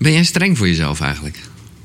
[0.00, 1.38] Ben jij streng voor jezelf eigenlijk?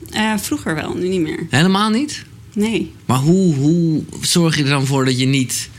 [0.09, 1.47] Eh, vroeger wel, nu niet meer.
[1.49, 2.23] Helemaal niet?
[2.53, 2.91] Nee.
[3.05, 5.69] Maar hoe, hoe zorg je er dan voor dat je niet...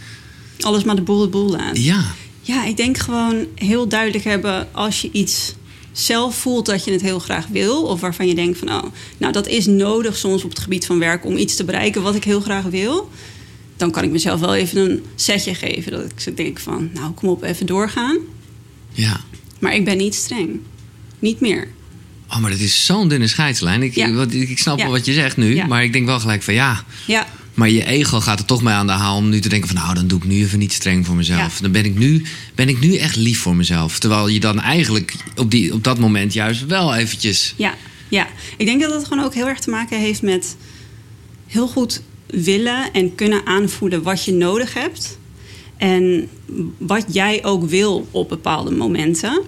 [0.61, 1.79] Alles maar de boel het boel laat.
[1.79, 2.05] Ja,
[2.41, 5.55] Ja, ik denk gewoon heel duidelijk hebben als je iets
[5.93, 7.83] zelf voelt dat je het heel graag wil.
[7.83, 8.83] Of waarvan je denkt van, oh,
[9.19, 12.15] nou dat is nodig soms op het gebied van werk om iets te bereiken wat
[12.15, 13.11] ik heel graag wil.
[13.77, 15.93] Dan kan ik mezelf wel even een setje geven.
[15.93, 18.19] Dat ik zo denk van, nou kom op, even doorgaan.
[18.93, 19.21] ja.
[19.59, 20.61] Maar ik ben niet streng.
[21.19, 21.69] Niet meer.
[22.31, 23.83] Oh, maar dat is zo'n dunne scheidslijn.
[23.83, 24.13] Ik, Ja.
[24.13, 24.85] wat, ik snap Ja.
[24.85, 25.55] wel wat je zegt nu.
[25.55, 25.67] Ja.
[25.67, 26.85] Maar ik denk wel gelijk van ja...
[27.07, 29.69] Ja, Maar je ego gaat er toch mee aan de haal om nu te denken
[29.69, 29.77] van...
[29.77, 31.59] nou, dan doe ik nu even niet streng voor mezelf.
[31.61, 32.25] Dan ben ik, nu,
[32.55, 33.99] ben ik nu echt lief voor mezelf.
[33.99, 37.55] Terwijl je dan eigenlijk op, die, op dat moment juist wel eventjes...
[37.57, 37.75] Ja,
[38.09, 38.27] ja.
[38.57, 40.57] Ik denk dat het gewoon ook heel erg te maken heeft met
[41.47, 45.19] heel goed willen en kunnen aanvoelen wat je nodig hebt.
[45.77, 46.29] En
[46.79, 49.43] wat jij ook wil op bepaalde momenten.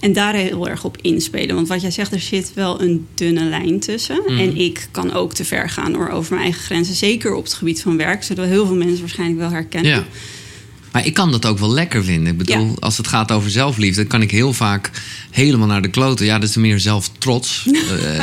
[0.00, 1.54] En daar heel erg op inspelen.
[1.54, 4.22] Want wat jij zegt, er zit wel een dunne lijn tussen.
[4.26, 4.38] Mhm.
[4.38, 6.94] En ik kan ook te ver gaan door over mijn eigen grenzen.
[6.94, 8.22] Zeker op het gebied van werk.
[8.22, 9.90] Zullen heel veel mensen waarschijnlijk wel herkennen.
[9.90, 10.04] Ja.
[10.92, 12.32] Maar ik kan dat ook wel lekker vinden.
[12.32, 12.72] Ik bedoel, Ja.
[12.78, 14.90] als het gaat over zelfliefde, kan ik heel vaak
[15.30, 16.26] helemaal naar de kloten.
[16.26, 17.64] Ja, dat is meer zelftrots.
[17.90, 18.16] Eh,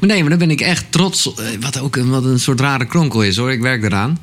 [0.00, 1.34] maar nee, maar dan ben ik echt trots.
[1.34, 3.52] eh, Wat ook een, wat een soort rare kronkel is hoor.
[3.52, 4.18] Ik werk eraan.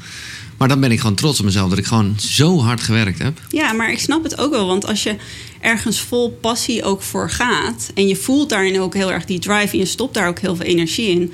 [0.58, 3.40] Maar dan ben ik gewoon trots op mezelf dat ik gewoon zo hard gewerkt heb.
[3.50, 4.68] Ja, maar ik snap het ook wel.
[4.68, 5.16] Want als je
[5.62, 7.92] ergens vol passie ook voor gaat...
[7.94, 9.74] en je voelt daarin ook heel erg die drive...
[9.74, 11.34] en je stopt daar ook heel veel energie in...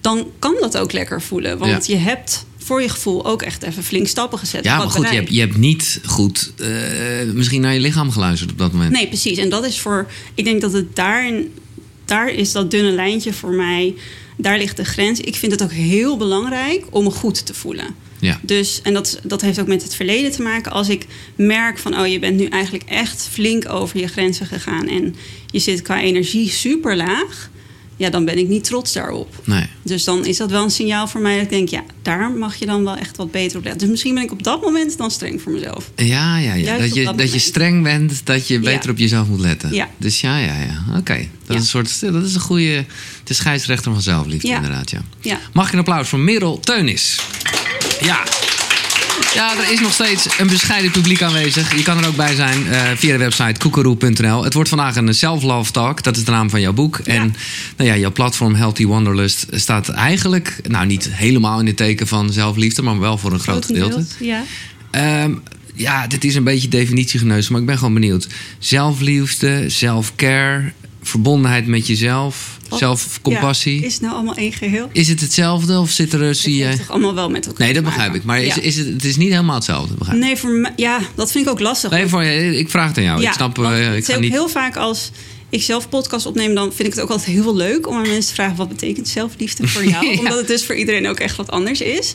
[0.00, 1.58] dan kan dat ook lekker voelen.
[1.58, 4.64] Want je hebt voor je gevoel ook echt even flink stappen gezet.
[4.64, 6.68] Ja, maar goed, je hebt, je hebt niet goed eh,
[7.32, 8.92] misschien naar je lichaam geluisterd op dat moment.
[8.92, 9.38] Nee, precies.
[9.38, 10.06] En dat is voor...
[10.34, 11.52] Ik denk dat het daarin...
[12.04, 13.94] Daar is dat dunne lijntje voor mij...
[14.36, 15.20] Daar ligt de grens.
[15.20, 17.86] Ik vind het ook heel belangrijk om me goed te voelen.
[18.22, 18.40] Ja.
[18.42, 20.72] Dus, en dat, dat heeft ook met het verleden te maken.
[20.72, 21.06] Als ik
[21.36, 24.88] merk van, oh, je bent nu eigenlijk echt flink over je grenzen gegaan...
[24.88, 25.14] en
[25.50, 27.50] je zit qua energie super laag...
[28.02, 29.40] ja, dan ben ik niet trots daarop.
[29.44, 29.66] Nee.
[29.82, 31.68] Dus dan is dat wel een signaal voor mij dat ik denk...
[31.68, 33.80] ja, daar mag je dan wel echt wat beter op letten.
[33.80, 35.90] Dus misschien ben ik op dat moment dan streng voor mezelf.
[35.96, 36.54] Ja, ja, ja.
[36.54, 38.90] Juist Dat je, dat dat je streng bent, dat je beter Ja.
[38.90, 39.74] op jezelf moet letten.
[39.74, 39.88] Ja.
[39.96, 40.96] Dus ja, ja, ja.
[40.98, 41.14] Oké.
[41.16, 41.54] Dat, Ja.
[41.54, 42.84] is een soort, dat is een goede...
[43.24, 44.56] De scheidsrechter van zelfliefde, Ja.
[44.56, 45.02] inderdaad, ja.
[45.20, 45.38] Ja.
[45.52, 47.20] Mag ik een applaus voor Merel Teunis?
[48.00, 48.22] Ja.
[49.34, 51.76] Ja, er is nog steeds een bescheiden publiek aanwezig.
[51.76, 54.44] Je kan er ook bij zijn eh, via de website koekeroe.nl.
[54.44, 56.02] Het wordt vandaag een self-love talk.
[56.02, 56.98] Dat is de naam van jouw boek.
[56.98, 57.34] En
[57.76, 60.60] nou ja, jouw platform Healthy Wanderlust staat eigenlijk...
[60.68, 62.82] nou, niet helemaal in het teken van zelfliefde...
[62.82, 64.04] maar wel voor een groot gedeelte.
[64.18, 64.44] Ja.
[64.90, 65.34] Ehm,
[65.74, 68.26] ja, dit is een beetje definitiegeneus, maar ik ben gewoon benieuwd.
[68.58, 70.72] Zelfliefde, self-care,
[71.02, 72.78] verbondenheid met jezelf, Wat?
[72.78, 73.80] zelfcompassie.
[73.80, 74.88] Ja, is het nou allemaal één geheel?
[74.92, 76.64] Is het hetzelfde of zit er, zie Het je...
[76.66, 78.24] heeft toch allemaal wel met elkaar Nee, dat begrijp ik.
[78.24, 78.60] Maar is, Ja.
[78.62, 80.24] is het, het is niet helemaal hetzelfde, begrijp ik.
[80.24, 81.90] Nee, voor mij, ja, dat vind ik ook lastig.
[81.90, 83.20] Nee, voor, ik vraag het aan jou.
[83.20, 84.32] Ja, ik snap, eh, het ik ga ook niet...
[84.32, 85.10] heel vaak als
[85.48, 88.26] ik zelf podcast opneem, dan vind ik het ook altijd heel leuk om aan mensen
[88.28, 90.06] te vragen wat betekent zelfliefde voor jou.
[90.12, 90.18] Ja.
[90.18, 92.14] Omdat het dus voor iedereen ook echt wat anders is.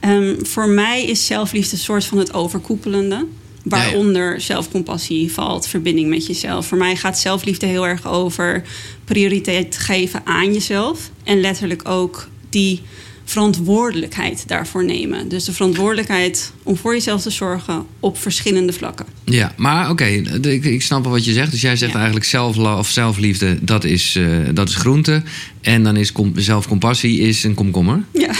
[0.00, 3.26] Ehm, voor mij is zelfliefde een soort van het overkoepelende.
[3.68, 6.66] Waaronder zelfcompassie valt, verbinding met jezelf.
[6.66, 8.62] Voor mij gaat zelfliefde heel erg over
[9.04, 11.10] prioriteit geven aan jezelf.
[11.24, 12.82] En letterlijk ook die
[13.24, 15.28] verantwoordelijkheid daarvoor nemen.
[15.28, 19.06] Dus de verantwoordelijkheid om voor jezelf te zorgen op verschillende vlakken.
[19.24, 21.50] Ja, maar oké, ik, ik snap wel wat je zegt.
[21.50, 21.96] Dus jij zegt Ja.
[21.96, 25.22] eigenlijk zelfla of zelfliefde, dat is, eh, dat is groente.
[25.60, 28.02] En dan is com- zelfcompassie is een komkommer.
[28.12, 28.30] Ja.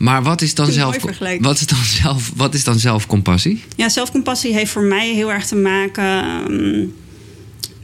[0.00, 1.02] Maar wat is dan, zelf,
[1.40, 3.62] wat is dan, zelf, wat is dan zelfcompassie?
[3.76, 6.86] Ja, zelfcompassie heeft voor mij heel erg te maken ehm,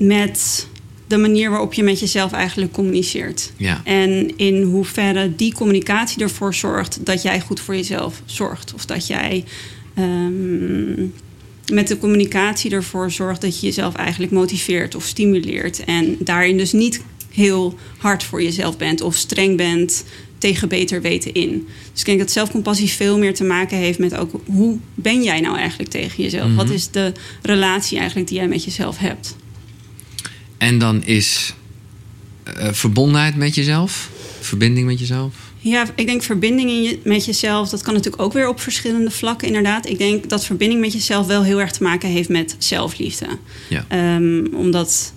[0.06, 0.66] met
[1.06, 3.52] de manier waarop je met jezelf eigenlijk communiceert.
[3.56, 3.80] Ja.
[3.84, 8.74] En in hoeverre die communicatie ervoor zorgt dat jij goed voor jezelf zorgt.
[8.74, 9.44] Of dat jij
[9.94, 11.02] ehm,
[11.72, 15.84] met de communicatie ervoor zorgt dat je jezelf eigenlijk motiveert of stimuleert.
[15.84, 20.04] En daarin dus niet heel hard voor jezelf bent of streng bent
[20.46, 21.66] tegen beter weten in.
[21.92, 25.40] Dus ik denk dat zelfcompassie veel meer te maken heeft met ook hoe ben jij
[25.40, 26.54] nou eigenlijk tegen jezelf?
[26.54, 27.12] Wat is de
[27.42, 29.36] relatie eigenlijk die jij met jezelf hebt?
[30.58, 31.54] En dan is
[32.42, 34.10] eh, verbondenheid met jezelf,
[34.40, 35.34] verbinding met jezelf.
[35.58, 39.10] Ja, ik denk verbinding in je, met jezelf, dat kan natuurlijk ook weer op verschillende
[39.10, 39.88] vlakken, inderdaad.
[39.88, 43.26] Ik denk dat verbinding met jezelf wel heel erg te maken heeft met zelfliefde.
[43.68, 43.84] Ja.
[43.88, 45.12] Ehm, omdat,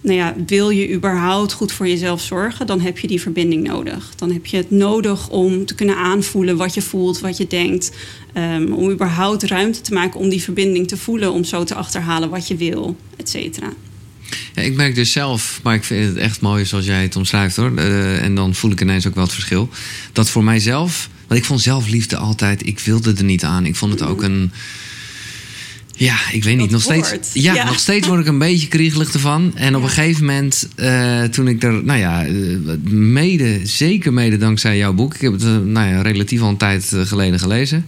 [0.00, 4.10] nou ja, wil je überhaupt goed voor jezelf zorgen, dan heb je die verbinding nodig.
[4.16, 7.96] Dan heb je het nodig om te kunnen aanvoelen wat je voelt, wat je denkt.
[8.32, 12.30] Ehm, om überhaupt ruimte te maken om die verbinding te voelen, om zo te achterhalen
[12.30, 13.72] wat je wil, et cetera.
[14.54, 17.56] Ja, ik merk dus zelf, maar ik vind het echt mooi zoals jij het omschrijft
[17.56, 17.76] hoor.
[17.76, 19.68] Eh, en dan voel ik ineens ook wel het verschil.
[20.12, 23.66] Dat voor mijzelf, want ik vond zelfliefde altijd, ik wilde er niet aan.
[23.66, 24.52] Ik vond het ook een.
[25.98, 26.70] Ja, ik weet niet.
[26.70, 27.64] Nog steeds, ja, Ja.
[27.64, 29.52] nog steeds word ik een beetje kriegelig ervan.
[29.54, 29.88] En op Ja.
[29.88, 32.32] een gegeven moment, eh, toen ik er, nou ja, eh,
[32.92, 35.14] mede, zeker mede dankzij jouw boek.
[35.14, 37.86] Ik heb het, eh, nou ja, relatief al een tijd geleden gelezen.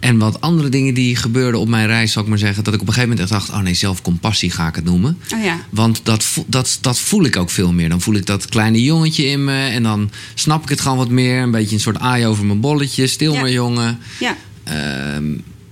[0.00, 2.64] En wat andere dingen die gebeurden op mijn reis, zal ik maar zeggen.
[2.64, 5.18] Dat ik op een gegeven moment echt dacht, oh nee, zelfcompassie ga ik het noemen.
[5.34, 5.60] Oh ja.
[5.70, 7.88] Want dat, dat, dat voel ik ook veel meer.
[7.88, 9.66] Dan voel ik dat kleine jongetje in me.
[9.68, 11.42] En dan snap ik het gewoon wat meer.
[11.42, 13.06] Een beetje een soort aai over mijn bolletje.
[13.06, 13.40] Stil Ja.
[13.40, 13.98] maar jongen.
[14.18, 14.36] ja.
[14.64, 15.24] Ehm,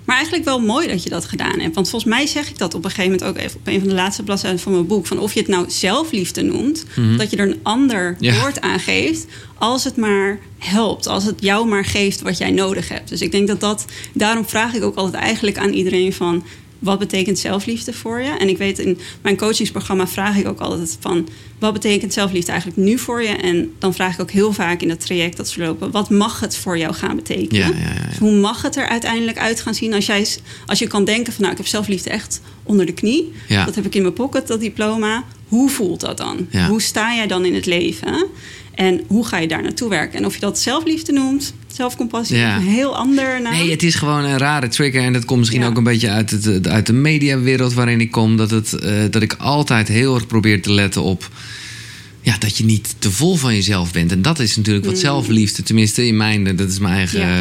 [0.07, 1.75] Maar eigenlijk wel mooi dat je dat gedaan hebt.
[1.75, 3.89] Want volgens mij zeg ik dat op een gegeven moment ook even op een van
[3.89, 5.07] de laatste bladzijden van mijn boek.
[5.07, 6.85] Van of je het nou zelfliefde noemt,
[7.17, 8.25] dat je er een ander Mhm.
[8.25, 8.41] Ja.
[8.41, 9.27] woord aan geeft.
[9.59, 11.07] Als het maar helpt.
[11.07, 13.09] Als het jou maar geeft wat jij nodig hebt.
[13.09, 13.85] Dus ik denk dat dat.
[14.13, 16.45] Daarom vraag ik ook altijd eigenlijk aan iedereen van.
[16.79, 18.31] Wat betekent zelfliefde voor je?
[18.39, 21.29] En ik weet in mijn coachingsprogramma vraag ik ook altijd van...
[21.59, 23.29] wat betekent zelfliefde eigenlijk nu voor je?
[23.29, 25.91] En dan vraag ik ook heel vaak in dat traject dat ze lopen...
[25.91, 27.69] wat mag het voor jou gaan betekenen?
[27.69, 28.09] Ja, ja, ja, ja.
[28.09, 30.27] Dus hoe mag het er uiteindelijk uit gaan zien als, jij,
[30.67, 31.41] als je kan denken van...
[31.41, 33.33] nou, ik heb zelfliefde echt onder de knie.
[33.49, 35.25] Dat heb ik in mijn pocket, dat diploma.
[35.49, 36.49] Hoe voelt dat dan?
[36.69, 38.27] Hoe sta jij dan in het leven?
[38.77, 40.19] En hoe ga je daar naartoe werken?
[40.19, 42.37] En of je dat zelfliefde noemt, zelfcompassie...
[42.37, 42.57] Ja.
[42.57, 43.53] een heel ander naam.
[43.53, 45.03] Nee, het is gewoon een rare trigger.
[45.03, 45.67] En dat komt misschien Ja.
[45.67, 48.37] ook een beetje uit, het, uit de mediawereld waarin ik kom.
[48.37, 51.29] Dat, het, eh, dat ik altijd heel erg probeer te letten op.
[52.27, 54.13] Ja, dat je niet te vol van jezelf bent.
[54.13, 57.27] En dat is natuurlijk wat zelfliefde, tenminste in mijn, dat is mijn eigen Mm.
[57.27, 57.41] Ja.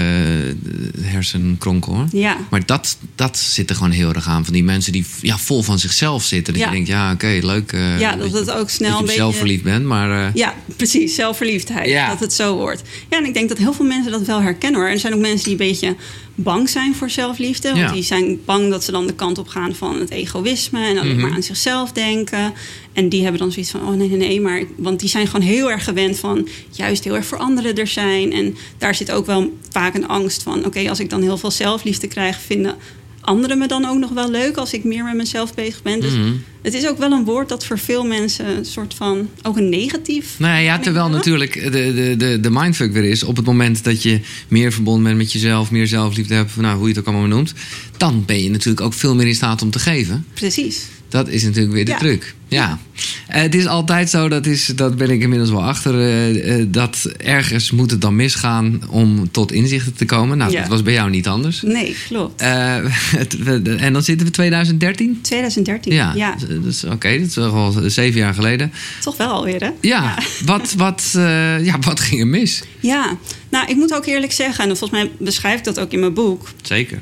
[1.02, 2.06] eh, hersenkronkel hoor.
[2.12, 2.38] Ja.
[2.50, 4.44] Maar dat, dat zit er gewoon heel erg aan.
[4.46, 6.54] Van die mensen die ja, vol van zichzelf zitten.
[6.54, 6.68] Dat Ja.
[6.68, 7.72] je denkt, ja, oké, leuk.
[7.72, 9.86] eh, Ja, dat het ook snel dat je een op beetje- zelf verliefd bent.
[9.86, 11.16] Maar eh, Ja, precies.
[11.16, 11.90] Zelfverliefdheid.
[11.90, 12.08] Ja.
[12.10, 12.82] Dat het zo wordt.
[13.10, 14.90] Ja, en ik denk dat heel veel mensen dat wel herkennen hoor.
[14.90, 15.96] Er zijn ook mensen die een beetje
[16.36, 17.68] bang zijn voor zelfliefde.
[17.68, 17.92] Want Ja.
[17.92, 20.86] die zijn bang dat ze dan de kant op gaan van het egoïsme.
[20.86, 21.22] En alleen Mhm.
[21.22, 22.54] maar aan zichzelf denken.
[22.94, 24.42] En die hebben dan zoiets van, oh nee, nee, nee.
[24.42, 27.88] Maar, want die zijn gewoon heel erg gewend van juist heel erg voor anderen er
[27.88, 28.34] zijn.
[28.34, 31.52] En daar zit ook wel vaak een angst van, oké, als ik dan heel veel
[31.52, 32.76] zelfliefde krijg, vinden
[33.26, 36.00] anderen me dan ook nog wel leuk als ik meer met mezelf bezig ben.
[36.00, 36.32] Dus Mhm.
[36.62, 39.70] het is ook wel een woord dat voor veel mensen een soort van ook een
[39.70, 40.36] negatief.
[40.40, 43.24] Nou ja, terwijl natuurlijk de, de, de, de mindfuck weer is...
[43.24, 45.72] op het moment dat je meer verbonden bent met jezelf...
[45.72, 47.54] meer zelfliefde hebt, nou, hoe je het ook allemaal noemt...
[47.98, 50.26] dan ben je natuurlijk ook veel meer in staat om te geven.
[50.34, 50.82] Precies.
[51.16, 51.98] Dat is natuurlijk weer de Ja.
[51.98, 52.36] truc.
[52.48, 52.80] Ja.
[53.28, 55.94] Eh, het is altijd zo, dat, is, dat ben ik inmiddels wel achter...
[56.00, 60.38] eh, eh, dat ergens moet het dan misgaan om tot inzichten te komen.
[60.38, 60.60] Nou, Ja.
[60.60, 61.62] dat was bij jou niet anders.
[61.62, 62.42] Nee, klopt.
[62.46, 65.20] Het- we- en dan zitten we 2013?
[65.22, 65.94] 2013.
[65.94, 67.20] Ja, Ja, dat is oké.
[67.20, 68.72] dat is al zeven jaar geleden.
[69.02, 69.70] toch wel alweer, hè?
[69.82, 72.62] Ja, Wat, wat, eh, ja, wat ging er mis?
[72.80, 73.18] Ja,
[73.50, 76.14] nou, ik moet ook eerlijk zeggen, en volgens mij beschrijf ik dat ook in mijn
[76.14, 77.02] boek, Zeker.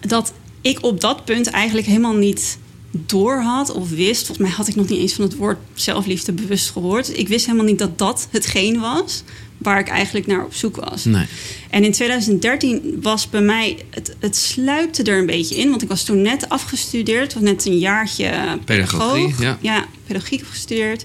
[0.00, 2.58] dat ik op dat punt eigenlijk helemaal niet
[2.90, 4.26] door had of wist.
[4.26, 7.18] Volgens mij had ik nog niet eens van het woord zelfliefde bewust gehoord.
[7.18, 9.22] Ik wist helemaal niet dat dat hetgeen was
[9.58, 11.04] waar ik eigenlijk naar op zoek was.
[11.04, 11.26] Nee.
[11.70, 15.70] En in 2013 was bij mij, het, het sluipte er een beetje in.
[15.70, 18.30] Want ik was toen net afgestudeerd, was net een jaartje
[18.64, 19.58] Pedagogie, pedagoog.
[19.62, 19.84] ja.
[20.06, 21.04] pedagogiek gestudeerd.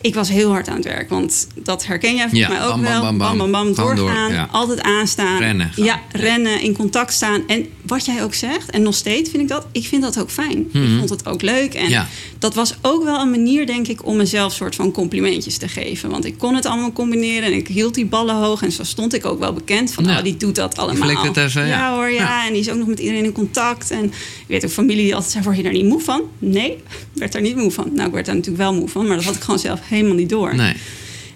[0.00, 2.68] Ik was heel hard aan het werk, want dat herken jij volgens Ja, mij ook
[2.70, 3.00] bam, wel.
[3.00, 3.38] bam, bam.
[3.38, 4.48] bam, bam, Gewoon door, doorgaan, ja.
[4.52, 5.38] altijd aanstaan.
[5.38, 5.84] Rennen, gaan.
[5.84, 7.42] Ja, rennen, in contact staan.
[7.46, 10.30] En wat jij ook zegt, en nog steeds vind ik dat, ik vind dat ook
[10.30, 10.58] fijn.
[10.72, 11.74] Ik vond het ook leuk.
[11.74, 11.90] En Mhm.
[11.90, 12.08] Ja.
[12.38, 16.10] dat was ook wel een manier, denk ik, om mezelf soort van complimentjes te geven.
[16.10, 18.62] Want ik kon het allemaal combineren en ik hield die ballen hoog.
[18.62, 21.08] En zo stond ik ook wel bekend van, oh, die doet dat allemaal.
[21.08, 21.94] flikt het even, ja.
[21.94, 22.16] hoor, ja.
[22.22, 22.46] Ja.
[22.46, 23.90] En die is ook nog met iedereen in contact.
[23.90, 24.12] En ik
[24.46, 26.22] weet ook familie die altijd zei, word je daar niet moe van?
[26.38, 26.80] Nee, ik
[27.14, 27.90] werd daar niet moe van.
[27.94, 30.14] Nou, ik werd daar natuurlijk wel moe van, maar dat had ik gewoon zelf helemaal
[30.16, 30.54] niet door.
[30.54, 30.74] Nee.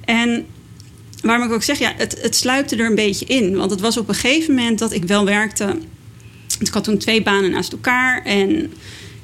[0.05, 0.47] En
[1.23, 3.57] waarom ik ook zeg, ja, het, het sluipte er een beetje in.
[3.57, 5.79] Want het was op een gegeven moment dat ik wel werkte.
[6.61, 8.25] Ik had toen twee banen naast elkaar.
[8.25, 8.73] En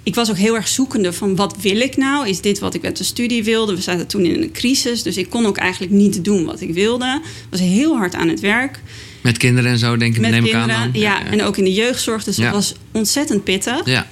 [0.02, 2.28] ik was ook heel erg zoekende van wat wil ik nou?
[2.28, 3.74] Is dit wat ik met de studie wilde?
[3.74, 5.02] We zaten toen in een crisis.
[5.02, 7.20] Dus ik kon ook eigenlijk niet doen wat ik wilde.
[7.24, 8.80] Ik was heel hard aan het werk.
[9.20, 10.76] Met kinderen en zo, denk ik, Met neem ik kinderen.
[10.76, 11.00] aan dan.
[11.00, 12.24] ja, en ook in de jeugdzorg.
[12.24, 12.42] Dus Ja.
[12.44, 13.84] dat was ontzettend pittig.
[13.86, 14.06] Ja,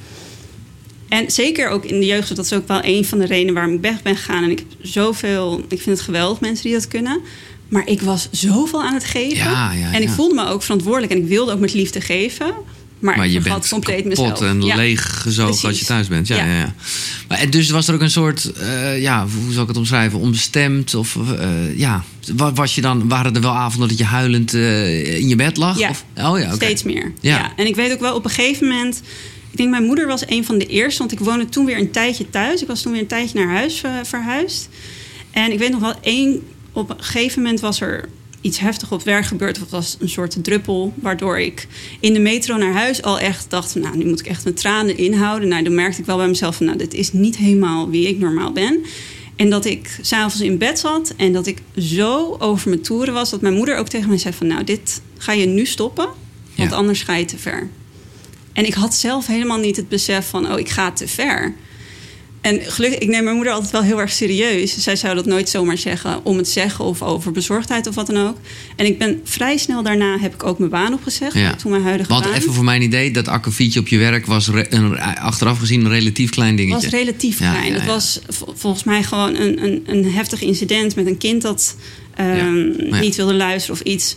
[1.09, 3.75] En zeker ook in de jeugdzorg, dat is ook wel een van de redenen waarom
[3.75, 4.45] ik weg ben gegaan.
[4.45, 7.21] En ik heb zoveel, ik vind het geweldig mensen die dat kunnen.
[7.69, 9.37] Maar ik was zoveel aan het geven.
[9.37, 11.13] Ja, ja, en ik voelde me ook verantwoordelijk.
[11.13, 12.55] En ik wilde ook met liefde geven.
[13.01, 14.77] Maar, je bent compleet kapot en Ja.
[14.77, 16.27] leeg gezogen als je thuis bent.
[16.27, 16.45] Ja, ja.
[16.45, 16.59] Ja.
[16.59, 16.75] Ja,
[17.29, 20.95] Maar, dus was er ook een soort, eh, ja, hoe zal ik het omschrijven, onbestemd?
[20.95, 22.05] Of eh, ja,
[22.37, 25.57] Wa- was je dan, waren er wel avonden dat je huilend eh, in je bed
[25.57, 25.79] lag?
[25.79, 25.89] Ja.
[25.89, 26.55] Of, oh ja.
[26.55, 27.13] Steeds meer.
[27.21, 27.53] Ja.
[27.57, 29.01] En ik weet ook wel op een gegeven moment.
[29.51, 30.99] Ik denk, mijn moeder was een van de eerste.
[30.99, 32.63] Want ik woonde toen weer een tijdje thuis.
[32.63, 34.69] Ik was toen weer een tijdje naar huis verhuisd.
[35.31, 36.43] En ik weet nog wel één.
[36.73, 38.09] Op een gegeven moment was er
[38.41, 39.63] iets heftig op werk gebeurd.
[39.63, 40.93] Of was een soort druppel.
[40.97, 41.67] Waardoor ik
[42.01, 43.73] in de metro naar huis al echt dacht.
[43.73, 45.49] van, Nou, nu moet ik echt mijn tranen inhouden.
[45.49, 46.67] Nou, dan merkte ik wel bij mezelf van.
[46.67, 48.85] Nou, dit is niet helemaal wie ik normaal ben.
[49.37, 53.31] En dat ik s'avonds in bed zat en dat ik zo over mijn toeren was...
[53.31, 54.47] dat mijn moeder ook tegen mij zei van...
[54.47, 56.09] nou, dit ga je nu stoppen,
[56.57, 56.77] want Ja.
[56.77, 57.69] anders ga je te ver.
[58.53, 61.55] En ik had zelf helemaal niet het besef van, oh, ik ga te ver.
[62.41, 64.79] En gelukkig, ik neem mijn moeder altijd wel heel erg serieus.
[64.79, 68.27] Zij zou dat nooit zomaar zeggen om het zeggen of over bezorgdheid of wat dan
[68.29, 68.37] ook.
[68.77, 71.35] En ik ben vrij snel daarna heb ik ook mijn baan opgezegd.
[71.35, 71.55] Ja.
[71.55, 72.33] Toen mijn huidige Want baan.
[72.33, 76.31] even voor mijn idee, dat akkefietje op je werk was een, achteraf gezien een relatief
[76.31, 76.91] klein dingetje.
[76.91, 77.73] was relatief Ja, klein.
[77.73, 77.87] ja, ja.
[77.87, 81.77] was vol- volgens mij gewoon een, een, een heftig incident met een kind dat
[82.15, 84.17] ehm, niet wilde luisteren of iets.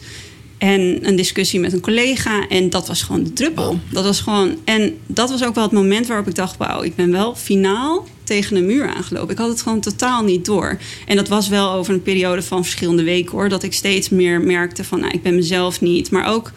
[0.57, 2.47] En een discussie met een collega.
[2.47, 3.79] En dat was gewoon de druppel.
[3.89, 4.57] Dat was gewoon.
[4.65, 8.07] En dat was ook wel het moment waarop ik dacht: wauw, ik ben wel finaal
[8.23, 9.29] tegen een muur aangelopen.
[9.31, 10.77] Ik had het gewoon totaal niet door.
[11.05, 13.49] En dat was wel over een periode van verschillende weken hoor.
[13.49, 16.11] Dat ik steeds meer merkte van nou, ik ben mezelf niet.
[16.11, 16.51] Maar ook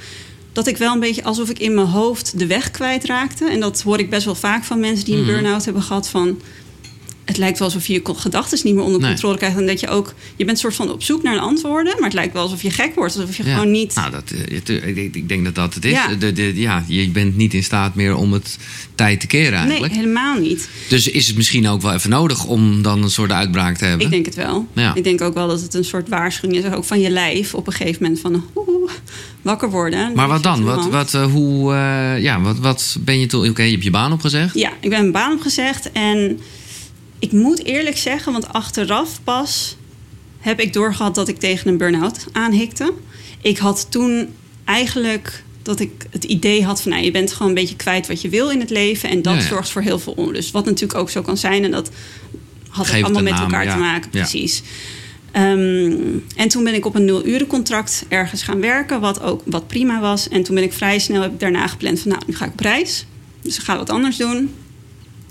[0.52, 3.48] dat ik wel een beetje alsof ik in mijn hoofd de weg kwijtraakte.
[3.50, 5.30] En dat hoor ik best wel vaak van mensen die een Mhm.
[5.32, 6.08] burn-out hebben gehad.
[6.08, 6.40] Van
[7.26, 9.10] het lijkt wel alsof je je gedachten niet meer onder Nee.
[9.10, 9.56] controle krijgt.
[9.56, 11.92] En dat je ook, je bent soort van op zoek naar de antwoorden.
[11.94, 13.16] Maar het lijkt wel alsof je gek wordt.
[13.16, 13.54] Alsof je Ja.
[13.54, 13.94] gewoon niet.
[13.94, 14.30] Nou, dat,
[14.66, 15.90] eh, ik, denk dat dat het is.
[15.90, 16.14] Ja.
[16.14, 18.58] De, de, ja, je bent niet in staat meer om het
[18.94, 19.94] tijd te keren nee, eigenlijk.
[19.94, 20.68] helemaal niet.
[20.88, 24.06] Dus is het misschien ook wel even nodig om dan een soort uitbraak te hebben?
[24.06, 24.66] Ik denk het wel.
[24.72, 24.94] Ja.
[24.94, 27.66] Ik denk ook wel dat het een soort waarschuwing is, ook van je lijf op
[27.66, 28.90] een gegeven moment van oeh,
[29.42, 30.12] wakker worden.
[30.14, 30.64] maar wat dan?
[30.64, 33.48] Wat Wat, wat, eh, hoe, eh, ja, wat, wat ben je toen?
[33.48, 34.54] Oké, je hebt je baan opgezegd.
[34.54, 36.40] Ja, ik ben mijn baan opgezegd en
[37.18, 39.76] ik moet eerlijk zeggen, want achteraf pas
[40.38, 42.92] heb ik doorgehad dat ik tegen een burn-out aanhikte.
[43.40, 44.28] Ik had toen
[44.64, 48.20] eigenlijk dat ik het idee had van nou, je bent gewoon een beetje kwijt wat
[48.20, 49.46] je wil in het leven en dat Ja, ja.
[49.46, 50.50] zorgt voor heel veel onrust.
[50.50, 51.90] Wat natuurlijk ook zo kan zijn en dat
[52.68, 53.72] had Geef ook het allemaal met naam, elkaar ja.
[53.72, 54.62] te maken, precies.
[55.32, 55.92] Ehm,
[56.36, 60.28] en toen ben ik op een nul-urencontract ergens gaan werken, wat ook wat prima was.
[60.28, 62.52] En toen ben ik vrij snel heb ik daarna gepland van nou, nu ga ik
[62.52, 63.06] op reis.
[63.42, 64.50] Dus ik ga wat anders doen.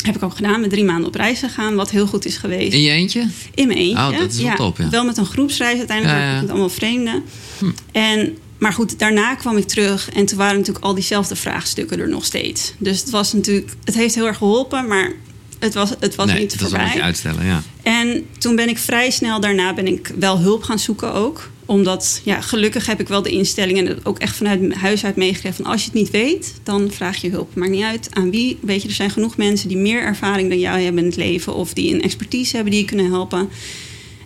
[0.05, 2.73] Heb ik ook gedaan, met drie maanden op reis gegaan, wat heel goed is geweest.
[2.73, 3.27] In je eentje?
[3.53, 3.97] In mijn eentje.
[3.97, 4.89] Oh, dat is wel top, ja.
[4.89, 6.41] Wel met een groepsreis uiteindelijk, Ja, ja.
[6.41, 7.23] met allemaal vreemden.
[7.59, 7.71] Hm.
[7.91, 12.09] En, maar goed, daarna kwam ik terug en toen waren natuurlijk al diezelfde vraagstukken er
[12.09, 12.73] nog steeds.
[12.77, 15.11] Dus het was natuurlijk, het heeft heel erg geholpen, maar
[15.59, 16.85] het was, het was nee, niet was een voorbij.
[16.85, 17.61] beetje uitstellen, ja.
[17.83, 21.49] En toen ben ik vrij snel daarna ben ik wel hulp gaan zoeken ook.
[21.65, 25.53] Omdat, ja, gelukkig heb ik wel de instelling en ook echt vanuit huis uit meegegeven.
[25.53, 27.55] Van als je het niet weet, dan vraag je hulp.
[27.55, 28.57] Maakt niet uit aan wie.
[28.61, 31.53] Weet je, er zijn genoeg mensen die meer ervaring dan jou hebben in het leven.
[31.55, 33.49] Of die een expertise hebben die je kunnen helpen.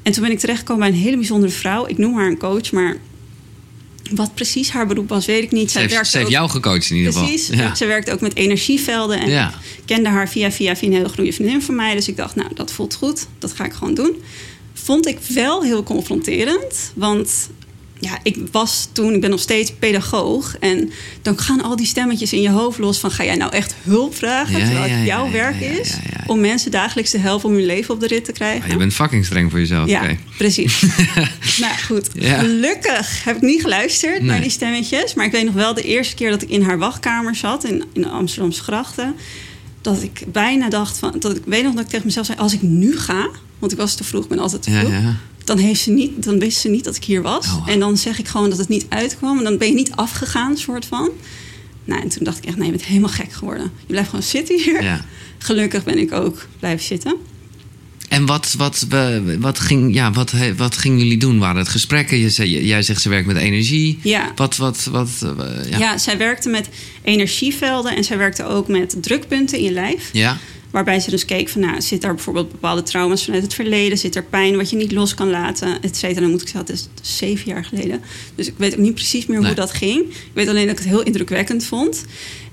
[0.03, 1.88] En toen ben ik terechtgekomen bij een hele bijzondere vrouw.
[1.88, 2.98] Ik noem haar een coach, maar
[4.12, 5.65] wat precies haar beroep was, weet ik niet.
[5.65, 7.27] Ze Zij heeft, werkte ze heeft ook- jou gecoacht in ieder geval.
[7.27, 7.48] Precies.
[7.58, 7.75] Ja.
[7.75, 9.19] Ze werkt ook met energievelden.
[9.19, 9.50] En Ja.
[9.50, 11.93] ik kende haar via, via, via een hele goede vriendin van mij.
[11.96, 13.27] Dus ik dacht, nou, dat voelt goed.
[13.39, 14.15] Dat ga ik gewoon doen.
[14.83, 16.91] Vond ik wel heel confronterend.
[16.95, 17.50] Want
[18.00, 20.55] ja, ik was toen, ik ben nog steeds pedagoog.
[20.59, 23.12] En dan gaan al die stemmetjes in je hoofd los van...
[23.12, 25.93] ga jij nou echt hulp vragen, Ja, terwijl het ja, jouw ja, werk is...
[26.27, 28.63] om mensen dagelijks te helpen om hun leven op de rit te krijgen.
[28.63, 29.89] Ah, je bent fucking streng voor jezelf.
[29.89, 30.81] Ja, precies.
[31.62, 34.29] nou goed, gelukkig heb ik niet geluisterd Nee.
[34.29, 35.13] naar die stemmetjes.
[35.13, 37.83] Maar ik weet nog wel de eerste keer dat ik in haar wachtkamer zat in,
[37.93, 39.15] in Amsterdamse grachten.
[39.81, 41.15] Dat ik bijna dacht van.
[41.19, 43.77] Dat ik weet nog dat ik tegen mezelf zei: als ik nu ga, want ik
[43.77, 44.91] was te vroeg, ben altijd te vroeg.
[44.91, 45.15] ja.
[45.43, 47.45] Dan, heeft ze niet, dan wist ze niet dat ik hier was.
[47.45, 47.69] Oh, wow.
[47.69, 49.37] En dan zeg ik gewoon dat het niet uitkwam.
[49.37, 51.09] En dan ben je niet afgegaan, soort van.
[51.85, 53.71] Nou, en toen dacht ik echt, nee, je bent helemaal gek geworden.
[53.79, 54.83] Je blijft gewoon zitten hier.
[54.83, 55.05] Ja.
[55.37, 57.15] Gelukkig ben ik ook blijven zitten.
[58.09, 58.85] En wat, wat,
[59.39, 61.39] wat, ging, ja, wat, wat gingen jullie doen?
[61.39, 62.17] Waren het gesprekken?
[62.17, 63.99] Je zei, jij zegt ze werkt met energie.
[64.03, 64.31] Ja.
[64.35, 65.77] Wat, wat, wat, eh, ja.
[65.77, 65.97] Ja.
[65.97, 66.69] zij werkte met
[67.03, 70.09] energievelden en zij werkte ook met drukpunten in je lijf.
[70.13, 70.37] Ja?
[70.71, 73.97] Waarbij ze dus keek van, nou, zit daar bijvoorbeeld bepaalde trauma's vanuit het verleden?
[73.97, 75.81] Zit er pijn wat je niet los kan laten?
[75.81, 76.21] Et cetera.
[76.21, 78.01] Dan moet ik zeggen, het is zeven jaar geleden.
[78.35, 79.47] Dus ik weet ook niet precies meer Nee.
[79.47, 79.99] hoe dat ging.
[80.09, 82.05] Ik weet alleen dat ik het heel indrukwekkend vond.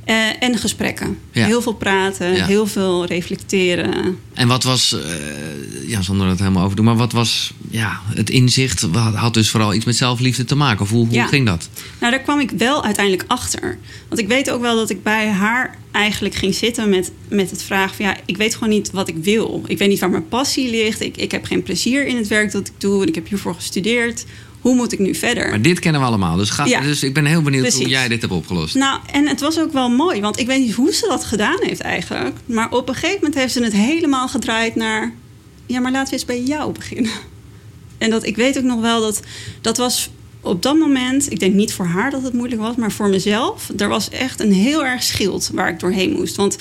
[0.06, 1.18] Eh, en gesprekken.
[1.32, 1.46] Ja.
[1.46, 2.46] Heel veel praten, Ja.
[2.46, 4.18] heel veel reflecteren.
[4.34, 8.00] En wat was, eh, ja, zonder het helemaal over te doen, maar wat was ja,
[8.14, 8.80] het inzicht?
[8.80, 10.80] Wat Had dus vooral iets met zelfliefde te maken?
[10.82, 11.68] Of hoe, hoe ging dat?
[12.00, 13.78] Nou, daar kwam ik wel uiteindelijk achter.
[14.08, 17.62] Want ik weet ook wel dat ik bij haar eigenlijk ging zitten met, met het
[17.62, 18.04] vragen van...
[18.04, 19.64] ja, ik weet gewoon niet wat ik wil.
[19.66, 21.00] Ik weet niet waar mijn passie ligt.
[21.00, 23.02] Ik, ik heb geen plezier in het werk dat ik doe.
[23.02, 24.24] En ik heb hiervoor gestudeerd.
[24.66, 25.48] Hoe moet ik nu verder?
[25.48, 26.36] Maar dit kennen we allemaal.
[26.36, 26.80] Dus, ga, Ja.
[26.80, 28.74] dus ik ben heel benieuwd hoe jij dit hebt opgelost.
[28.74, 31.58] Nou, en het was ook wel mooi, want ik weet niet hoe ze dat gedaan
[31.60, 32.36] heeft eigenlijk.
[32.46, 35.12] Maar op een gegeven moment heeft ze het helemaal gedraaid naar...
[35.66, 37.10] ja, maar laten we eens bij jou beginnen.
[37.98, 39.20] En dat, ik weet ook nog wel dat
[39.60, 41.32] dat was op dat moment...
[41.32, 43.70] ik denk niet voor haar dat het moeilijk was, maar voor mezelf...
[43.76, 46.36] er was echt een heel erg schild waar ik doorheen moest.
[46.36, 46.56] Want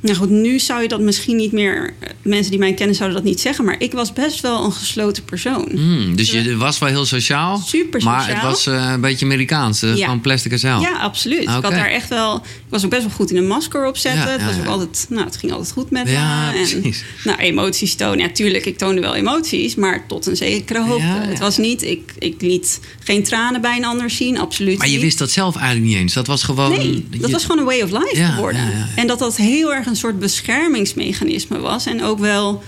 [0.00, 1.94] Nou goed, nu zou je dat misschien niet meer...
[2.00, 3.64] eh, Mensen die mij kennen zouden dat niet zeggen...
[3.64, 5.68] maar ik was best wel een gesloten persoon.
[5.70, 7.56] Hmm, dus je was wel heel sociaal.
[7.66, 8.36] Super Maar sociaal.
[8.36, 9.82] het was eh, een beetje Amerikaans.
[9.82, 10.06] eh, Ja.
[10.06, 10.80] Van plastic en zeil.
[10.80, 11.42] Ja, absoluut.
[11.42, 12.36] Ik had daar echt wel...
[12.36, 12.42] Ik
[12.74, 14.22] was ook best wel goed in een masker opzetten.
[14.22, 16.10] Ja, het, ja, was ook altijd, nou, het ging altijd goed met me.
[16.14, 18.18] En, nou, emoties tonen.
[18.18, 19.74] Ja, tuurlijk, ik toonde wel emoties.
[19.74, 21.02] Maar tot een zekere hoogte.
[21.06, 21.82] Het was niet...
[21.82, 24.38] Ik, ik liet geen tranen bij een ander zien.
[24.38, 25.02] Absoluut Maar je niet.
[25.02, 26.12] wist dat zelf eigenlijk niet eens.
[26.12, 26.70] Dat was gewoon...
[26.70, 28.60] Nee, dat je- was gewoon een way of life geworden.
[28.60, 28.86] ja, ja, ja.
[28.96, 31.86] En dat dat heel erg een soort beschermingsmechanisme was.
[31.86, 32.62] En ook wel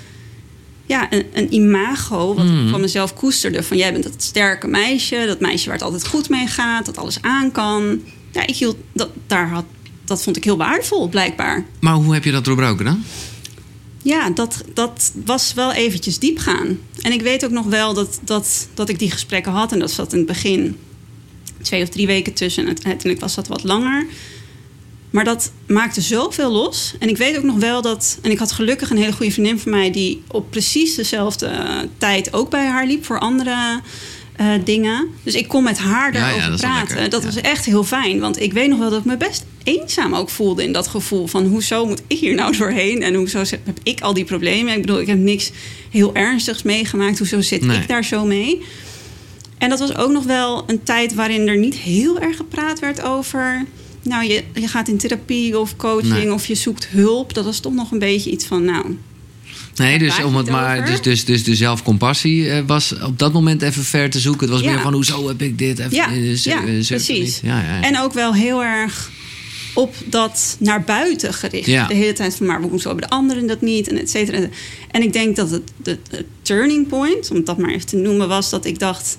[0.87, 3.63] ja, een, een imago wat ik van mezelf koesterde.
[3.63, 6.99] Van jij bent dat sterke meisje, dat meisje waar het altijd goed mee gaat, dat
[6.99, 8.01] alles aan kan.
[8.33, 9.65] Ja, ik hield dat, daar had,
[10.05, 11.65] dat vond ik heel waardevol, blijkbaar.
[11.81, 13.03] Maar hoe heb je dat doorbroken dan?
[14.03, 16.79] Ja, dat, dat was wel eventjes diep gaan.
[17.01, 19.73] En ik weet ook nog wel dat, dat, dat ik die gesprekken had.
[19.73, 20.77] En dat zat in het begin
[21.63, 22.63] twee of drie weken tussen.
[22.63, 24.07] En uiteindelijk was dat wat langer.
[25.11, 26.95] Maar dat maakte zoveel los.
[26.99, 28.19] En ik weet ook nog wel dat...
[28.23, 29.91] En ik had gelukkig een hele goede vriendin van mij...
[29.91, 33.05] die op precies dezelfde eh, tijd ook bij haar liep...
[33.05, 33.81] voor andere
[34.37, 35.09] eh, dingen.
[35.23, 37.11] Dus ik kon met haar Ja, ja, daarover dat praten.
[37.11, 37.27] dat ja.
[37.27, 38.21] was echt heel fijn.
[38.21, 40.63] Want ik weet nog wel dat ik me best eenzaam ook voelde...
[40.63, 43.03] in dat gevoel van hoezo moet ik hier nou doorheen...
[43.03, 44.75] en hoezo heb ik al die problemen.
[44.75, 45.51] Ik bedoel, ik heb niks
[45.91, 47.19] heel ernstigs meegemaakt.
[47.19, 47.81] Hoezo zit Nee.
[47.81, 48.63] ik daar zo mee?
[49.59, 53.03] En dat was ook nog wel een tijd waarin er niet heel erg gepraat werd
[53.03, 53.67] over.
[54.03, 56.33] Nou, je, je gaat in therapie of coaching Nee.
[56.33, 57.35] of je zoekt hulp.
[57.35, 58.97] Dat was toch nog een beetje iets van, nou,
[59.77, 60.87] Nee, dus om het maar.
[60.87, 64.41] Dus, dus, dus de zelfcompassie eh, was op dat moment even ver te zoeken.
[64.47, 64.73] Het was Ja.
[64.73, 65.79] meer van hoezo heb ik dit?
[65.79, 67.41] Even, Ja, eh, ja, eh, precies.
[67.43, 67.83] Ja, ja, ja.
[67.83, 69.11] En ook wel heel erg
[69.75, 71.67] op dat naar buiten gericht.
[71.89, 73.89] De hele tijd van, maar hoezo hebben de anderen dat niet?
[73.89, 74.39] En et cetera.
[74.91, 78.29] En ik denk dat het, het, het turning point, om dat maar even te noemen,
[78.29, 79.19] was dat ik dacht...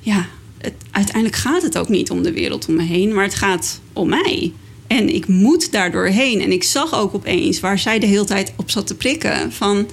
[0.00, 0.28] ja,
[0.60, 3.14] het, uiteindelijk gaat het ook niet om de wereld om me heen...
[3.14, 4.52] maar het gaat om mij.
[4.86, 6.40] En ik moet daardoor heen.
[6.40, 9.52] En ik zag ook opeens waar zij de hele tijd op zat te prikken...
[9.52, 9.88] van,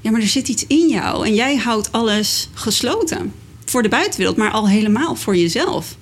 [0.00, 1.26] ja, maar er zit iets in jou...
[1.26, 3.32] en jij houdt alles gesloten.
[3.64, 5.96] Voor de buitenwereld, maar al helemaal voor jezelf.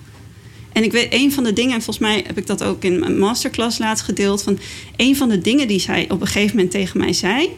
[0.73, 2.99] En ik weet, een van de dingen, en volgens mij heb ik dat ook in
[2.99, 4.59] mijn masterclass laatst gedeeld, van
[4.97, 7.49] een van de dingen die zij op een gegeven moment tegen mij zei.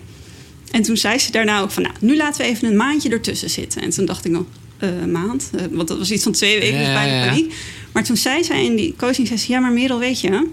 [0.71, 3.51] En toen zei ze daarna ook van, nou, nu laten we even een maandje ertussen
[3.51, 3.83] zitten.
[3.83, 4.45] En toen dacht ik nog,
[4.79, 5.51] eh, maand?
[5.55, 7.55] Eh, want dat was iets van twee weken, Ja, dus bijna paniek.
[7.93, 10.49] Maar toen zei zij in die coaching, zei ze, ja, maar Merel, weet je...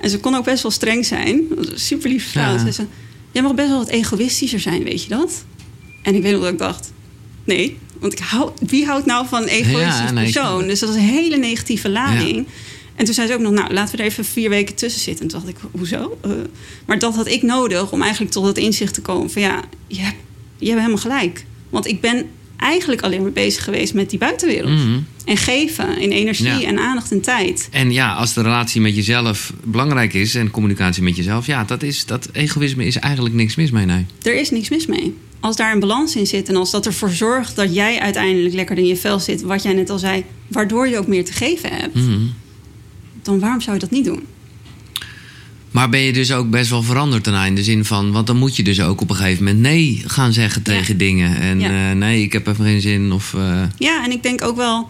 [0.00, 1.42] En ze kon ook best wel streng zijn.
[1.54, 2.52] Dat super lieve vrouw.
[2.52, 2.58] Ja.
[2.58, 2.84] Zei ze,
[3.32, 5.44] jij mag best wel wat egoïstischer zijn, weet je dat?
[6.02, 6.92] En ik weet nog dat ik dacht,
[7.44, 7.78] nee.
[7.98, 10.66] Want ik hou, wie houdt nou van een egoïstisch nee, persoon?
[10.66, 12.46] Dus dat was een hele negatieve lading.
[12.94, 15.24] En toen zei ze ook nog, nou, laten we er even vier weken tussen zitten.
[15.24, 16.18] En toen dacht ik, hoezo?
[16.22, 16.30] Eh,
[16.86, 19.42] maar dat had ik nodig om eigenlijk tot het inzicht te komen van...
[19.42, 20.16] ja, je hebt,
[20.58, 21.44] je hebt helemaal gelijk.
[21.70, 22.26] Want ik ben
[22.60, 24.78] eigenlijk alleen maar bezig geweest met die buitenwereld.
[24.78, 24.98] Mhm.
[25.24, 26.62] En geven in energie Ja.
[26.62, 27.68] en aandacht en tijd.
[27.70, 31.82] En ja, als de relatie met jezelf belangrijk is en communicatie met jezelf, ja, dat,
[31.82, 33.86] is, dat egoïsme is eigenlijk niks mis mee.
[33.86, 34.06] Nee.
[34.22, 35.14] Er is niks mis mee.
[35.40, 38.78] Als daar een balans in zit en als dat ervoor zorgt dat jij uiteindelijk lekker
[38.78, 41.70] in je vel zit, wat jij net al zei, waardoor je ook meer te geven
[41.72, 42.18] hebt, Mhm.
[43.22, 44.22] dan waarom zou je dat niet doen?
[45.70, 48.36] Maar ben je dus ook best wel veranderd daarna in de zin van, want dan
[48.36, 50.72] moet je dus ook op een gegeven moment nee gaan zeggen Ja.
[50.72, 51.36] tegen dingen.
[51.40, 51.90] En Ja.
[51.90, 53.12] eh, nee, ik heb even geen zin.
[53.12, 54.88] Of, eh, Ja, en ik denk ook wel.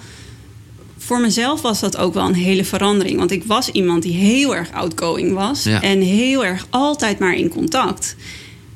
[0.99, 3.19] Voor mezelf was dat ook wel een hele verandering.
[3.19, 5.63] Want ik was iemand die heel erg outgoing was.
[5.63, 5.83] Ja.
[5.83, 8.17] En heel erg altijd maar in contact.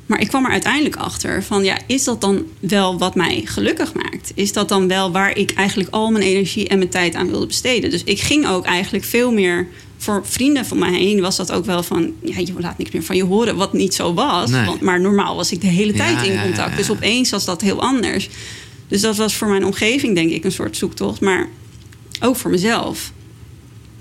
[0.06, 1.64] Maar ik kwam er uiteindelijk achter van...
[1.64, 4.32] ja, is dat dan wel wat mij gelukkig maakt?
[4.34, 7.46] Is dat dan wel waar ik eigenlijk al mijn energie en mijn tijd aan wilde
[7.46, 7.90] besteden?
[7.90, 9.68] Dus ik ging ook eigenlijk veel meer...
[10.04, 12.12] voor vrienden van mij heen was dat ook wel van...
[12.22, 14.50] ja, je laat niks meer van je horen, wat niet zo was.
[14.50, 14.66] Nee.
[14.66, 16.70] Want, maar normaal was ik de hele tijd in ja, contact.
[16.70, 16.76] ja.
[16.76, 18.28] Dus opeens was dat heel anders.
[18.88, 21.20] Dus dat was voor mijn omgeving denk ik een soort zoektocht.
[21.20, 21.48] Maar
[22.20, 23.12] ook voor mezelf.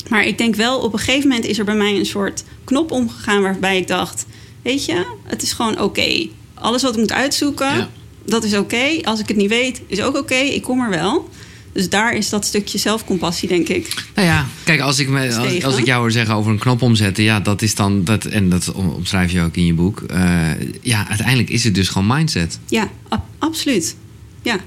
[0.10, 2.92] Maar ik denk wel, op een gegeven moment is er bij mij een soort knop
[2.92, 4.26] omgegaan waarbij ik dacht:
[4.62, 6.28] Weet je, het is gewoon oké.
[6.54, 7.89] Alles wat ik moet uitzoeken,
[8.26, 9.00] dat is oké.
[9.04, 10.36] Als ik het niet weet, is ook oké.
[10.36, 11.30] Ik kom er wel.
[11.74, 13.94] Dus daar is dat stukje zelfcompassie, denk ik.
[14.16, 17.24] Nou ja, kijk, als ik, me, als, ik jou hoor zeggen over een knop omzetten,
[17.24, 20.02] ja, dat is dan, dat, en dat om- omschrijf je ook in je boek.
[20.02, 20.50] eh,
[20.82, 22.60] ja, uiteindelijk is het dus gewoon mindset.
[22.70, 23.96] Ja, ab- absoluut.
[24.42, 24.58] Ja,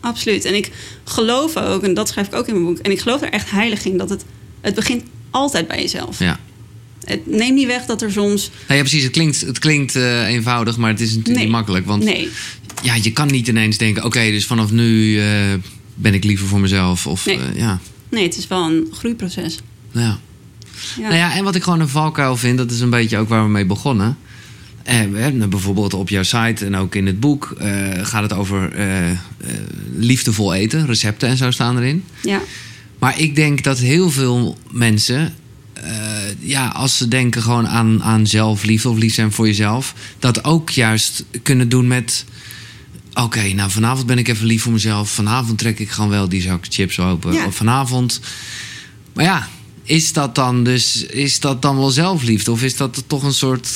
[0.00, 0.44] absoluut.
[0.44, 0.70] En ik
[1.04, 3.50] geloof ook, en dat schrijf ik ook in mijn boek, en ik geloof er echt
[3.50, 4.24] heilig in dat het,
[4.60, 6.18] het begint altijd bij jezelf.
[6.18, 6.40] Ja.
[7.04, 8.50] Het neemt niet weg dat er soms.
[8.66, 9.02] Nou ja, precies.
[9.02, 11.44] Het klinkt, het klinkt eh, eenvoudig, maar het is natuurlijk Nee.
[11.44, 11.86] niet makkelijk.
[11.86, 12.28] Want Nee,
[12.82, 15.26] ja, je kan niet ineens denken: oké, dus vanaf nu eh,
[15.94, 17.06] ben ik liever voor mezelf.
[17.06, 17.38] Of Nee.
[17.38, 17.78] eh, ja.
[18.10, 19.60] nee, het is wel een groeiproces.
[19.92, 20.18] ja.
[20.96, 21.02] Ja.
[21.02, 23.42] Nou ja, en wat ik gewoon een valkuil vind, dat is een beetje ook waar
[23.44, 24.16] we mee begonnen.
[24.82, 25.00] Eh,
[25.48, 27.68] bijvoorbeeld op jouw site en ook in het boek eh,
[28.02, 29.16] gaat het over eh, eh,
[29.96, 32.04] liefdevol eten, recepten en zo staan erin.
[32.22, 32.40] ja.
[32.98, 35.34] Maar ik denk dat heel veel mensen,
[35.72, 35.92] eh,
[36.40, 40.70] ja, als ze denken gewoon aan, aan zelfliefde of lief zijn voor jezelf, dat ook
[40.70, 42.24] juist kunnen doen met.
[43.14, 45.10] Oké, nou vanavond ben ik even lief voor mezelf.
[45.10, 47.32] Vanavond trek ik gewoon wel die zak chips open.
[47.32, 47.46] Ja.
[47.46, 48.20] Of vanavond.
[49.12, 49.48] Maar ja,
[49.82, 52.50] is dat dan dus is dat dan wel zelfliefde?
[52.50, 53.68] Of is dat toch een soort.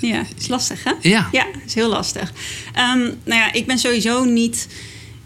[0.00, 0.92] Ja, is lastig hè?
[1.00, 1.28] Ja.
[1.32, 2.32] Ja, is heel lastig.
[2.72, 4.68] Ehm, nou ja, ik ben sowieso niet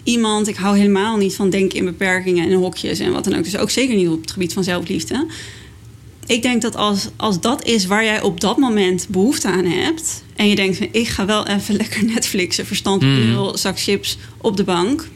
[0.02, 3.44] iemand, ik hou helemaal niet van denken in beperkingen en hokjes en wat dan ook.
[3.44, 5.26] Dus ook zeker niet op het gebied van zelfliefde.
[6.30, 10.22] Ik denk dat als, als dat is waar jij op dat moment behoefte aan hebt...
[10.36, 13.56] en je denkt van ik ga wel even lekker Netflixen, verstand op Mm.
[13.56, 15.08] zak chips op de bank...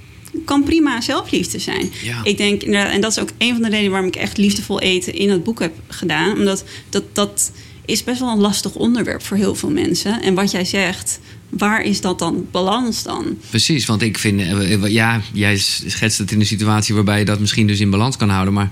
[0.44, 1.92] kan prima zelfliefde zijn.
[2.02, 2.20] Ja.
[2.24, 4.80] Ik denk, inderdaad, en dat is ook een van de redenen waarom ik echt liefdevol
[4.80, 6.32] eten in het boek heb gedaan.
[6.38, 7.52] Omdat dat, dat
[7.84, 10.22] is best wel een lastig onderwerp voor heel veel mensen.
[10.22, 11.18] En wat jij zegt,
[11.48, 13.38] waar is dat dan balans dan?
[13.50, 17.40] Precies, want ik vind, eh, ja, jij schetst het in een situatie waarbij je dat
[17.40, 18.54] misschien dus in balans kan houden.
[18.54, 18.70] Maar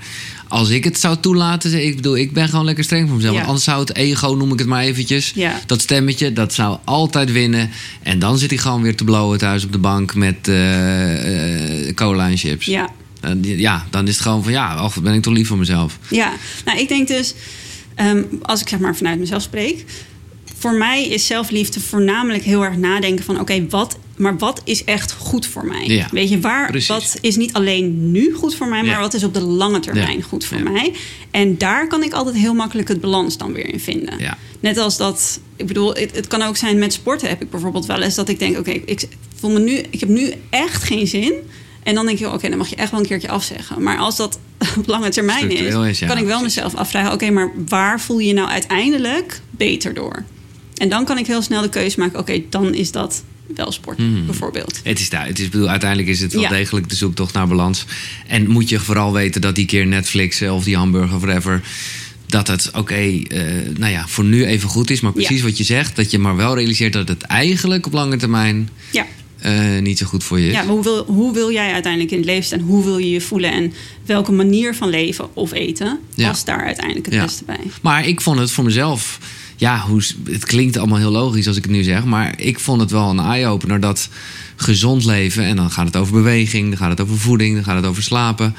[0.48, 3.32] als ik het zou toelaten, ik bedoel, ik ben gewoon lekker streng voor mezelf.
[3.32, 3.38] Ja.
[3.38, 5.60] Want anders zou het ego, noem ik het maar eventjes, Ja.
[5.66, 7.70] dat stemmetje, dat zou altijd winnen.
[8.02, 12.28] En dan zit hij gewoon weer te blowen thuis op de bank met eh, cola
[12.28, 12.66] en chips.
[12.66, 12.88] Ja,
[13.42, 15.98] ja, dan is het gewoon van, ja, wat ben ik toch lief voor mezelf.
[16.10, 16.32] Ja,
[16.64, 17.34] nou ik denk dus,
[17.94, 19.84] ehm, als ik zeg maar vanuit mezelf spreek,
[20.58, 25.12] voor mij is zelfliefde voornamelijk heel erg nadenken van oké, wat, maar wat is echt
[25.12, 25.86] goed voor mij?
[25.86, 26.88] Ja, Weet je, waar, precies.
[26.88, 29.00] wat is niet alleen nu goed voor mij, maar Ja.
[29.00, 30.92] wat is op de lange termijn Ja, goed voor mij?
[31.30, 34.14] En daar kan ik altijd heel makkelijk het balans dan weer in vinden.
[34.60, 37.86] Net als dat, ik bedoel, het, het kan ook zijn met sporten heb ik bijvoorbeeld
[37.86, 41.06] wel eens dat ik denk, oké, ik voel me nu, ik heb nu echt geen
[41.06, 41.32] zin.
[41.82, 43.82] En dan denk je, oké, dan mag je echt wel een keertje afzeggen.
[43.82, 44.38] Maar als dat
[44.78, 48.00] op lange termijn is, Structureel is, ja, kan ik wel mezelf afvragen, oké, maar waar
[48.00, 50.24] voel je je nou uiteindelijk beter door?
[50.76, 53.22] En dan kan ik heel snel de keuze maken, oké, dan is dat
[53.54, 54.26] wel sport, Mhm.
[54.26, 54.80] bijvoorbeeld.
[54.84, 55.26] Het is daar.
[55.26, 56.48] Het is, bedoel, uiteindelijk is het wel Ja.
[56.48, 57.84] degelijk de zoektocht naar balans.
[58.26, 61.60] En moet je vooral weten dat die keer Netflix eh, of die hamburger of whatever.
[62.26, 63.42] Dat het oké, eh,
[63.76, 65.00] nou ja, voor nu even goed is.
[65.00, 65.44] Maar precies Ja.
[65.44, 65.96] wat je zegt.
[65.96, 69.06] Dat je maar wel realiseert dat het eigenlijk op lange termijn Ja,
[69.42, 70.52] eh, niet zo goed voor je is.
[70.52, 72.60] ja maar hoe wil, hoe wil jij uiteindelijk in het leven staan?
[72.60, 73.52] Hoe wil je je voelen?
[73.52, 73.72] En
[74.06, 76.28] welke manier van leven of eten Ja.
[76.28, 77.22] past daar uiteindelijk het Ja.
[77.22, 77.60] beste bij?
[77.82, 79.18] Maar ik vond het voor mezelf.
[79.56, 82.04] Ja, hoe, het klinkt allemaal heel logisch als ik het nu zeg.
[82.04, 84.08] Maar ik vond het wel een eye-opener dat
[84.56, 85.44] gezond leven.
[85.44, 88.02] En dan gaat het over beweging, dan gaat het over voeding, dan gaat het over
[88.02, 88.54] slapen.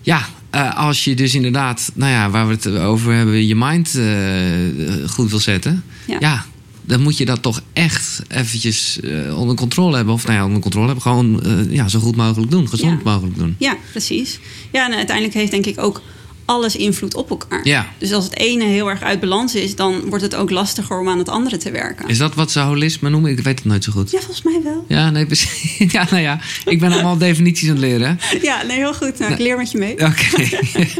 [0.00, 3.94] Ja, eh, als je dus inderdaad, nou ja, waar we het over hebben, je mind
[3.94, 5.84] eh, goed wil zetten.
[6.06, 6.16] Ja.
[6.20, 6.44] Ja.
[6.82, 10.14] Dan moet je dat toch echt eventjes eh, onder controle hebben.
[10.14, 11.02] Of nou ja, onder controle hebben.
[11.02, 12.68] Gewoon eh, ja, zo goed mogelijk doen.
[12.68, 13.10] Gezond Ja.
[13.10, 13.54] mogelijk doen.
[13.58, 14.38] Ja, precies.
[14.72, 16.02] Ja, en uiteindelijk heeft denk ik ook
[16.44, 17.60] alles invloed op elkaar.
[17.68, 17.86] Ja.
[17.98, 21.08] Dus als het ene heel erg uit balans is, dan wordt het ook lastiger om
[21.08, 22.08] aan het andere te werken.
[22.08, 23.30] Is dat wat ze holisme noemen?
[23.30, 24.10] Ik weet het nooit zo goed.
[24.10, 24.84] Ja, volgens mij wel.
[24.88, 25.76] Ja, nee, precies.
[25.92, 28.18] Ja, nou ja, ik ben allemaal definities aan het leren.
[28.42, 29.18] Ja, nee, heel goed.
[29.18, 29.92] Nou, ik leer met je mee.
[29.92, 30.26] Oké.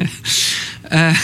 [0.82, 1.18] Eh,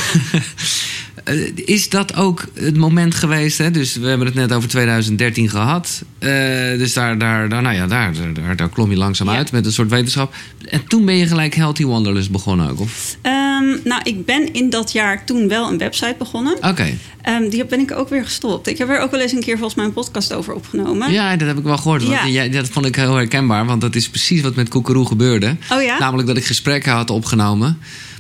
[1.29, 3.59] eh, is dat ook het moment geweest?
[3.59, 3.71] Hè?
[3.71, 6.03] Dus we hebben het net over 2013 gehad.
[6.19, 6.31] Eh,
[6.79, 9.37] dus daar, daar, daar, nou ja, daar, daar, daar klom je langzaam Ja.
[9.37, 10.35] uit met een soort wetenschap.
[10.69, 12.81] En toen ben je gelijk Healthy Wanderlust begonnen ook?
[12.81, 13.17] Of?
[13.23, 16.57] Ehm, nou, ik ben in dat jaar toen wel een website begonnen.
[16.63, 16.87] Oké.
[17.23, 18.67] Ehm, die ben ik ook weer gestopt.
[18.67, 21.13] Ik heb er ook wel eens een keer volgens mij een podcast over opgenomen.
[21.13, 22.03] Ja, dat heb ik wel gehoord.
[22.05, 22.29] Want Ja.
[22.29, 23.67] jij- dat vond ik heel herkenbaar.
[23.67, 25.57] Want dat is precies wat met Koekeroe gebeurde.
[25.73, 25.99] Oh ja?
[25.99, 27.79] Namelijk dat ik gesprekken had opgenomen,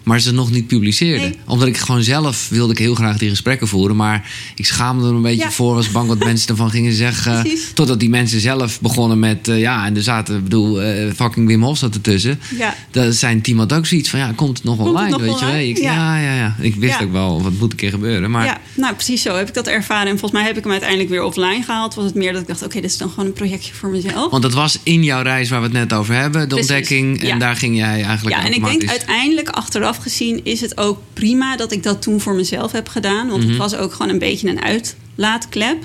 [0.09, 1.25] maar ze nog niet publiceerde.
[1.25, 1.39] Nee.
[1.47, 3.97] Omdat ik gewoon zelf wilde ik heel graag die gesprekken voeren.
[3.97, 5.51] Maar ik schaamde er een beetje Ja.
[5.51, 5.75] voor.
[5.75, 7.41] Was bang wat mensen ervan gingen zeggen.
[7.43, 7.71] Precies.
[7.75, 9.49] Totdat die mensen zelf begonnen met...
[9.49, 12.41] eh, ja, en er zaten, ik bedoel, eh, fucking Wim Hof zat ertussen.
[12.59, 12.75] Ja.
[12.91, 15.27] Dat zijn team had ook zoiets van, ja, komt het nog Komt het online, nog
[15.27, 15.45] weet je
[15.85, 15.93] wel?
[15.95, 16.17] Ja.
[16.19, 16.21] ja.
[16.21, 17.05] ja, ja, Ik wist Ja.
[17.05, 18.31] ook wel, wat moet een keer gebeuren.
[18.31, 20.05] Maar Ja, nou precies zo heb ik dat ervaren.
[20.11, 21.95] En volgens mij heb ik hem uiteindelijk weer offline gehaald.
[21.95, 24.31] Was het meer dat ik dacht, oké, dit is dan gewoon een projectje voor mezelf.
[24.31, 27.23] Want dat was in jouw reis waar we het net over hebben, de Precies, ontdekking.
[27.23, 30.99] En daar ging jij eigenlijk Ja, en ik denk uiteindelijk achteraf gezien is het ook
[31.13, 33.29] prima dat ik dat toen voor mezelf heb gedaan.
[33.29, 33.49] Want Mhm.
[33.49, 35.77] het was ook gewoon een beetje een uitlaatklep.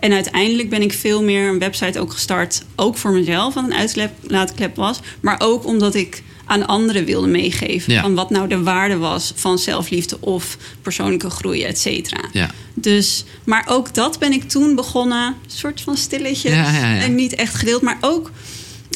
[0.00, 2.62] En uiteindelijk ben ik veel meer een website ook gestart.
[2.76, 5.00] Ook voor mezelf, wat een uitlaatklep was.
[5.20, 7.92] Maar ook omdat ik aan anderen wilde meegeven.
[7.92, 8.00] Ja.
[8.02, 12.20] Van wat nou de waarde was van zelfliefde of persoonlijke groei, et cetera.
[12.32, 12.50] Ja.
[12.74, 16.48] Dus, maar ook dat ben ik toen begonnen, een soort van stilletje.
[16.50, 17.00] Ja, ja, ja.
[17.00, 18.30] En niet echt gedeeld, maar ook.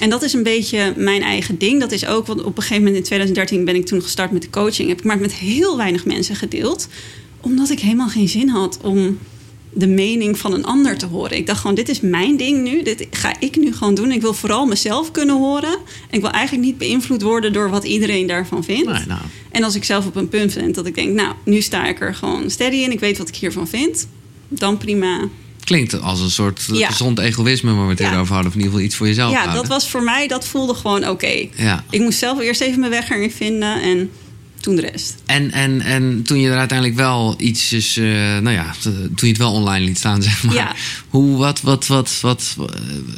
[0.00, 1.80] En dat is een beetje mijn eigen ding.
[1.80, 4.42] Dat is ook, want op een gegeven moment in 2013 ben ik toen gestart met
[4.42, 4.88] de coaching.
[4.88, 6.88] Heb ik maar met heel weinig mensen gedeeld.
[7.40, 9.18] Omdat ik helemaal geen zin had om
[9.72, 11.36] de mening van een ander te horen.
[11.36, 12.82] Ik dacht gewoon, dit is mijn ding nu.
[12.82, 14.12] Dit ga ik nu gewoon doen.
[14.12, 15.72] Ik wil vooral mezelf kunnen horen.
[15.72, 18.92] En ik wil eigenlijk niet beïnvloed worden door wat iedereen daarvan vindt.
[18.92, 21.60] Nee, nou, En als ik zelf op een punt ben dat ik denk, nou, nu
[21.60, 22.92] sta ik er gewoon steady in.
[22.92, 24.08] Ik weet wat ik hiervan vind.
[24.48, 25.28] Dan prima.
[25.66, 26.86] Klinkt als een soort Ja.
[26.88, 28.18] gezond egoïsme waar we het Ja.
[28.18, 28.46] over hadden.
[28.52, 31.08] Of in ieder geval iets voor jezelf Ja, dat was voor mij, dat voelde gewoon
[31.08, 31.46] oké.
[31.56, 31.84] Ja.
[31.90, 33.82] Ik moest zelf eerst even mijn weg erin vinden.
[33.82, 34.10] En
[34.60, 35.14] toen de rest.
[35.26, 38.06] En, en, en toen je er uiteindelijk wel iets, uh,
[38.38, 40.54] nou ja, toen je het wel online liet staan, zeg maar.
[40.54, 40.74] Ja.
[41.08, 42.66] Hoe, wat, wat, wat, wat, uh,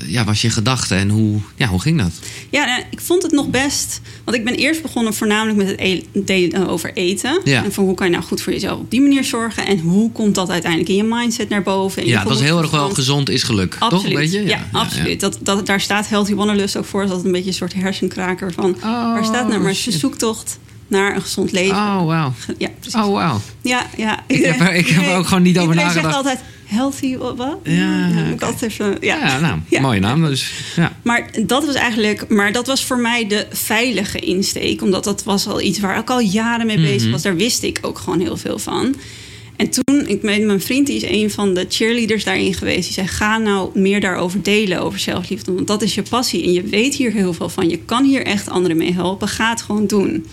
[0.06, 2.12] ja, was je gedachte en hoe, ja, hoe ging dat?
[2.50, 4.00] Ja, nou, ik vond het nog best.
[4.24, 7.40] Want ik ben eerst begonnen voornamelijk met het e delen over eten.
[7.44, 7.64] Ja.
[7.64, 9.66] En van hoe kan je nou goed voor jezelf op die manier zorgen.
[9.66, 12.02] En hoe komt dat uiteindelijk in je mindset naar boven.
[12.02, 13.76] En ja, dat is heel erg wel gezond is geluk.
[13.78, 14.14] Absoluut.
[14.14, 14.22] Toch?
[14.22, 14.40] Je?
[14.40, 15.20] Ja, ja absoluut.
[15.20, 17.06] Dat, dat, daar staat Healthy Wanderlust ook voor.
[17.06, 18.74] Dat een beetje een soort hersenkraker van...
[18.74, 19.94] Oh, waar staat nou maar shit.
[19.94, 21.76] zoektocht naar een gezond leven.
[21.76, 22.32] Oh, wauw.
[22.58, 23.00] Ja, precies.
[23.00, 23.40] Oh, wauw.
[23.62, 24.24] Ja, ja.
[24.26, 26.14] Ik heb er, ik heb er ook gewoon niet over Iedereen nagedacht.
[26.14, 27.58] zegt altijd healthy, wat?
[27.62, 28.46] Ja, oké.
[28.46, 29.16] altijd even, ja.
[29.26, 29.80] Ja, nou, Ja.
[29.80, 30.52] mooie naam dus.
[30.76, 30.92] Ja.
[31.02, 35.46] Maar dat was eigenlijk, maar dat was voor mij de veilige insteek, omdat dat was
[35.46, 37.10] al iets waar ik al jaren mee bezig Mhm.
[37.10, 37.22] was.
[37.22, 38.94] Daar wist ik ook gewoon heel veel van.
[39.56, 42.84] En toen, ik weet, mijn vriend die is een van de cheerleaders daarin geweest.
[42.84, 45.52] Die zei: ga nou meer daarover delen, over zelfliefde.
[45.52, 47.68] Want dat is je passie en je weet hier heel veel van.
[47.68, 49.28] Je kan hier echt anderen mee helpen.
[49.28, 50.26] Ga het gewoon doen.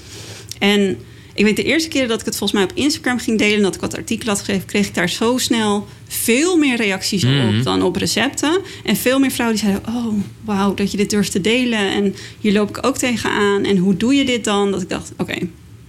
[0.59, 0.97] En
[1.33, 3.55] ik weet de eerste keer dat ik het volgens mij op Instagram ging delen...
[3.55, 4.65] en dat ik wat artikel had geschreven...
[4.65, 7.57] kreeg ik daar zo snel veel meer reacties Mhm.
[7.57, 8.61] op dan op recepten.
[8.83, 9.93] En veel meer vrouwen die zeiden...
[9.95, 10.13] oh,
[10.45, 11.91] wauw, dat je dit durft te delen.
[11.91, 13.63] En hier loop ik ook tegenaan.
[13.63, 14.71] En hoe doe je dit dan?
[14.71, 15.35] Dat ik dacht, oké,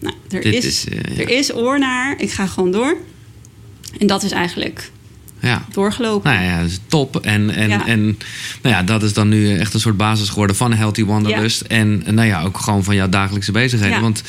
[0.01, 1.23] nou, er, Dit is, is, eh, ja.
[1.23, 2.15] er is oor naar.
[2.21, 2.97] Ik ga gewoon door.
[3.99, 4.91] En dat is eigenlijk
[5.41, 5.65] ja.
[5.73, 6.33] doorgelopen.
[6.33, 7.21] Nou ja, top.
[7.21, 7.87] En, en, Ja.
[7.87, 8.05] en
[8.63, 11.61] nou ja, dat is dan nu echt een soort basis geworden van Healthy Wanderlust.
[11.61, 14.01] En nou ja, ook gewoon van jouw dagelijkse bezigheden.
[14.01, 14.23] Want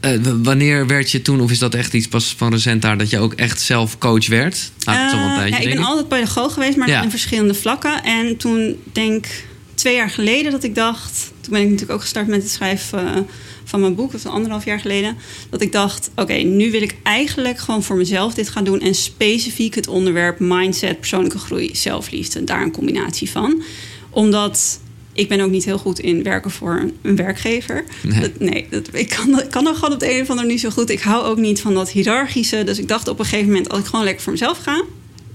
[0.00, 3.10] eh, wanneer werd je toen, of is dat echt iets pas van recent daar, dat
[3.10, 4.72] je ook echt zelf coach werd?
[4.84, 8.04] Eh, ja, ik ben altijd pedagoog geweest, maar in verschillende vlakken.
[8.04, 9.48] En toen denk ik
[9.80, 11.32] twee jaar geleden dat ik dacht...
[11.40, 13.20] Toen ben ik natuurlijk ook gestart met het schrijven eh,
[13.64, 14.14] van mijn boek.
[14.14, 15.16] Of anderhalf jaar geleden.
[15.50, 18.80] Dat ik dacht, oké, nu wil ik eigenlijk gewoon voor mezelf dit gaan doen.
[18.80, 22.44] En specifiek het onderwerp mindset, persoonlijke groei, zelfliefde.
[22.44, 23.62] Daar een combinatie van.
[24.10, 24.80] Omdat...
[25.12, 27.84] Ik ben ook niet heel goed in werken voor een werkgever.
[28.02, 28.20] Nee.
[28.20, 30.52] Dat- nee dat, ik, kan, ik kan dat gewoon op de een of andere manier
[30.52, 30.90] niet zo goed.
[30.90, 32.64] Ik hou ook niet van dat hiërarchische.
[32.64, 33.68] Dus ik dacht op een gegeven moment...
[33.68, 34.84] als ik gewoon lekker voor mezelf ga...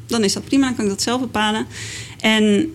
[0.07, 1.65] dan is dat prima, dan kan ik dat zelf bepalen.
[2.19, 2.73] En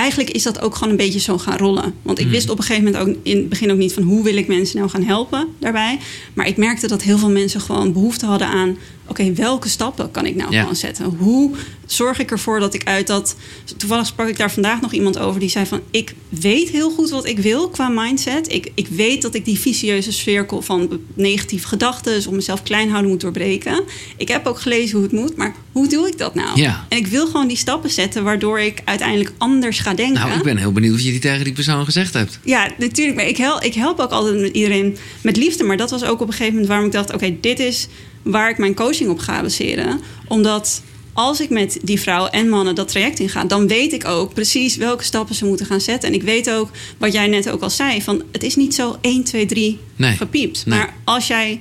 [0.00, 1.94] eigenlijk is dat ook gewoon een beetje zo gaan rollen.
[2.02, 2.32] Want ik Hmm.
[2.34, 4.46] wist op een gegeven moment ook in het begin ook niet van hoe wil ik
[4.46, 5.98] mensen nou gaan helpen daarbij.
[6.34, 8.76] Maar ik merkte dat heel veel mensen gewoon behoefte hadden aan:
[9.10, 10.60] oké, welke stappen kan ik nou Ja.
[10.60, 11.04] gewoon zetten?
[11.04, 11.50] Hoe
[11.86, 13.36] zorg ik ervoor dat ik uit dat.
[13.76, 17.10] Toevallig sprak ik daar vandaag nog iemand over die zei van: ik weet heel goed
[17.10, 18.52] wat ik wil qua mindset.
[18.52, 23.10] Ik, ik weet dat ik die vicieuze cirkel van negatieve gedachten of mezelf klein houden
[23.10, 23.82] moet doorbreken.
[24.16, 26.60] Ik heb ook gelezen hoe het moet, maar hoe doe ik dat nou?
[26.60, 26.86] Ja.
[26.88, 30.20] En ik wil gewoon die stappen zetten waardoor ik uiteindelijk anders ga denken.
[30.20, 32.38] Nou, ik ben heel benieuwd of je die tegen die persoon gezegd hebt.
[32.44, 33.16] Ja, natuurlijk.
[33.16, 35.64] Maar ik help, ik help ook altijd met iedereen met liefde.
[35.64, 37.12] Maar dat was ook op een gegeven moment waarom ik dacht...
[37.14, 37.88] oké, dit is
[38.22, 40.00] waar ik mijn coaching op ga baseren.
[40.28, 43.44] Omdat als ik met die vrouwen en mannen dat traject inga...
[43.44, 46.08] dan weet ik ook precies welke stappen ze moeten gaan zetten.
[46.08, 48.02] En ik weet ook, wat jij net ook al zei...
[48.02, 50.16] van het is niet zo 1, 2, 3 Nee.
[50.16, 50.66] gepiept.
[50.66, 50.78] Nee.
[50.78, 51.60] Maar als jij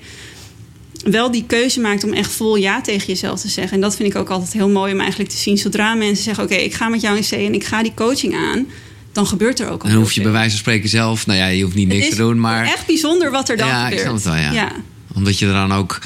[1.04, 3.74] wel die keuze maakt om echt vol ja tegen jezelf te zeggen...
[3.74, 5.58] en dat vind ik ook altijd heel mooi om eigenlijk te zien...
[5.58, 7.46] zodra mensen zeggen, oké, ik ga met jou in zee...
[7.46, 8.68] en ik ga die coaching aan...
[9.12, 11.48] dan gebeurt er ook al Dan hoef je bij wijze van spreken zelf, nou ja,
[11.48, 14.02] je hoeft niet niks te doen, maar echt bijzonder wat er dan Ja, ik gebeurt.
[14.02, 14.52] snap het wel, ja.
[14.52, 14.72] ja.
[15.14, 16.00] omdat je er dan ook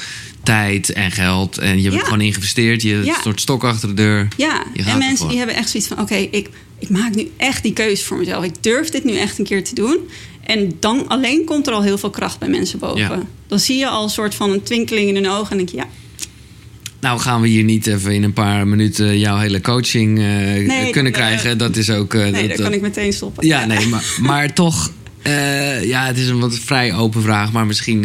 [0.44, 2.02] tijd en geld en je hebt Ja.
[2.04, 3.20] gewoon investeerd, je Ja.
[3.22, 4.28] soort stok achter de deur.
[4.36, 5.28] Ja, en mensen ervoor.
[5.28, 6.00] die hebben echt zoiets van...
[6.00, 8.44] oké, ik, ik maak nu echt die keuze voor mezelf.
[8.44, 9.98] Ik durf dit nu echt een keer te doen.
[10.44, 12.98] En dan alleen komt er al heel veel kracht bij mensen boven.
[13.00, 13.22] Ja.
[13.46, 15.50] Dan zie je al een soort van een twinkeling in hun ogen...
[15.50, 15.86] en denk je, ja,
[17.00, 20.90] Nou gaan we hier niet even in een paar minuten jouw hele coaching eh, Nee,
[20.90, 21.58] kunnen dat- krijgen.
[21.58, 22.14] Dat is ook...
[22.14, 23.46] eh, nee, dat, daar eh, kan ik meteen stoppen.
[23.46, 24.90] Ja, nee, maar, maar toch...
[25.22, 28.04] eh, ja, het is een wat vrij open vraag, maar misschien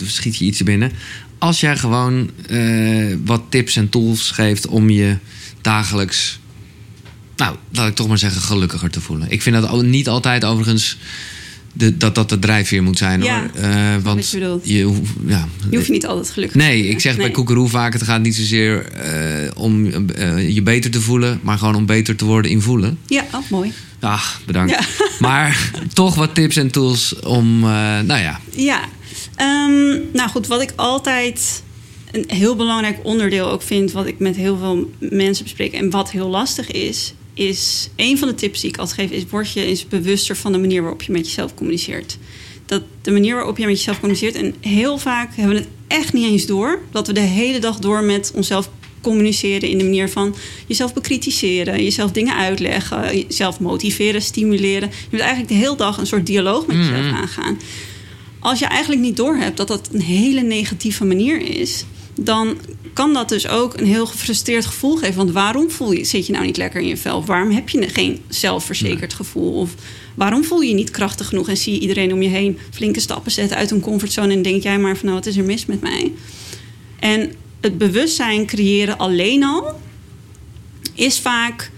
[0.00, 0.92] eh, schiet je iets binnen.
[1.38, 5.16] Als jij gewoon eh, wat tips en tools geeft om je
[5.60, 6.40] dagelijks...
[7.36, 9.30] Nou, laat ik toch maar zeggen, gelukkiger te voelen.
[9.30, 10.98] Ik vind dat niet altijd overigens...
[11.72, 14.02] De, dat dat de drijfveer moet zijn Ja, hoor.
[14.02, 14.30] Wat want
[14.62, 17.34] je ja, Je hoeft niet altijd gelukkig te Nee, ik zeg bij Nee.
[17.34, 17.92] Koekeroe vaak...
[17.92, 19.84] het gaat niet zozeer eh, om
[20.36, 21.40] je beter te voelen...
[21.42, 22.98] maar gewoon om beter te worden in voelen.
[23.06, 23.72] Ja, oh, mooi.
[24.00, 24.70] Ach, bedankt.
[24.70, 24.80] Ja.
[25.18, 27.60] Maar toch wat tips en tools om...
[27.60, 28.80] nou ja, Ja,
[29.36, 31.62] Ehm, nou goed, wat ik altijd
[32.12, 36.10] een heel belangrijk onderdeel ook vind, wat ik met heel veel mensen bespreek en wat
[36.10, 39.64] heel lastig is, is een van de tips die ik altijd geef, is word je
[39.64, 42.18] eens bewuster van de manier waarop je met jezelf communiceert.
[42.66, 46.12] Dat de manier waarop je met jezelf communiceert, en heel vaak hebben we het echt
[46.12, 50.08] niet eens door, dat we de hele dag door met onszelf communiceren in de manier
[50.10, 50.34] van
[50.66, 54.88] jezelf bekritiseren, jezelf dingen uitleggen, jezelf motiveren, stimuleren.
[54.88, 57.14] Je moet eigenlijk de hele dag een soort dialoog met jezelf Mhm.
[57.14, 57.58] aangaan.
[58.38, 61.84] Als je eigenlijk niet doorhebt dat dat een hele negatieve manier is,
[62.20, 62.56] dan
[62.92, 65.16] kan dat dus ook een heel gefrustreerd gevoel geven.
[65.16, 67.24] Want waarom voel je, zit je nou niet lekker in je vel?
[67.24, 69.52] Waarom heb je geen zelfverzekerd gevoel?
[69.52, 69.74] Of
[70.14, 73.00] waarom voel je je niet krachtig genoeg en zie je iedereen om je heen flinke
[73.00, 75.66] stappen zetten uit een comfortzone en denk jij maar van nou, wat is er mis
[75.66, 76.12] met mij?
[76.98, 79.80] En het bewustzijn creëren alleen al
[80.94, 81.70] is vaak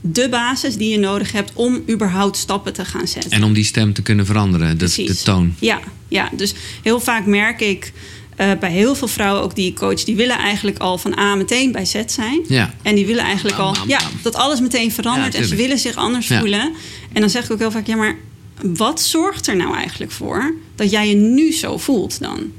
[0.00, 3.30] de basis die je nodig hebt om überhaupt stappen te gaan zetten.
[3.30, 5.54] En om die stem te kunnen veranderen, de, de toon.
[5.58, 7.92] Ja, ja, dus heel vaak merk ik
[8.40, 11.34] uh, bij heel veel vrouwen ook die ik coach, die willen eigenlijk al van A
[11.34, 12.44] meteen bij Z zijn.
[12.48, 12.74] Ja.
[12.82, 16.26] En die willen eigenlijk al ja, dat alles meteen verandert en ze willen zich anders
[16.26, 16.72] voelen.
[17.12, 18.16] En dan zeg ik ook heel vaak, ja, maar
[18.62, 22.52] wat zorgt er nou eigenlijk voor dat jij je nu zo voelt dan?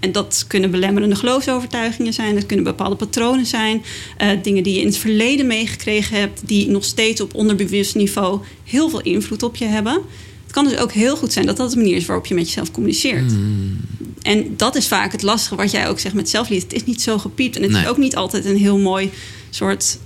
[0.00, 3.82] En dat kunnen belemmerende geloofsovertuigingen zijn, dat kunnen bepaalde patronen zijn,
[4.22, 8.40] uh, dingen die je in het verleden meegekregen hebt, die nog steeds op onderbewust niveau
[8.64, 10.00] heel veel invloed op je hebben.
[10.46, 12.46] Het kan dus ook heel goed zijn dat dat de manier is waarop je met
[12.46, 13.32] jezelf communiceert.
[13.32, 13.76] Hmm.
[14.22, 16.66] En dat is vaak het lastige wat jij ook zegt met zelfliefde.
[16.66, 19.10] Het is niet zo gepiept en het is ook niet altijd een heel mooi
[19.50, 19.98] soort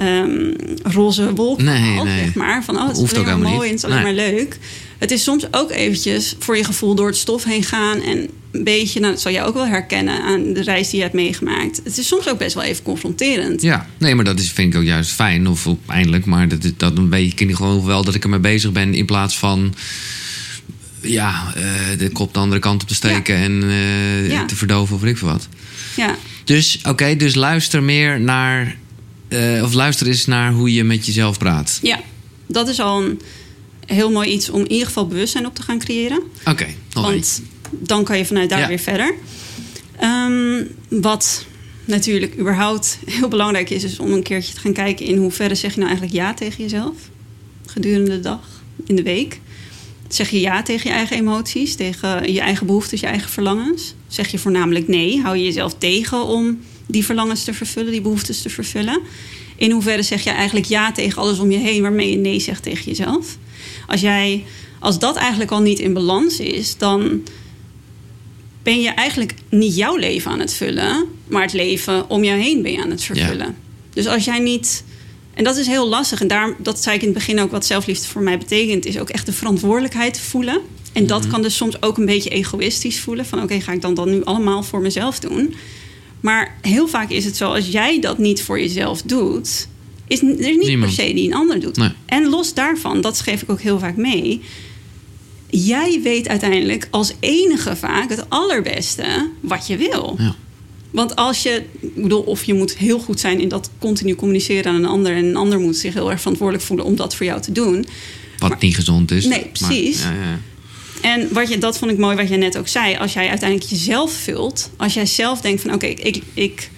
[0.00, 2.18] um, roze wolk nee, nee.
[2.24, 2.64] zeg maar.
[2.64, 4.58] Van, oh, het is alleen maar mooi en het is alleen maar leuk.
[5.04, 8.02] Het is soms ook eventjes voor je gevoel door het stof heen gaan...
[8.02, 11.02] en een beetje, nou, dat zal jij ook wel herkennen aan de reis die je
[11.02, 11.80] hebt meegemaakt.
[11.84, 13.62] Het is soms ook best wel even confronterend.
[13.62, 16.24] Ja, nee, maar dat is, vind ik ook juist fijn, of eindelijk.
[16.24, 19.38] Maar dat, dat een beetje, ik gewoon wel dat ik ermee bezig ben in plaats
[19.38, 19.74] van
[21.00, 25.04] ja, uh, de kop de andere kant op te steken en uh, te verdoven of
[25.04, 25.48] ik veel wat.
[25.96, 26.16] Ja.
[26.44, 28.76] Dus oké, dus luister meer naar,
[29.28, 31.78] uh, of luister eens naar hoe je met jezelf praat.
[31.82, 32.00] Ja,
[32.46, 33.20] dat is al een
[33.86, 36.18] heel mooi iets om in ieder geval bewustzijn op te gaan creëren.
[36.18, 39.14] Oké, okay, Want dan kan je vanuit daar weer verder.
[40.02, 41.44] Um, wat
[41.84, 45.70] natuurlijk überhaupt heel belangrijk is, is om een keertje te gaan kijken in hoeverre zeg
[45.70, 46.96] je nou eigenlijk ja tegen jezelf
[47.66, 49.40] gedurende de dag, in de week.
[50.08, 53.94] Zeg je ja tegen je eigen emoties, tegen je eigen behoeftes, je eigen verlangens?
[54.08, 55.20] Zeg je voornamelijk nee?
[55.20, 59.00] Hou je jezelf tegen om die verlangens te vervullen, die behoeftes te vervullen?
[59.64, 62.62] In hoeverre zeg je eigenlijk ja tegen alles om je heen waarmee je nee zegt
[62.62, 63.36] tegen jezelf?
[63.86, 64.44] Als, jij,
[64.78, 67.22] als dat eigenlijk al niet in balans is, dan
[68.62, 72.62] ben je eigenlijk niet jouw leven aan het vullen, maar het leven om jou heen
[72.62, 73.56] ben je aan het vervullen.
[73.92, 74.84] Dus als jij niet
[75.34, 76.20] en dat is heel lastig.
[76.20, 78.98] En daar, dat zei ik in het begin ook, wat zelfliefde voor mij betekent, is
[78.98, 80.60] ook echt de verantwoordelijkheid voelen.
[80.92, 81.30] En dat mhm.
[81.30, 83.26] kan dus soms ook een beetje egoïstisch voelen.
[83.26, 85.54] Van oké, ga ik dan dat nu allemaal voor mezelf doen?
[86.24, 89.68] Maar heel vaak is het zo, als jij dat niet voor jezelf doet,
[90.06, 91.78] is er is niet per se die een ander doet.
[92.06, 94.40] En los daarvan, dat schreef ik ook heel vaak mee.
[95.50, 100.16] Jij weet uiteindelijk als enige vaak het allerbeste wat je wil.
[100.18, 100.34] Ja.
[100.90, 104.72] Want als je, ik bedoel, of je moet heel goed zijn in dat continu communiceren
[104.72, 105.16] aan een ander.
[105.16, 107.86] En een ander moet zich heel erg verantwoordelijk voelen om dat voor jou te doen.
[108.38, 109.24] Wat niet gezond is.
[109.24, 110.02] Nee, precies.
[110.02, 110.38] Maar, ja, ja.
[111.04, 112.96] En wat je, dat vond ik mooi wat je net ook zei.
[112.96, 114.70] Als jij uiteindelijk jezelf vult.
[114.76, 116.70] Als jij zelf denkt van oké, ik, ik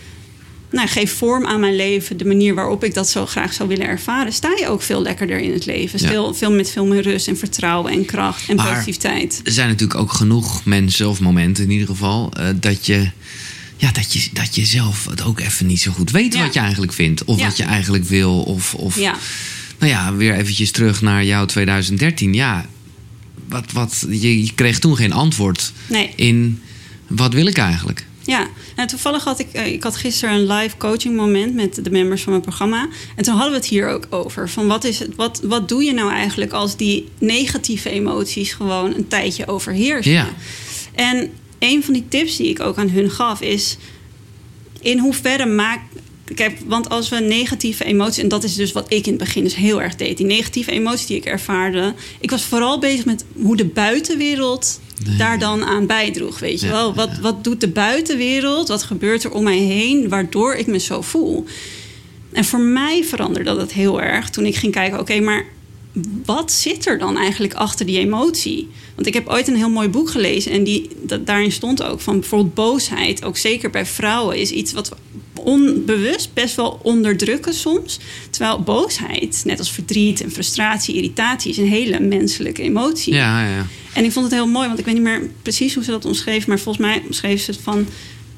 [0.71, 2.17] nou, geef vorm aan mijn leven.
[2.17, 4.33] De manier waarop ik dat zo graag zou willen ervaren.
[4.33, 5.99] Sta je ook veel lekkerder in het leven.
[5.99, 9.41] Veel, veel met veel meer rust en vertrouwen en kracht en positiviteit.
[9.45, 12.33] Er zijn natuurlijk ook genoeg mensen of momenten in ieder geval.
[12.39, 13.11] Uh, dat je
[13.77, 16.61] ja, dat, je, dat je zelf het ook even niet zo goed weet wat je
[16.61, 17.25] eigenlijk vindt.
[17.25, 18.43] Of wat je eigenlijk wil.
[18.43, 18.97] Of, of
[19.79, 22.35] nou ja, weer eventjes terug naar jouw 2013.
[22.35, 22.67] Ja,
[23.49, 26.13] wat, wat, je, je kreeg toen geen antwoord nee.
[26.17, 26.63] in
[27.07, 28.07] wat wil ik eigenlijk.
[28.27, 31.91] Ja, en toevallig had ik, eh, ik had gisteren een live coaching moment met de
[31.91, 32.89] members van mijn programma.
[33.17, 34.49] En toen hadden we het hier ook over.
[34.49, 38.95] Van wat, is het, wat, wat doe je nou eigenlijk als die negatieve emoties gewoon
[38.95, 40.13] een tijdje overheersen?
[40.13, 40.29] Ja.
[40.95, 43.77] En een van die tips die ik ook aan hun gaf is...
[44.81, 45.81] in hoeverre maak...
[46.35, 48.23] Kijk, want als we negatieve emoties...
[48.23, 50.17] en dat is dus wat ik in het begin dus heel erg deed...
[50.17, 51.95] die negatieve emoties die ik ervaarde...
[52.21, 54.81] ik was vooral bezig met hoe de buitenwereld
[55.19, 56.95] daar dan aan bijdroeg, weet je wel.
[56.95, 58.69] Wat, wat doet de buitenwereld?
[58.69, 60.09] Wat gebeurt er om mij heen...
[60.09, 61.45] waardoor ik me zo voel?
[62.33, 65.01] En voor mij veranderde dat heel erg toen ik ging kijken...
[65.01, 65.45] oké, maar
[66.25, 68.69] wat zit er dan eigenlijk achter die emotie?
[68.95, 72.01] Want ik heb ooit een heel mooi boek gelezen en die, dat, daarin stond ook
[72.01, 74.97] van bijvoorbeeld boosheid, ook zeker bij vrouwen, is iets wat
[75.47, 77.99] onbewust best wel onderdrukken soms.
[78.31, 83.15] Terwijl boosheid, net als verdriet en frustratie, irritatie, is een hele menselijke emotie.
[83.15, 83.67] Ja, ja.
[83.93, 86.05] En ik vond het heel mooi, want ik weet niet meer precies hoe ze dat
[86.05, 87.87] omschreef, maar volgens mij omschreef ze het van.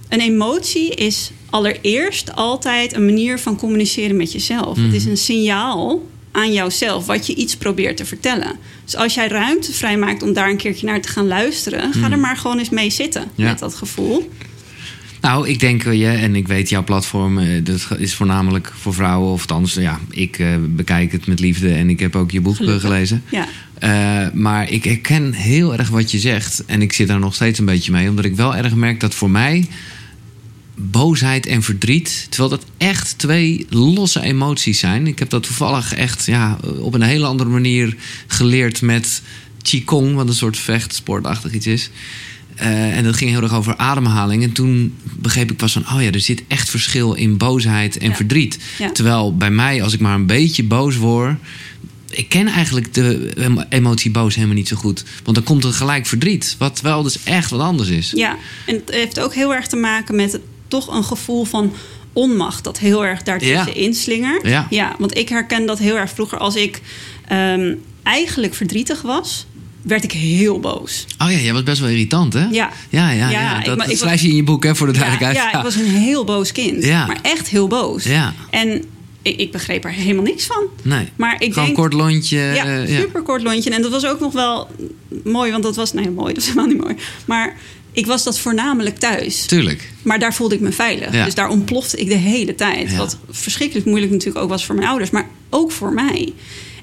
[0.08, 4.76] Een emotie is allereerst altijd een manier van communiceren met jezelf.
[4.76, 5.10] Het is mhm.
[5.10, 8.56] een signaal aan jouzelf wat je iets probeert te vertellen.
[8.84, 12.12] Dus als jij ruimte vrijmaakt om daar een keertje naar te gaan luisteren, ga er
[12.12, 12.20] hmm.
[12.20, 14.30] maar gewoon eens mee zitten met dat gevoel.
[15.20, 19.32] Nou, ik denk je, en ik weet jouw platform, eh, dat is voornamelijk voor vrouwen.
[19.32, 22.52] Of althans, ja, ik uh, bekijk het met liefde en ik heb ook je boek
[22.52, 22.82] eh, Gelukkig.
[22.82, 23.22] gelezen.
[23.30, 23.48] Ja.
[23.82, 26.64] Uh, maar ik herken heel erg wat je zegt.
[26.66, 28.08] En ik zit daar nog steeds een beetje mee.
[28.08, 29.66] Omdat ik wel erg merk dat voor mij
[30.74, 32.26] boosheid en verdriet.
[32.28, 35.06] Terwijl dat echt twee losse emoties zijn.
[35.06, 39.22] Ik heb dat toevallig echt ja, op een hele andere manier geleerd met
[39.62, 41.90] Qigong, wat een soort vechtsportachtig iets is.
[42.62, 44.42] Uh, en dat ging heel erg over ademhaling.
[44.42, 48.08] En toen begreep ik pas van, oh ja, er zit echt verschil in boosheid en
[48.08, 48.14] Ja.
[48.16, 48.58] verdriet.
[48.78, 48.90] Ja.
[48.90, 51.36] Terwijl bij mij, als ik maar een beetje boos word.
[52.10, 55.04] Ik ken eigenlijk de emo- emotie boos helemaal niet zo goed.
[55.24, 56.54] Want dan komt er gelijk verdriet.
[56.58, 58.12] Wat wel dus echt wat anders is.
[58.16, 58.36] Ja,
[58.66, 60.38] en het heeft ook heel erg te maken met
[60.68, 61.72] toch een gevoel van
[62.12, 63.72] onmacht dat heel erg daartussen Ja.
[63.74, 64.66] inslingert.
[64.70, 64.96] Ja.
[64.98, 66.80] want ik herken dat heel erg vroeger als ik
[67.28, 69.46] ehm, eigenlijk verdrietig was,
[69.82, 71.06] werd ik heel boos.
[71.18, 72.44] Oh ja, jij was best wel irritant, hè?
[72.44, 72.70] Ja.
[72.88, 73.10] ja, ja.
[73.10, 73.60] Ja, ja.
[73.60, 75.52] Dat, maar dat ik schrijf je in je boek, hè, voor de Ja, duidelijkheid.
[75.52, 76.84] ja, ik was een heel boos kind.
[76.84, 77.06] Ja.
[77.06, 78.04] Maar echt heel boos.
[78.04, 78.34] Ja.
[78.50, 78.84] En
[79.22, 80.64] ik, ik begreep er helemaal niks van.
[80.82, 81.08] Nee.
[81.16, 82.38] Maar ik Gewoon denk, kort lontje.
[82.38, 83.00] Ja, eh, ja.
[83.00, 83.70] super kort lontje.
[83.70, 84.68] En dat was ook nog wel
[85.24, 85.92] mooi, want dat was...
[85.92, 86.94] Nee, mooi, dat is helemaal niet mooi.
[87.24, 87.56] Maar
[87.92, 89.46] ik was dat voornamelijk thuis.
[89.46, 89.92] Tuurlijk.
[90.02, 91.12] Maar daar voelde ik me veilig.
[91.12, 91.24] Ja.
[91.24, 92.90] Dus daar ontplofte ik de hele tijd.
[92.90, 92.96] Ja.
[92.96, 95.10] Wat verschrikkelijk moeilijk natuurlijk ook was voor mijn ouders.
[95.10, 96.32] Maar ook voor mij.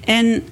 [0.04, 0.42] En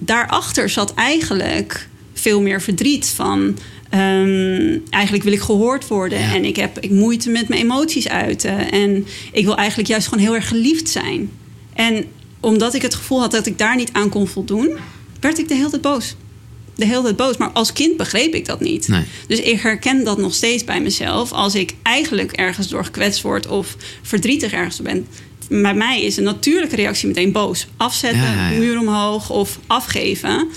[0.00, 3.58] daarachter zat eigenlijk veel meer verdriet van...
[3.90, 6.18] ehm, eigenlijk wil ik gehoord worden.
[6.18, 6.34] Ja.
[6.34, 8.70] En ik heb ik moeite met mijn emoties uiten.
[8.70, 11.30] En ik wil eigenlijk juist gewoon heel erg geliefd zijn.
[11.74, 12.04] En
[12.40, 14.76] omdat ik het gevoel had dat ik daar niet aan kon voldoen...
[15.20, 16.16] werd ik de hele tijd boos.
[16.74, 17.36] De hele tijd boos.
[17.36, 18.88] Maar als kind begreep ik dat niet.
[18.88, 19.04] Nee.
[19.26, 21.32] Dus ik herken dat nog steeds bij mezelf.
[21.32, 25.06] Als ik eigenlijk ergens door gekwetst word of verdrietig ergens door ben.
[25.48, 27.66] Bij mij is een natuurlijke reactie meteen boos.
[27.76, 28.58] Afzetten, Ja, ja, ja.
[28.58, 30.48] muur omhoog of afgeven.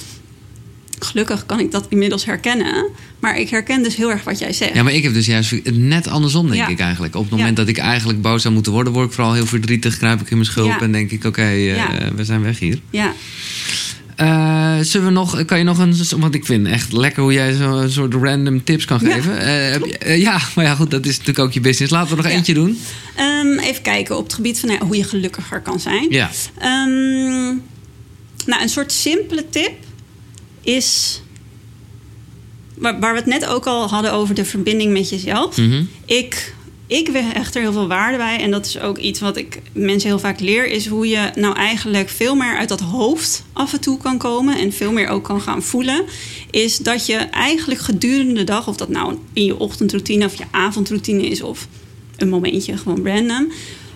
[0.99, 2.85] Gelukkig kan ik dat inmiddels herkennen.
[3.19, 4.73] Maar ik herken dus heel erg wat jij zegt.
[4.73, 6.67] Ja, maar ik heb dus juist net andersom, denk Ja.
[6.67, 7.15] ik eigenlijk.
[7.15, 9.97] Op het moment dat ik eigenlijk boos zou moeten worden, word ik vooral heel verdrietig,
[9.97, 11.83] kruip ik in mijn schulp en denk ik: oké, eh,
[12.15, 12.79] we zijn weg hier.
[12.89, 13.13] Ja.
[14.18, 17.53] Eh, zullen we nog, kan je nog een, want ik vind echt lekker hoe jij
[17.53, 19.13] zo'n soort random tips kan Ja.
[19.13, 19.39] geven.
[19.41, 21.91] Eh, heb je- eh, ja, maar ja, goed, dat is natuurlijk ook je business.
[21.93, 22.32] Laten we nog Ja.
[22.38, 22.80] eentje doen.
[23.15, 26.05] Ehm, even kijken op het gebied van hoe je gelukkiger kan zijn.
[26.09, 26.30] Ja.
[26.59, 27.45] Ehm,
[28.45, 29.74] nou, een soort simpele tip
[30.61, 31.22] is.
[32.76, 35.57] Waar, waar we het net ook al hadden over de verbinding met jezelf.
[35.57, 35.84] Mhm.
[36.05, 36.53] Ik,
[36.88, 38.39] ik hecht er heel veel waarde bij.
[38.39, 40.67] En dat is ook iets wat ik mensen heel vaak leer.
[40.67, 44.57] Is hoe je nou eigenlijk veel meer uit dat hoofd af en toe kan komen.
[44.57, 46.05] En veel meer ook kan gaan voelen.
[46.51, 48.67] Is dat je eigenlijk gedurende de dag.
[48.67, 51.41] Of dat nou in je ochtendroutine of je avondroutine is.
[51.41, 51.67] Of
[52.17, 53.51] een momentje, gewoon random.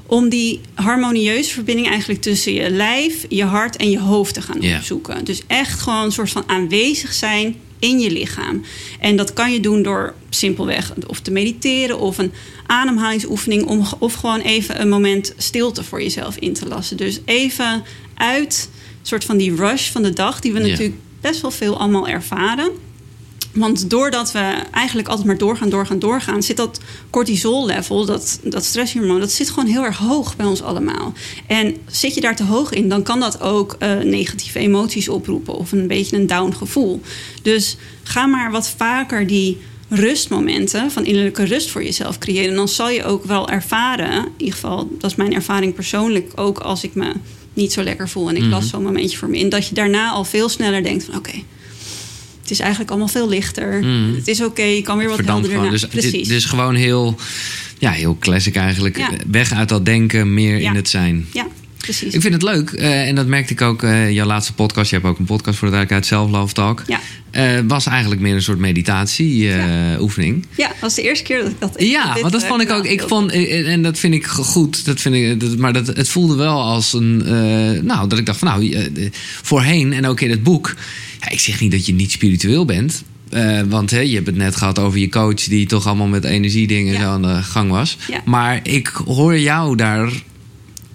[0.06, 4.62] Om die harmonieuze verbinding eigenlijk tussen je lijf, je hart en je hoofd te gaan
[4.62, 4.78] Ja.
[4.78, 5.26] opzoeken.
[5.26, 8.64] Dus echt gewoon een soort van aanwezig zijn in je lichaam.
[9.00, 12.32] En dat kan je doen door simpelweg of te mediteren of een
[12.66, 13.66] ademhalingsoefening.
[13.66, 16.98] Om, of gewoon even een moment stilte voor jezelf in te lassen.
[16.98, 17.84] Dus even
[18.16, 18.70] uit
[19.02, 20.68] soort van die rush van de dag, die we Ja.
[20.68, 22.72] natuurlijk best wel veel allemaal ervaren.
[23.54, 26.80] Want doordat we eigenlijk altijd maar doorgaan, doorgaan, doorgaan, zit dat
[27.10, 31.14] cortisol-level, dat, dat stresshormoon, dat zit gewoon heel erg hoog bij ons allemaal.
[31.48, 35.54] En zit je daar te hoog in, dan kan dat ook eh, negatieve emoties oproepen
[35.56, 37.02] of een beetje een down gevoel.
[37.42, 39.58] Dus ga maar wat vaker die
[39.90, 42.50] rustmomenten van innerlijke rust voor jezelf creëren.
[42.50, 46.32] En dan zal je ook wel ervaren, in ieder geval, dat is mijn ervaring persoonlijk,
[46.36, 47.12] ook als ik me
[47.54, 48.52] niet zo lekker voel en ik Mhm.
[48.52, 51.32] las zo'n momentje voor me in, dat je daarna al veel sneller denkt van oké.
[52.52, 53.80] Is eigenlijk allemaal veel lichter.
[53.80, 54.14] Mhm.
[54.16, 56.28] Het is oké, je kan weer wat Verdampt helderder Dus, dit- Precies.
[56.28, 57.16] dus gewoon heel,
[57.80, 58.98] ja, heel classic eigenlijk.
[58.98, 59.10] Ja.
[59.32, 61.28] Weg uit dat denken, meer in het zijn.
[61.34, 61.48] ja,
[61.82, 62.14] precies.
[62.14, 64.90] Ik vind het leuk, eh, en dat merkte ik ook, eh jouw laatste podcast.
[64.90, 66.84] Je hebt ook een podcast voor de duidelijkheid, Self Love Talk.
[66.88, 67.00] Ja.
[67.32, 70.46] Eh, was eigenlijk meer een soort meditatie-oefening.
[70.58, 71.74] Ja, was de eerste keer dat ik dat.
[71.78, 72.86] Ja, want dat vond ik ook.
[72.86, 74.86] Ik vond, en dat vind ik goed.
[74.86, 77.18] Dat vind ik, dat, maar dat, het voelde wel als een.
[77.86, 78.90] nou, dat ik dacht van nou,
[79.42, 80.76] voorheen en ook in het boek.
[81.22, 83.04] Ja, ik zeg niet dat je niet spiritueel bent.
[83.70, 86.94] want hè, je hebt het net gehad over je coach, die toch allemaal met energiedingen
[86.94, 87.00] Ja.
[87.00, 87.98] zo aan de gang was.
[88.10, 88.22] Ja.
[88.26, 90.12] Maar ik hoor jou daar,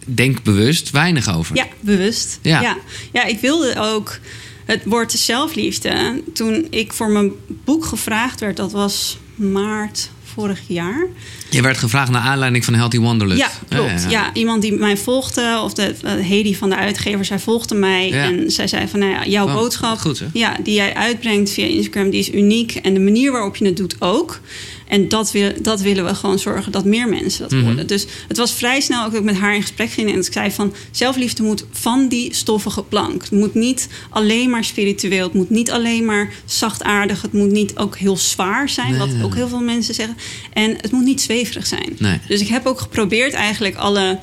[0.07, 1.57] denk bewust, weinig over.
[1.57, 2.38] Ja, bewust.
[2.42, 2.61] Ja.
[2.61, 2.76] Ja.
[3.12, 3.24] ja.
[3.24, 4.18] ik wilde ook
[4.64, 6.22] het woord zelfliefde.
[6.32, 11.07] Toen ik voor mijn boek gevraagd werd, dat was maart vorig jaar.
[11.51, 13.40] Je werd gevraagd naar aanleiding van Healthy Wanderlust.
[13.40, 14.07] Ja, klopt.
[14.09, 18.09] Ja, iemand die mij volgde, of de eh, Hedy van de uitgever, zij volgde mij.
[18.09, 18.24] Ja.
[18.24, 21.64] En zij zei van, nou ja, jouw Oh, boodschap goed, ja, die jij uitbrengt via
[21.66, 22.74] Instagram, die is uniek.
[22.74, 24.40] En de manier waarop je het doet ook.
[24.88, 27.64] En dat, wil, dat willen we gewoon zorgen dat meer mensen dat Mhm.
[27.64, 27.86] worden.
[27.86, 30.12] Dus het was vrij snel ook dat ik met haar in gesprek ging.
[30.12, 33.22] En ik zei van, zelfliefde moet van die stoffige plank.
[33.22, 35.24] Het moet niet alleen maar spiritueel.
[35.24, 37.22] Het moet niet alleen maar zachtaardig.
[37.22, 40.16] Het moet niet ook heel zwaar zijn, Nee, wat ook heel veel mensen zeggen.
[40.53, 41.97] En het moet niet zweverig zijn.
[41.99, 42.18] Nee.
[42.28, 44.18] Dus ik heb ook geprobeerd eigenlijk alle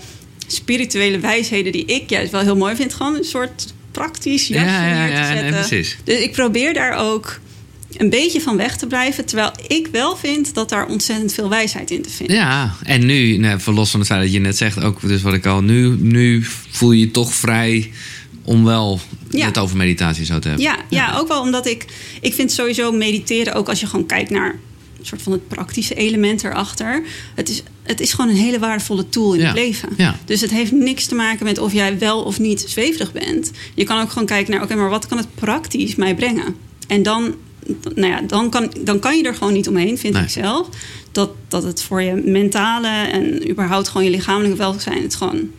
[0.47, 4.87] spirituele wijsheden die ik juist wel heel mooi vind, gewoon een soort praktisch jasje Ja,
[4.87, 5.53] ja, neer te nee, zetten.
[5.67, 5.97] precies.
[6.03, 7.39] Dus ik probeer daar ook
[7.97, 9.25] een beetje van weg te blijven.
[9.25, 12.35] Terwijl ik wel vind dat daar ontzettend veel wijsheid in te vinden.
[12.35, 15.33] Ja, en nu, nou, verlos van het feit dat je net zegt, ook dus wat
[15.33, 17.91] ik al, nu, nu voel je je toch vrij
[18.43, 18.99] om wel
[19.29, 19.45] Ja.
[19.45, 20.65] het over meditatie zo te hebben.
[20.65, 21.85] Ja, ja, ook wel omdat ik...
[22.21, 24.55] Ik vind sowieso mediteren, ook als je gewoon kijkt naar...
[25.03, 27.03] een soort van het praktische element erachter.
[27.35, 29.89] Het is, het is gewoon een hele waardevolle tool in Ja, het leven.
[29.97, 30.15] ja.
[30.25, 33.51] Dus het heeft niks te maken met of jij wel of niet zweverig bent.
[33.75, 34.63] Je kan ook gewoon kijken naar...
[34.63, 36.55] oké, maar wat kan het praktisch mij brengen?
[36.87, 37.35] En dan,
[37.95, 40.23] nou ja, dan, kan, dan kan je er gewoon niet omheen, vind Nee.
[40.23, 40.67] ik zelf.
[41.11, 45.01] Dat, dat het voor je mentale en überhaupt gewoon je lichamelijke welzijn...
[45.01, 45.49] het gewoon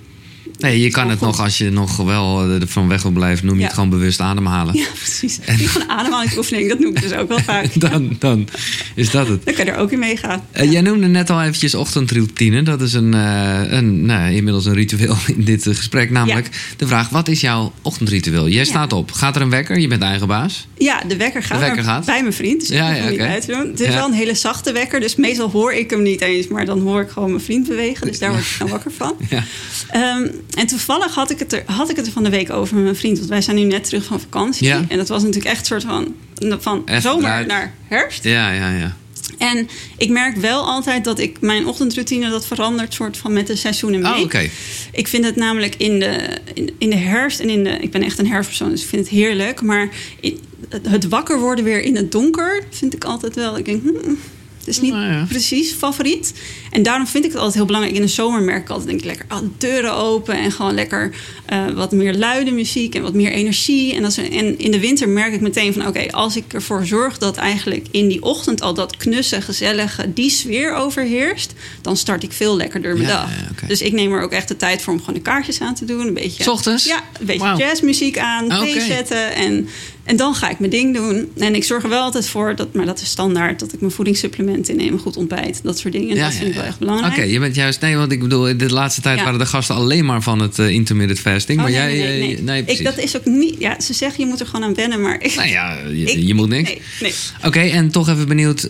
[0.65, 1.27] Nee, je kan het goed.
[1.27, 3.67] nog, als je nog wel eh, van weg wil blijven, noem je Ja.
[3.67, 4.77] het gewoon bewust ademhalen.
[4.77, 5.39] Ja, precies.
[5.57, 7.67] Die gewoon ademhalingsoefening, dat noem ik dus ook wel vaak.
[7.91, 8.49] Dan, dan
[8.95, 9.45] is dat het.
[9.45, 10.43] Dan kan je er ook in meegaan.
[10.51, 12.63] Eh, Jij noemde net al eventjes ochtendroutine.
[12.63, 16.11] Dat is een, eh, een, nou, inmiddels een ritueel in dit gesprek.
[16.11, 18.49] Namelijk de vraag, wat is jouw ochtendritueel?
[18.49, 19.13] Jij staat op.
[19.13, 19.79] Gaat er een wekker?
[19.79, 20.67] Je bent eigen baas.
[20.79, 22.05] Ja, de wekker gaat, De wekker gaat?
[22.07, 22.61] bij mijn vriend.
[22.61, 23.67] Dus Ja, ik ja, niet uit doen.
[23.71, 26.49] Het is wel een hele zachte wekker, dus meestal hoor ik hem niet eens.
[26.49, 29.15] Maar dan hoor ik gewoon mijn vriend bewegen, dus daar word ik dan wakker van.
[29.31, 29.43] Ja.
[29.89, 32.75] Ehm, en toevallig had ik, het er, had ik het er van de week over
[32.75, 33.19] met mijn vriend.
[33.19, 34.67] Want wij zijn nu net terug van vakantie.
[34.67, 34.85] Ja.
[34.89, 36.15] En dat was natuurlijk echt een soort van,
[36.61, 38.25] van zomer naar herfst.
[38.25, 38.97] Ja, ja, ja.
[39.39, 43.57] En ik merk wel altijd dat ik mijn ochtendroutine dat verandert soort van met de
[43.57, 44.13] seizoenen mee.
[44.13, 44.49] Oh, oké.
[44.93, 46.19] Ik vind het namelijk in de,
[46.55, 47.71] in, in de herfst en in de.
[47.71, 49.63] Ik ben echt een herfstpersoon, dus ik vind het heerlijk.
[49.63, 49.89] Maar
[50.21, 50.39] in-
[50.69, 53.59] het, het wakker worden weer in het donker vind ik altijd wel.
[53.59, 54.19] Ik denk, hmm,
[54.67, 55.25] het is niet Nou ja.
[55.29, 56.33] precies favoriet.
[56.71, 57.97] En daarom vind ik het altijd heel belangrijk.
[57.97, 60.75] In de zomer merk ik altijd, denk ik, lekker ah, de deuren open en gewoon
[60.75, 61.15] lekker
[61.47, 63.95] eh, wat meer luide muziek en wat meer energie.
[63.95, 66.87] En, dat is, en in de winter merk ik meteen van, oké, als ik ervoor
[66.87, 71.53] zorg dat eigenlijk in die ochtend al dat knusse, gezellige, die sfeer overheerst,
[71.83, 73.31] dan start ik veel lekkerder mijn Ja, dag.
[73.61, 73.67] ja.
[73.67, 75.85] Dus ik neem er ook echt de tijd voor om gewoon de kaartjes aan te
[75.85, 76.07] doen.
[76.07, 76.85] Een beetje, S ochtends?
[76.85, 78.85] Ja, een beetje jazzmuziek aan, Ah, thee oké.
[78.85, 79.69] zetten en,
[80.05, 81.29] en dan ga ik mijn ding doen.
[81.39, 83.93] En ik zorg er wel altijd voor, dat, maar dat is standaard, dat ik mijn
[83.93, 86.17] voedingssupplementen inneem, goed ontbijt, dat soort dingen.
[86.17, 87.13] dat vind ik wel echt belangrijk.
[87.13, 87.81] Oké, je bent juist...
[87.81, 89.25] Nee, want ik bedoel, de laatste tijd Ja.
[89.25, 91.59] waren de gasten alleen maar van het eh, intermittent fasting.
[91.59, 92.09] Oh, maar nee, jij...
[92.09, 92.65] nee, nee, eh, nee.
[92.65, 93.55] ik, dat is ook niet.
[93.59, 95.35] Ja, ze zeggen je moet er gewoon aan wennen, maar ik.
[95.35, 96.69] Nou ja, je, ik- je moet niks.
[96.69, 97.13] Nee, nee.
[97.45, 98.63] Oké, en toch even benieuwd,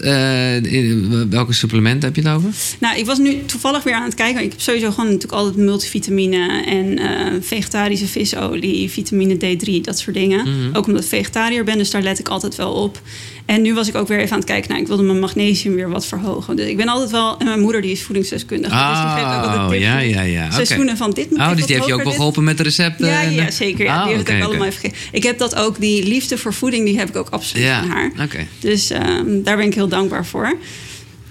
[0.63, 2.51] in- welke supplementen heb je het over?
[2.81, 4.43] Nou, ik was nu toevallig weer aan het kijken.
[4.43, 10.17] Ik heb sowieso gewoon natuurlijk altijd multivitamine en eh, vegetarische visolie, vitamine D3, dat soort
[10.17, 10.39] dingen.
[10.49, 10.77] Mhm.
[10.77, 13.01] Ook omdat ik vegetariër ben, dus daar let ik altijd wel op.
[13.47, 14.69] En nu was ik ook weer even aan het kijken.
[14.71, 16.57] Nou, ik wilde mijn magnesium weer wat verhogen.
[16.57, 17.39] Dus ik ben altijd wel.
[17.39, 18.75] En mijn moeder die is voedingsdeskundige.
[18.75, 20.45] dus die geeft ook altijd tips ja, ja, ja.
[20.45, 20.55] Oké.
[20.55, 22.63] Seizoenen van dit moet Oh, ik dus die heeft je ook wel geholpen met de
[22.63, 23.07] recepten?
[23.09, 23.85] Ja, ja, zeker.
[23.85, 26.85] Ja, Ah, die heeft allemaal even ge- Ik heb dat ook, die liefde voor voeding,
[26.87, 28.11] die heb ik ook absoluut Ja, van haar.
[28.23, 28.47] oké.
[28.61, 30.57] Dus ehm, daar ben ik heel dankbaar voor.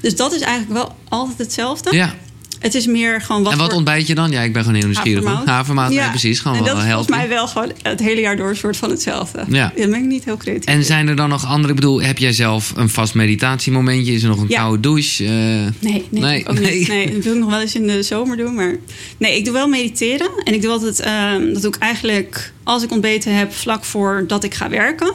[0.02, 1.96] Dus dat is eigenlijk wel altijd hetzelfde.
[1.96, 2.16] Ja,
[2.64, 4.32] Het is meer gewoon wat en wat voor ontbijt je dan?
[4.32, 5.46] Ja, ik ben gewoon heel nieuwsgierig.
[5.46, 5.92] havermout.
[5.92, 6.40] Ja, precies.
[6.40, 8.78] Gewoon en wel dat is volgens mij wel gewoon het hele jaar door een soort
[8.78, 9.46] van hetzelfde.
[9.50, 9.72] Ja.
[9.76, 10.66] Dan ben ik niet heel creatief.
[10.66, 11.70] En zijn er dan nog andere...
[11.70, 14.14] Ik bedoel, heb jij zelf een vast meditatiemomentje?
[14.14, 14.60] Is er nog een Ja.
[14.60, 15.24] koude douche?
[15.24, 16.80] Eh, Nee, nee, Nee, ook nee.
[16.80, 16.88] niet.
[16.88, 18.56] Nee, dat wil ik nog wel eens in de zomer doen.
[18.56, 18.76] Maar
[19.18, 20.30] nee, ik doe wel mediteren.
[20.44, 24.44] En ik doe altijd, ehm, dat doe ik eigenlijk als ik ontbeten heb, vlak voordat
[24.44, 25.12] ik ga werken.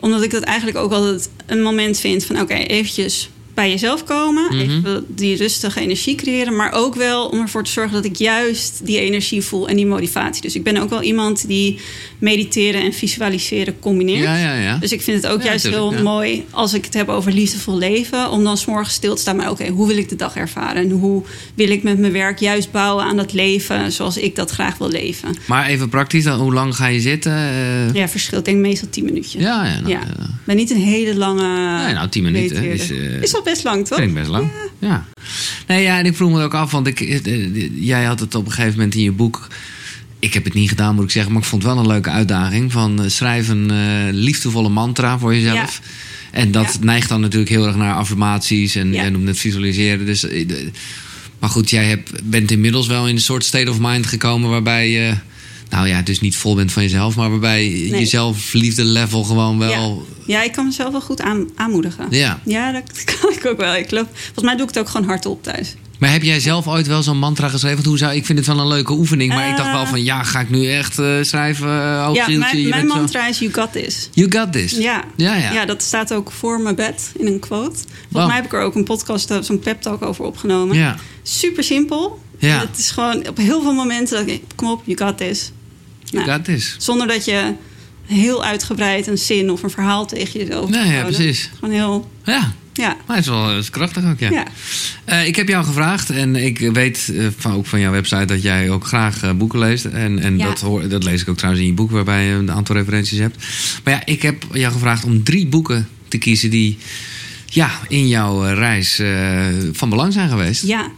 [0.00, 4.44] Omdat ik dat eigenlijk ook altijd een moment vind van oké, eventjes bij jezelf komen.
[4.44, 4.60] Mhm.
[4.60, 6.56] Even die rustige energie creëren.
[6.56, 9.86] Maar ook wel om ervoor te zorgen dat ik juist die energie voel en die
[9.86, 10.42] motivatie.
[10.42, 11.78] Dus ik ben ook wel iemand die
[12.18, 14.24] mediteren en visualiseren combineert.
[14.24, 14.76] ja, ja, ja.
[14.76, 18.30] Dus ik vind het ook juist heel mooi als ik het heb over liefdevol leven.
[18.30, 19.36] Om dan s'morgens stil te staan.
[19.36, 20.82] Maar oké, hoe wil ik de dag ervaren?
[20.82, 21.22] En hoe
[21.54, 24.88] wil ik met mijn werk juist bouwen aan dat leven zoals ik dat graag wil
[24.88, 25.28] leven?
[25.46, 27.32] Maar even praktisch, dan, hoe lang ga je zitten?
[27.32, 28.38] Eh, Ja, verschil.
[28.38, 29.42] Ik denk meestal tien minuutjes.
[29.42, 30.00] ja, ja, nou, ja.
[30.00, 31.82] Ik ben niet een hele lange.
[31.84, 32.90] Nee, nou, 10 minuten is,
[33.20, 33.98] is al best lang, toch?
[33.98, 34.48] Ik best lang.
[34.78, 35.04] Ja.
[35.66, 38.46] Nee, ja, en ik vroeg me ook af, want ik, eh, jij had het op
[38.46, 39.46] een gegeven moment in je boek.
[40.18, 42.10] Ik heb het niet gedaan, moet ik zeggen, maar ik vond het wel een leuke
[42.10, 42.72] uitdaging.
[42.72, 43.76] Van eh, schrijf een eh,
[44.12, 45.80] liefdevolle mantra voor jezelf.
[46.30, 46.84] En dat Ja.
[46.84, 49.00] neigt dan natuurlijk heel erg naar affirmaties en Ja.
[49.00, 50.06] jij noemt het visualiseren.
[50.06, 50.26] Dus,
[51.38, 54.90] maar goed, jij hebt, bent inmiddels wel in een soort state of mind gekomen waarbij
[54.90, 55.14] je,
[55.70, 58.00] nou ja, dus niet vol bent van jezelf, maar waarbij Nee.
[58.00, 60.06] je zelfliefde level gewoon wel.
[60.26, 60.38] Ja.
[60.38, 62.06] ja, ik kan mezelf wel goed aan, aanmoedigen.
[62.10, 62.40] Ja.
[62.44, 63.74] Ja, dat kan ik ook wel.
[63.74, 65.74] Ik loop, volgens mij doe ik het ook gewoon hardop thuis.
[65.98, 67.76] Maar heb jij zelf ooit wel zo'n mantra geschreven?
[67.76, 69.32] Want hoe zou, ik vind het wel een leuke oefening.
[69.32, 69.88] Maar ik dacht wel Eh.
[69.88, 71.66] van, ja, ga ik nu echt eh, schrijven?
[71.68, 74.08] Uh, ja, mijn, mijn mantra is you got this.
[74.12, 74.70] You got this.
[74.72, 75.04] Ja.
[75.16, 75.52] Ja, ja.
[75.52, 77.64] ja, dat staat ook voor mijn bed in een quote.
[77.70, 78.26] Volgens Wow.
[78.26, 80.76] mij heb ik er ook een podcast, zo'n pep talk over opgenomen.
[80.76, 80.96] Ja.
[81.22, 82.20] Super simpel.
[82.38, 82.60] Ja.
[82.60, 85.50] En Het is gewoon op heel veel momenten dat ik, kom op, you got this.
[86.12, 86.60] Nou.
[86.78, 87.54] Zonder dat je
[88.06, 91.50] heel uitgebreid een zin of een verhaal tegen jezelf Nee, moet ja, precies.
[91.58, 92.96] Gewoon heel, Ja, ja.
[93.06, 94.30] maar het is wel is krachtig ook, ja.
[94.30, 94.44] ja.
[95.04, 98.42] Eh, ik heb jou gevraagd en ik weet eh, van, ook van jouw website dat
[98.42, 99.84] jij ook graag eh, boeken leest.
[99.84, 100.46] En, en Ja.
[100.46, 103.18] dat, hoor, dat lees ik ook trouwens in je boek waarbij je een aantal referenties
[103.18, 103.44] hebt.
[103.84, 106.78] Maar ja, ik heb jou gevraagd om drie boeken te kiezen die
[107.46, 109.02] ja, in jouw reis
[109.72, 110.62] van belang zijn geweest.
[110.66, 110.90] Ja.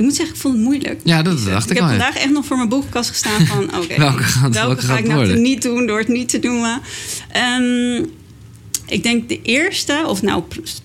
[0.00, 1.00] Ik moet zeggen, ik vond het moeilijk.
[1.04, 1.88] Ja, dat dacht ik Ik heb al.
[1.88, 3.64] vandaag echt nog voor mijn boekenkast gestaan van...
[3.82, 5.42] oké, Welke gaat- welke ga gaat ik nou worden?
[5.42, 6.64] niet doen door het niet te doen?
[7.30, 8.04] Ehm,
[8.86, 10.42] ik denk de eerste, of nou,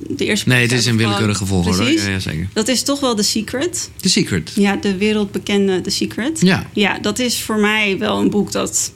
[0.09, 0.49] de eerste...
[0.49, 1.83] Nee, het is gewoon- willekeurige volgorde.
[1.93, 2.47] Ja, ja, zeker.
[2.53, 3.89] Dat is toch wel The Secret.
[4.01, 4.51] The Secret.
[4.55, 6.41] Ja, de wereldbekende The Secret.
[6.41, 8.91] Ja, Ja, dat is voor mij wel een boek dat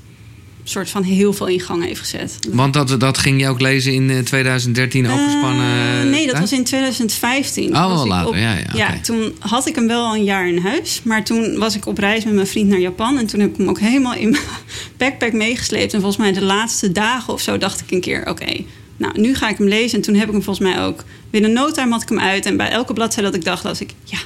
[0.64, 2.38] soort van heel veel in gang heeft gezet.
[2.52, 6.00] want dat, dat ging je ook lezen in eh, 2013 overspannen.
[6.02, 7.76] Eh, nee, dat was in 2015.
[7.76, 8.28] Oh, wel later.
[8.30, 11.02] op- Ja, ja, toen had ik hem wel al een jaar in huis.
[11.04, 13.18] Maar toen was ik op reis met mijn vriend naar Japan.
[13.18, 14.44] En toen heb ik hem ook helemaal in mijn
[14.98, 15.94] backpack meegesleept.
[15.94, 18.28] En volgens mij de laatste dagen of zo dacht ik een keer...
[18.28, 18.64] oké,
[18.98, 19.98] nou, nu ga ik hem lezen.
[19.98, 21.04] En toen heb ik hem volgens mij ook...
[21.30, 22.46] binnen no time had ik hem uit.
[22.46, 23.94] En bij elke bladzijde dat ik dacht, was ik...
[24.04, 24.18] ja,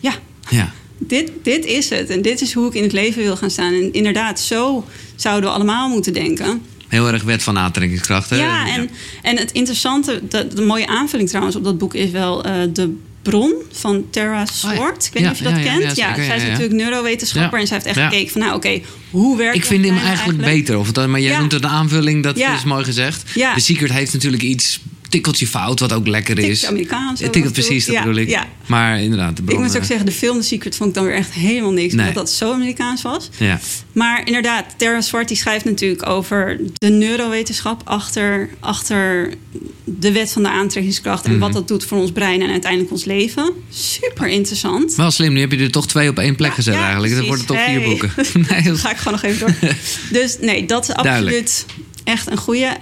[0.00, 0.14] ja,
[0.50, 0.72] Ja.
[0.98, 2.10] Dit, dit is het.
[2.10, 3.72] En dit is hoe ik in het leven wil gaan staan.
[3.72, 4.84] En inderdaad, zo
[5.16, 6.62] zouden we allemaal moeten denken.
[6.88, 8.30] Heel erg wet van aantrekkingskracht.
[8.30, 8.36] hè?
[8.36, 8.90] Ja, en,
[9.22, 12.96] en het interessante, de, de mooie aanvulling trouwens op dat boek is wel eh, de
[13.22, 15.06] bron van Tara Swart.
[15.06, 15.96] Ik weet niet of je dat kent.
[15.96, 18.80] ja, zeker, zij is natuurlijk neurowetenschapper en zij heeft echt gekeken van nou oké,
[19.10, 20.78] hoe werkt Ik vind hem eigenlijk, beter.
[20.78, 23.32] Of maar jij noemt het een aanvulling, dat is mooi gezegd.
[23.34, 24.80] The Secret heeft natuurlijk iets
[25.14, 26.44] tikkeltje fout, wat ook lekker is.
[26.60, 27.64] Tikkeltje Amerikaans, zo Ja, tikkel, af en toe.
[27.68, 28.28] precies, dat Ja, bedoel ik.
[28.28, 28.46] ja.
[28.66, 31.14] Maar inderdaad, de Ik moet ook zeggen, de film The Secret vond ik dan weer
[31.14, 31.94] echt helemaal niks.
[31.94, 32.06] Nee.
[32.06, 33.28] Omdat dat zo Amerikaans was.
[33.38, 33.60] Ja.
[33.92, 39.34] Maar inderdaad, Tara Swart die schrijft natuurlijk over de neurowetenschap achter, achter
[39.84, 41.24] de wet van de aantrekkingskracht.
[41.24, 41.40] En Mhm.
[41.40, 43.52] wat dat doet voor ons brein en uiteindelijk ons leven.
[43.70, 44.94] Super interessant.
[44.94, 47.14] Wel slim, nu heb je er toch twee op één plek Ja, gezet eigenlijk.
[47.14, 48.10] Dat worden toch vier boeken.
[48.48, 49.70] nee, ga ik gewoon nog even door.
[50.20, 51.64] dus nee, dat is Duidelijk.
[52.04, 52.76] Echt een goede.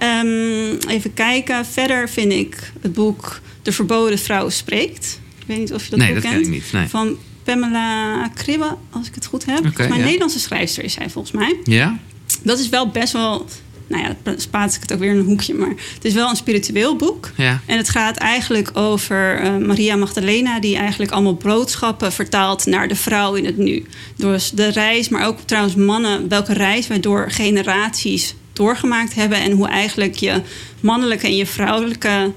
[0.87, 1.65] even kijken.
[1.65, 5.19] Verder vind ik het boek De Verboden Vrouw Spreekt.
[5.39, 6.45] Ik weet niet of je dat nee, boek dat ken kent.
[6.45, 6.71] ik niet.
[6.71, 6.87] Nee.
[6.87, 9.57] Van Pamela Kribbe, als ik het goed heb.
[9.57, 9.95] volgens mij ja.
[9.95, 11.59] een Nederlandse schrijfster is zij volgens mij.
[11.63, 11.99] Ja?
[12.41, 13.45] Dat is wel best wel...
[13.87, 15.53] Nou ja, dan spaats ik het ook weer in een hoekje.
[15.53, 17.31] Maar het is wel een spiritueel boek.
[17.37, 17.61] Ja.
[17.65, 20.59] En het gaat eigenlijk over eh, Maria Magdalena...
[20.59, 23.85] die eigenlijk allemaal boodschappen vertaalt naar de vrouw in het nu.
[24.15, 26.27] Dus de reis, maar ook trouwens mannen...
[26.27, 29.37] welke reis wij door generaties doorgemaakt hebben...
[29.41, 30.41] en hoe eigenlijk je
[30.79, 32.31] mannelijke en je vrouwelijke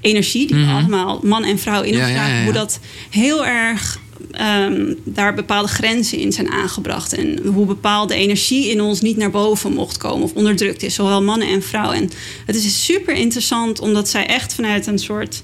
[0.00, 0.46] energie...
[0.46, 0.74] die we Mhm.
[0.74, 2.32] allemaal man en vrouw in ons Ja, ja, dragen...
[2.32, 2.44] ja, ja.
[2.44, 3.98] hoe dat heel erg...
[4.30, 7.12] ehm, daar bepaalde grenzen in zijn aangebracht.
[7.12, 11.22] En hoe bepaalde energie in ons niet naar boven mocht komen of onderdrukt is, zowel
[11.22, 11.96] mannen en vrouwen.
[11.96, 12.10] En
[12.46, 15.42] het is super interessant omdat zij echt vanuit een soort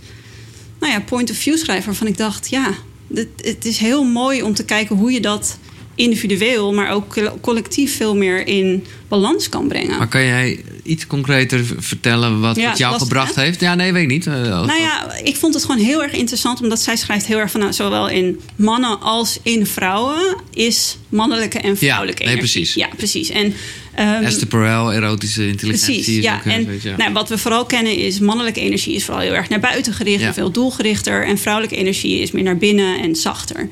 [0.81, 2.71] nou ja, point of view schrijft waarvan ik dacht, ja,
[3.07, 5.59] dit, het is heel mooi om te kijken hoe je dat
[5.99, 9.99] individueel, maar ook collectief veel meer in balans kan brengen.
[9.99, 13.43] Maar kan jij iets concreter vertellen wat Ja, het jou lastig, gebracht hè?
[13.43, 13.61] heeft?
[13.61, 14.27] Ja, nee, weet ik niet.
[14.27, 17.51] Eh, Nou ja, ik vond het gewoon heel erg interessant, omdat zij schrijft heel erg
[17.51, 22.53] van nou, zowel in mannen als in vrouwen is mannelijke en vrouwelijke nee, energie.
[22.61, 22.75] precies.
[22.75, 23.29] Ja, precies.
[23.31, 23.55] En,
[23.95, 25.95] ehm, Esther Perel, erotische intelligentie.
[25.95, 26.37] Precies, is ja.
[26.37, 26.97] ook, En ja.
[26.97, 30.21] Nou, wat we vooral kennen is mannelijke energie is vooral heel erg naar buiten gericht
[30.21, 30.27] Ja.
[30.27, 31.25] en veel doelgerichter.
[31.27, 33.69] En vrouwelijke energie is meer naar binnen en zachter.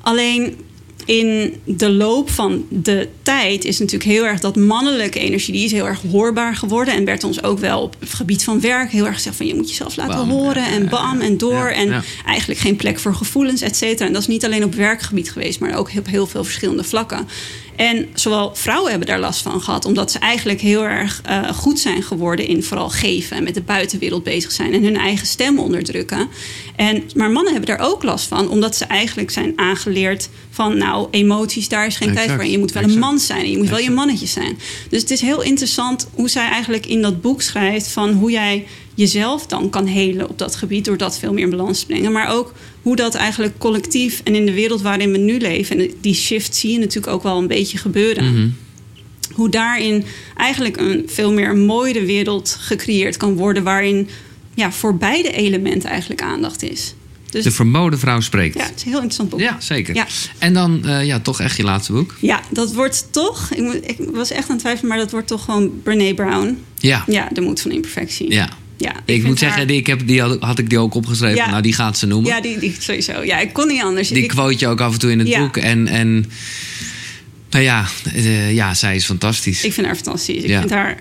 [0.00, 0.56] Alleen
[1.04, 5.72] in de loop van de tijd is natuurlijk heel erg dat mannelijke energie, die is
[5.72, 6.94] heel erg hoorbaar geworden.
[6.94, 9.54] En werd ons ook wel op het gebied van werk heel erg gezegd van je
[9.54, 11.52] moet jezelf laten Bam, horen en bam en door.
[11.52, 12.02] Ja, en ja.
[12.26, 14.06] eigenlijk geen plek voor gevoelens, et cetera.
[14.06, 17.28] En dat is niet alleen op werkgebied geweest, maar ook op heel veel verschillende vlakken.
[17.76, 21.78] En zowel vrouwen hebben daar last van gehad, omdat ze eigenlijk heel erg eh, goed
[21.78, 25.58] zijn geworden in vooral geven en met de buitenwereld bezig zijn en hun eigen stem
[25.58, 26.28] onderdrukken.
[26.76, 31.08] En, maar mannen hebben daar ook last van, omdat ze eigenlijk zijn aangeleerd van, nou,
[31.10, 32.40] emoties, daar is geen tijd voor.
[32.40, 34.58] En je moet wel een man zijn en je moet wel je mannetje zijn.
[34.88, 38.66] Dus het is heel interessant hoe zij eigenlijk in dat boek schrijft van hoe jij
[38.94, 42.12] jezelf dan kan helen op dat gebied door dat veel meer in balans te brengen.
[42.12, 45.90] Maar ook hoe dat eigenlijk collectief en in de wereld waarin we nu leven, en
[46.00, 48.32] die shift zie je natuurlijk ook wel een beetje gebeuren.
[48.32, 48.48] Mhm.
[49.32, 50.04] Hoe daarin
[50.36, 54.08] eigenlijk een veel meer mooiere wereld gecreëerd kan worden, waarin
[54.54, 56.94] ja, voor beide elementen eigenlijk aandacht is.
[57.30, 58.54] Dus De verboden vrouw spreekt.
[58.58, 59.40] ja, het is een heel interessant boek.
[59.40, 59.94] Ja, zeker.
[59.94, 60.06] Ja.
[60.38, 62.14] En dan eh, ja, toch echt je laatste boek.
[62.20, 63.50] Ja, dat wordt toch.
[63.82, 66.58] Ik, was echt aan het twijfelen, maar dat wordt toch gewoon Brene Brown.
[66.78, 68.30] Ja, Ja, de moed van imperfectie.
[68.32, 68.48] ja.
[68.76, 71.36] Ja Ik, moet haar- zeggen, die, ik heb, die had, had ik die ook opgeschreven.
[71.36, 71.50] Ja.
[71.50, 72.30] Nou, die gaat ze noemen.
[72.30, 73.22] Ja, die, die sowieso.
[73.22, 74.08] Ja, ik kon niet anders.
[74.08, 75.38] die Ik- quote je ook af en toe in het Ja.
[75.40, 75.56] boek.
[75.56, 76.30] En, en
[77.50, 79.64] nou ja, eh, ja, zij is fantastisch.
[79.64, 80.42] Ik vind haar fantastisch.
[80.42, 80.98] Ik vind haar,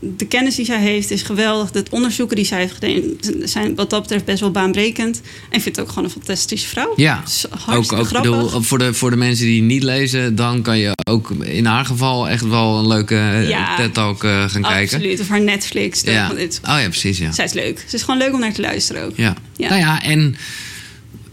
[0.00, 1.70] de kennis die zij heeft is geweldig.
[1.70, 3.02] De onderzoeken die zij heeft gedaan
[3.48, 5.20] zijn wat dat betreft best wel baanbrekend.
[5.50, 6.92] En ik vind het ook gewoon een fantastische vrouw.
[6.96, 7.22] Ja,
[7.70, 11.30] ook, ook bedoel, voor, de, voor de mensen die niet lezen, dan kan je ook
[11.30, 13.76] in haar geval echt wel een leuke eh, Ja.
[13.76, 14.96] TED-talk eh, gaan kijken.
[14.96, 15.20] Absoluut.
[15.20, 16.00] Of haar Netflix.
[16.00, 16.30] Ja.
[16.32, 17.18] Oh ja, precies.
[17.18, 17.32] Ja.
[17.32, 17.84] Zij is leuk.
[17.88, 19.16] Ze is gewoon leuk om naar te luisteren ook.
[19.16, 19.34] Ja.
[19.56, 19.68] Ja.
[19.68, 20.36] Nou ja, en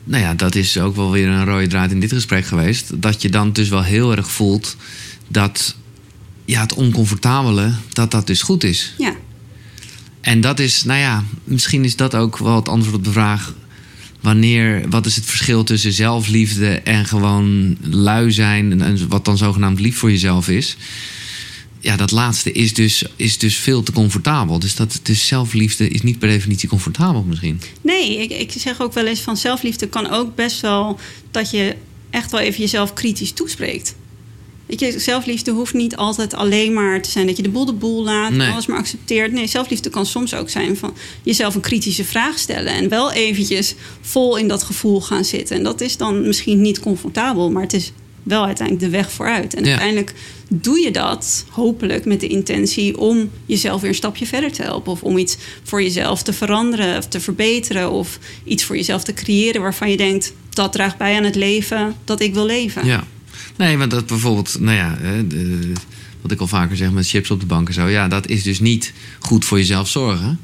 [0.03, 3.01] nou ja, dat is ook wel weer een rode draad in dit gesprek geweest.
[3.01, 4.75] Dat je dan dus wel heel erg voelt
[5.27, 5.75] dat
[6.45, 8.93] ja, het oncomfortabele, dat dat dus goed is.
[8.97, 9.15] Ja.
[10.21, 13.53] En dat is, nou ja, misschien is dat ook wel het antwoord op de vraag.
[14.21, 19.79] Wanneer, wat is het verschil tussen zelfliefde en gewoon lui zijn, en wat dan zogenaamd
[19.79, 20.77] lief voor jezelf is?
[21.79, 24.59] Ja, dat laatste is dus, is dus veel te comfortabel.
[24.59, 27.61] Dus dat dus zelfliefde is niet per definitie comfortabel misschien.
[27.81, 30.99] Nee, ik, ik zeg ook wel eens van zelfliefde kan ook best wel
[31.31, 31.75] dat je
[32.09, 33.95] echt wel even jezelf kritisch toespreekt.
[34.79, 37.73] Weet je, zelfliefde hoeft niet altijd alleen maar te zijn dat je de boel de
[37.73, 38.51] boel laat, Nee.
[38.51, 39.31] alles maar accepteert.
[39.31, 40.93] Nee, zelfliefde kan soms ook zijn van
[41.23, 45.55] jezelf een kritische vraag stellen en wel eventjes vol in dat gevoel gaan zitten.
[45.55, 47.91] En dat is dan misschien niet comfortabel, maar het is
[48.23, 49.53] wel uiteindelijk de weg vooruit.
[49.53, 49.69] En Ja.
[49.69, 50.13] uiteindelijk
[50.49, 54.91] doe je dat hopelijk met de intentie om jezelf weer een stapje verder te helpen.
[54.91, 57.91] Of om iets voor jezelf te veranderen of te verbeteren.
[57.91, 61.95] Of iets voor jezelf te creëren waarvan je denkt dat draagt bij aan het leven
[62.05, 62.85] dat ik wil leven.
[62.85, 63.03] Ja.
[63.55, 64.97] Nee, want dat bijvoorbeeld, nou ja,
[65.27, 65.71] de-
[66.21, 67.87] wat ik al vaker zeg met chips op de bank en zo.
[67.87, 70.39] Ja, dat is dus niet goed voor jezelf zorgen.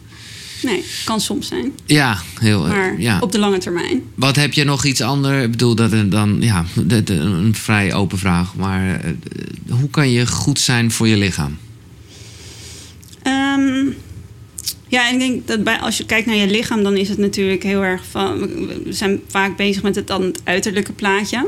[0.64, 1.72] Nee, kan soms zijn.
[1.86, 2.68] Ja, heel.
[2.68, 3.20] Maar ja.
[3.20, 4.02] op de lange termijn.
[4.16, 5.44] Wat heb je nog iets anders?
[5.44, 8.56] Ik bedoel, dat dan, ja, dat- een vrij open vraag.
[8.56, 9.12] Maar eh,
[9.70, 11.58] hoe kan je goed zijn voor je lichaam?
[13.24, 13.86] Ehm,
[14.88, 17.64] ja, ik denk dat bij, als je kijkt naar je lichaam, dan is het natuurlijk
[17.64, 18.40] heel erg van.
[18.40, 21.48] We zijn vaak bezig met het, dan het uiterlijke plaatje.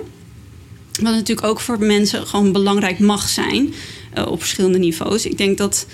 [0.91, 3.73] Wat natuurlijk ook voor mensen gewoon belangrijk mag zijn
[4.13, 5.25] eh, op verschillende niveaus.
[5.25, 5.85] Ik denk dat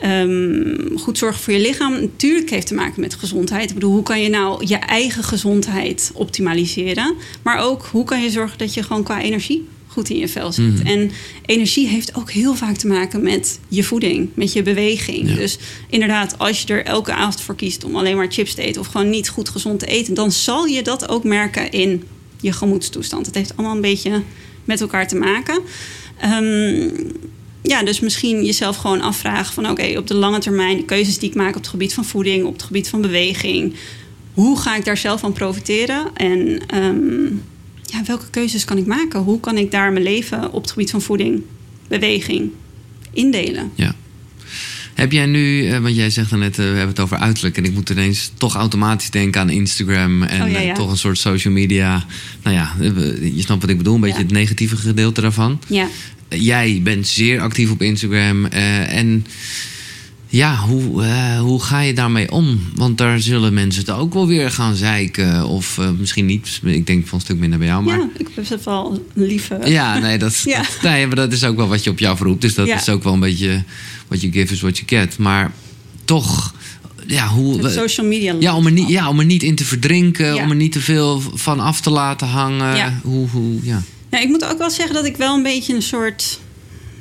[0.00, 3.68] ehm, goed zorgen voor je lichaam natuurlijk heeft te maken met gezondheid.
[3.68, 7.14] Ik bedoel, hoe kan je nou je eigen gezondheid optimaliseren?
[7.42, 10.52] Maar ook hoe kan je zorgen dat je gewoon qua energie goed in je vel
[10.52, 10.82] zit.
[10.82, 10.86] Mhm.
[10.86, 11.10] En
[11.46, 15.28] energie heeft ook heel vaak te maken met je voeding, met je beweging.
[15.28, 15.34] Ja.
[15.34, 18.80] Dus inderdaad, als je er elke avond voor kiest om alleen maar chips te eten
[18.80, 22.02] of gewoon niet goed gezond te eten, dan zal je dat ook merken in
[22.40, 23.26] je gemoedstoestand.
[23.26, 24.22] Het heeft allemaal een beetje
[24.64, 25.60] met elkaar te maken.
[26.18, 26.90] Ehm,
[27.62, 31.28] ja, dus misschien jezelf gewoon afvragen van oké, op de lange termijn, de keuzes die
[31.28, 33.74] ik maak op het gebied van voeding, op het gebied van beweging,
[34.34, 36.06] hoe ga ik daar zelf van profiteren?
[36.14, 37.24] En ehm,
[37.82, 39.20] ja, welke keuzes kan ik maken?
[39.20, 41.42] Hoe kan ik daar mijn leven op het gebied van voeding,
[41.88, 42.50] beweging
[43.12, 43.72] indelen?
[43.74, 43.94] Ja.
[44.94, 47.56] Heb jij nu, eh, want jij zegt dan net, eh, we hebben het over uiterlijk.
[47.56, 50.22] En ik moet ineens toch automatisch denken aan Instagram.
[50.22, 50.68] En Oh, ja, ja.
[50.70, 52.04] eh, toch een soort social media.
[52.42, 52.72] Nou ja,
[53.34, 53.94] je snapt wat ik bedoel.
[53.94, 54.22] Een beetje Ja.
[54.24, 55.60] het negatieve gedeelte daarvan.
[55.68, 55.88] Ja.
[56.28, 58.44] Jij bent zeer actief op Instagram.
[58.44, 59.26] en
[60.36, 62.60] ja, hoe, eh, hoe ga je daarmee om?
[62.74, 65.46] Want daar zullen mensen het ook wel weer gaan zeiken.
[65.46, 66.60] Of eh, misschien niet.
[66.64, 67.82] Ik denk van een stuk minder bij jou.
[67.84, 69.58] Maar ja, ik heb wel een lieve.
[69.64, 70.58] ja, nee, dat, Ja.
[70.58, 72.40] dat- nee, maar dat is ook wel wat je op jou verroept.
[72.40, 72.76] Dus dat Ja.
[72.76, 73.62] is ook wel een beetje
[74.08, 75.18] what you give is what you get.
[75.18, 75.52] Maar
[76.04, 76.54] toch,
[77.06, 77.62] ja, hoe...
[77.62, 78.34] Het social media.
[78.40, 80.42] Ja om, er niet, ja, om er niet in te verdrinken, Ja.
[80.42, 82.76] om er niet te veel van af te laten hangen.
[82.76, 83.00] Ja.
[83.02, 83.82] Hoe, hoe, ja.
[84.10, 86.40] Ja, ik moet ook wel zeggen dat ik wel een beetje een soort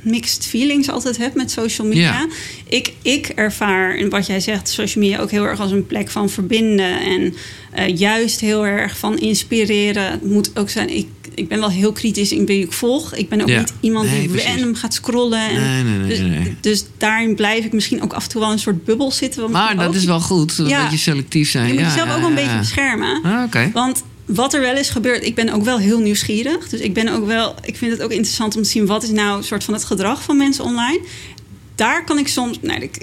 [0.03, 2.01] mixed feelings altijd heb met social media.
[2.11, 2.27] Ja.
[2.67, 6.09] Ik, ik ervaar, en wat jij zegt, social media ook heel erg als een plek
[6.09, 6.99] van verbinden.
[7.01, 7.33] En
[7.71, 10.11] eh, juist heel erg van inspireren.
[10.11, 13.15] Het moet ook zijn, ik, ik ben wel heel kritisch in wie ik volg.
[13.15, 13.59] Ik ben ook Ja.
[13.59, 14.49] niet iemand Nee, die precies.
[14.49, 15.39] random gaat scrollen.
[15.49, 18.49] En Nee, nee, nee, dus, dus daarin blijf ik misschien ook af en toe wel
[18.49, 19.51] in een soort bubbel zitten.
[19.51, 20.83] Maar dat ook- is wel goed, een Ja.
[20.83, 21.67] beetje selectief zijn.
[21.67, 23.21] Je moet ja, jezelf ook een beetje beschermen.
[23.23, 23.69] Ah, Oké.
[23.73, 26.69] Want wat er wel is gebeurd, ik ben ook wel heel nieuwsgierig.
[26.69, 29.09] Dus ik ben ook wel, ik vind het ook interessant om te zien wat is
[29.09, 30.99] nou een soort van het gedrag van mensen online.
[31.75, 32.97] Daar kan ik soms, nou, ik,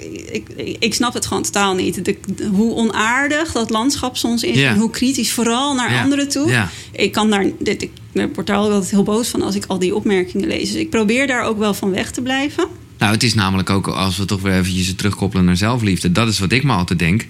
[0.79, 2.05] ik, snap het gewoon totaal niet.
[2.05, 6.49] De, de- hoe onaardig dat landschap soms is en hoe kritisch vooral naar anderen toe.
[6.91, 7.91] Ik kan daar, dit, ik
[8.33, 10.71] word daar ook altijd heel boos van als ik al die opmerkingen lees.
[10.71, 12.65] Dus ik probeer daar ook wel van weg te blijven.
[12.97, 16.11] Nou, het is namelijk ook, als we toch weer eventjes terugkoppelen naar zelfliefde.
[16.11, 17.25] Dat is wat ik me altijd denk.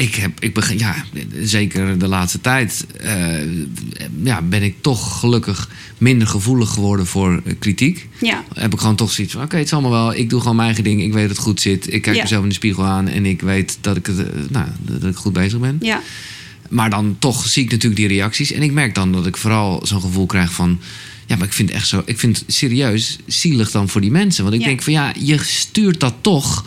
[0.00, 1.04] Ik heb, ik begin, ja,
[1.40, 3.38] zeker de laatste tijd, eh,
[4.22, 8.08] ja, ben ik toch gelukkig minder gevoelig geworden voor eh, kritiek.
[8.20, 10.56] Ja, Heb ik gewoon toch zoiets van, oké, het is allemaal wel, ik doe gewoon
[10.56, 11.02] mijn eigen ding.
[11.02, 11.92] Ik weet dat het goed zit.
[11.92, 12.22] Ik kijk Ja.
[12.22, 15.16] mezelf in de spiegel aan en ik weet dat ik, het, eh, nou, dat ik
[15.16, 15.76] goed bezig ben.
[15.80, 16.02] ja,
[16.68, 18.52] Maar dan toch zie ik natuurlijk die reacties.
[18.52, 20.80] En ik merk dan dat ik vooral zo'n gevoel krijg van.
[21.26, 22.02] Ja, maar ik vind het echt zo.
[22.04, 24.42] Ik vind het serieus zielig dan voor die mensen.
[24.42, 24.66] Want ik Ja.
[24.66, 26.64] denk van ja, je stuurt dat toch.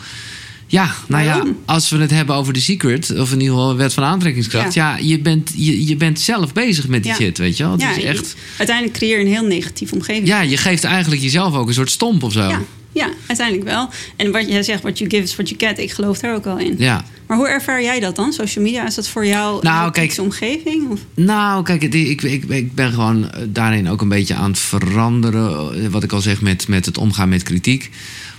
[0.74, 3.92] Ja, nou ja, als we het hebben over de secret, of in ieder geval wet
[3.94, 4.74] van aantrekkingskracht.
[4.74, 7.18] Ja, je, bent, je, je bent zelf bezig met die Ja.
[7.18, 7.72] shit, weet je wel.
[7.72, 8.34] Het ja is je- echt.
[8.58, 10.26] uiteindelijk creëer je een heel negatieve omgeving.
[10.26, 12.40] Ja, je geeft eigenlijk jezelf ook een soort stomp of zo.
[12.48, 12.60] Ja,
[12.92, 13.88] ja, uiteindelijk wel.
[14.16, 15.78] En wat jij zegt, what you give is what you get.
[15.78, 16.74] Ik geloof daar ook wel in.
[16.78, 17.04] ja.
[17.26, 18.32] Maar hoe ervaar jij dat dan?
[18.32, 20.90] Social media, is dat voor jou Nou, een heel kijk- kritische omgeving?
[20.90, 21.00] Of?
[21.14, 25.74] Nou, kijk, ik, ik, ik ben gewoon eh, daarin ook een beetje aan het veranderen.
[25.84, 27.90] eh, Wat ik al zeg met, met het omgaan met kritiek.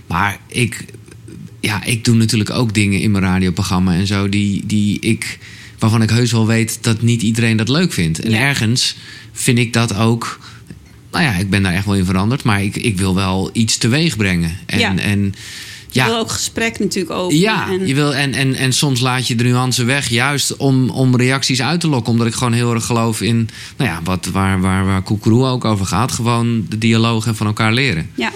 [0.08, 0.86] Maar ik,
[1.66, 4.30] ja, ik doe natuurlijk ook dingen in mijn radioprogramma en zo.
[4.30, 5.40] Die, die ik,
[5.80, 8.20] waarvan ik heus wel weet dat niet iedereen dat leuk vindt.
[8.20, 8.96] En ergens
[9.32, 10.40] vind ik dat ook.
[11.12, 12.44] Nou ja, ik ben daar echt wel in veranderd.
[12.44, 14.58] Maar ik, ik wil wel iets teweeg brengen.
[14.66, 14.98] En, Ja.
[14.98, 15.34] en
[15.90, 16.06] Je Ja.
[16.06, 17.42] wil ook gesprek natuurlijk openen.
[17.42, 20.90] Ja, en, je wil, en, en, en soms laat je de nuance weg, juist om,
[20.90, 22.12] om reacties uit te lokken.
[22.12, 25.66] Omdat ik gewoon heel erg geloof in, nou ja, wat, waar, waar, waar Koekeroe ook
[25.66, 26.12] over gaat.
[26.12, 28.10] Gewoon de dialoog en van elkaar leren.
[28.16, 28.32] ja.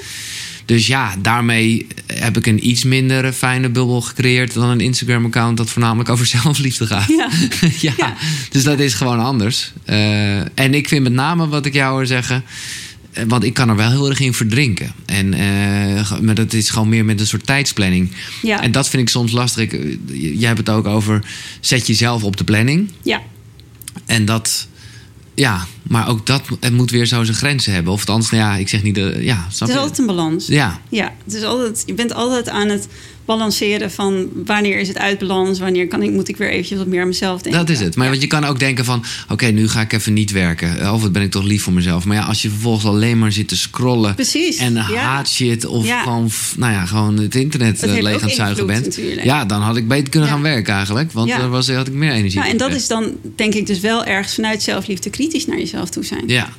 [0.70, 5.70] Dus ja, daarmee heb ik een iets minder fijne bubbel gecreëerd dan een Instagram-account dat
[5.70, 7.08] voornamelijk over zelfliefde gaat.
[7.08, 7.30] Ja.
[7.80, 8.16] ja, Ja.
[8.50, 9.72] dus dat is gewoon anders.
[9.86, 12.44] Eh, en ik vind met name wat ik jou hoor zeggen.
[13.14, 14.92] eh, Want ik kan er wel heel erg in verdrinken.
[15.06, 18.12] En, eh, maar dat is gewoon meer met een soort tijdsplanning.
[18.42, 18.62] Ja.
[18.62, 19.72] En dat vind ik soms lastig.
[19.72, 21.24] Ik, jij hebt het ook over.
[21.60, 22.90] Zet jezelf op de planning.
[23.04, 23.22] ja.
[24.06, 24.68] En dat.
[25.40, 27.94] Ja, maar ook dat het moet weer zo zijn grenzen hebben.
[27.94, 28.96] Of anders, nou ja, ik zeg niet.
[28.96, 29.80] De, ja, snap Het is je?
[29.80, 30.48] altijd een balans.
[30.48, 32.88] Ja, Ja, het is altijd, je bent altijd aan het
[33.38, 36.88] balanceren van wanneer is het uit balans, wanneer kan ik, moet ik weer eventjes wat
[36.88, 37.62] meer aan mezelf denken.
[37.66, 37.96] Dat is het.
[37.96, 38.10] Maar Ja.
[38.12, 39.04] want je kan ook denken van...
[39.30, 40.94] oké, nu ga ik even niet werken.
[40.94, 42.06] Of wat ben ik toch lief voor mezelf.
[42.06, 44.16] Maar ja, als je vervolgens alleen maar zit te scrollen...
[44.16, 44.58] Precies.
[44.58, 44.84] en ja.
[44.84, 45.66] haat shit...
[45.66, 46.02] of Ja.
[46.04, 48.86] gewoon, nou ja, gewoon het internet Dat eh, leeg aan het zuigen bent...
[48.86, 49.24] natuurlijk.
[49.24, 50.36] ja, dan had ik beter kunnen Ja.
[50.36, 51.12] gaan werken eigenlijk.
[51.12, 51.38] Want Ja.
[51.38, 52.40] dan was, had ik meer energie.
[52.40, 55.90] Nou, en dat is dan denk ik dus wel ergens vanuit zelfliefde kritisch naar jezelf
[55.90, 56.24] toe zijn.
[56.28, 56.50] Ja,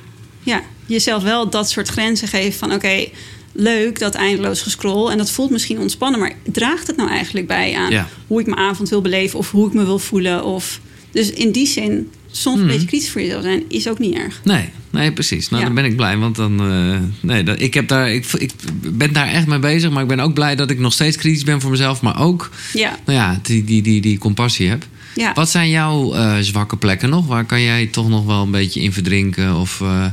[0.43, 3.07] Ja, jezelf wel dat soort grenzen geven van oké,
[3.53, 7.75] leuk dat eindeloos gescroll en dat voelt misschien ontspannen, maar draagt het nou eigenlijk bij
[7.77, 8.09] aan Ja.
[8.27, 10.45] hoe ik mijn avond wil beleven of hoe ik me wil voelen?
[10.45, 10.81] Of
[11.13, 12.65] dus in die zin soms Mhm.
[12.67, 14.41] een beetje kritisch voor jezelf zijn is ook niet erg.
[14.45, 15.49] nee, nee, precies.
[15.49, 15.67] Nou, Ja.
[15.67, 16.17] dan ben ik blij.
[16.17, 16.61] Want dan...
[16.61, 18.51] eh, nee, dat, ik, heb daar, ik, ik
[18.93, 19.91] ben daar echt mee bezig.
[19.91, 22.01] Maar ik ben ook blij dat ik nog steeds kritisch ben voor mezelf.
[22.03, 24.87] Maar ook, Ja, nou ja, die, die, die, die compassie heb.
[25.15, 25.33] ja.
[25.35, 27.27] Wat zijn jouw eh, zwakke plekken nog?
[27.27, 29.57] Waar kan jij toch nog wel een beetje in verdrinken?
[29.57, 30.07] Of eh,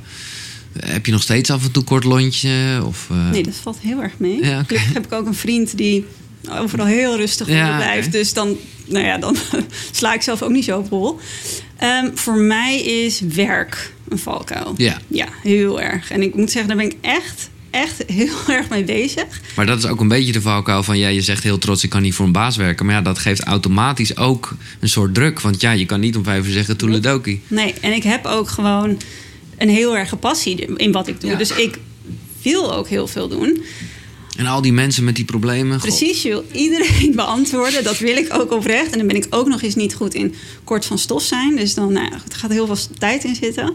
[0.86, 2.82] heb je nog steeds af en toe kort lontje?
[2.86, 4.38] Of, eh, Nee, dat valt heel erg mee.
[4.38, 4.64] Ja.
[4.64, 6.06] Gelukkig heb ik ook een vriend die
[6.50, 8.12] overal heel rustig Ja, blijft.
[8.12, 9.36] Dus dan, nou ja, dan
[9.92, 11.22] sla ik zelf ook niet zo op.
[11.78, 14.74] Ehm, voor mij is werk een valkuil.
[14.78, 14.98] Ja.
[15.08, 16.12] Ja, heel erg.
[16.12, 19.26] En ik moet zeggen, daar ben ik echt, echt heel erg mee bezig.
[19.56, 20.98] Maar dat is ook een beetje de valkuil van...
[20.98, 22.86] Ja, je zegt heel trots, ik kan niet voor een baas werken.
[22.86, 25.40] Maar ja, dat geeft automatisch ook een soort druk.
[25.42, 27.42] Want ja, je kan niet om vijf uur zeggen toeledoki.
[27.48, 28.98] Nee, en ik heb ook gewoon
[29.58, 31.30] een heel erg passie in wat ik doe.
[31.32, 31.38] Ja.
[31.38, 31.80] Dus ik
[32.42, 33.64] wil ook heel veel doen.
[34.38, 35.80] En al die mensen met die problemen.
[35.80, 37.84] Precies, je wil iedereen beantwoorden.
[37.84, 38.92] Dat wil ik ook oprecht.
[38.92, 40.34] En dan ben ik ook nog eens niet goed in
[40.64, 41.56] kort van stof zijn.
[41.56, 43.74] Dus dan nou, er gaat heel veel tijd in zitten.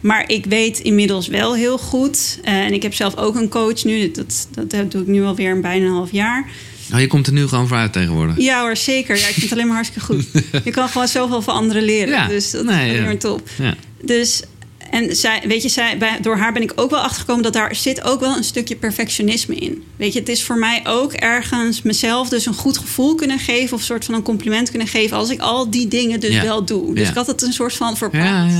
[0.00, 2.38] Maar ik weet inmiddels wel heel goed.
[2.42, 4.10] eh, en ik heb zelf ook een coach nu.
[4.10, 6.50] Dat, dat doe ik nu alweer een bijna een half jaar.
[6.88, 8.36] Nou, je komt er nu gewoon voor uit tegenwoordig.
[8.38, 9.16] Ja hoor, zeker.
[9.16, 10.24] Ja, ik vind het alleen maar hartstikke goed.
[10.64, 12.08] Je kan gewoon zoveel van anderen leren.
[12.14, 13.48] Ja, Dus dat nee, is alleen maar top.
[13.58, 13.74] Ja.
[14.02, 14.42] Dus,
[14.90, 17.74] en zij, weet je, zij, bij, door haar ben ik ook wel achtergekomen dat daar
[17.74, 19.82] zit ook wel een stukje perfectionisme in.
[19.96, 23.72] Weet je, het is voor mij ook ergens mezelf dus een goed gevoel kunnen geven
[23.74, 26.42] of een soort van een compliment kunnen geven als ik al die dingen dus Ja.
[26.42, 26.94] wel doe.
[26.94, 28.52] Dus ik had het een soort van verpakt.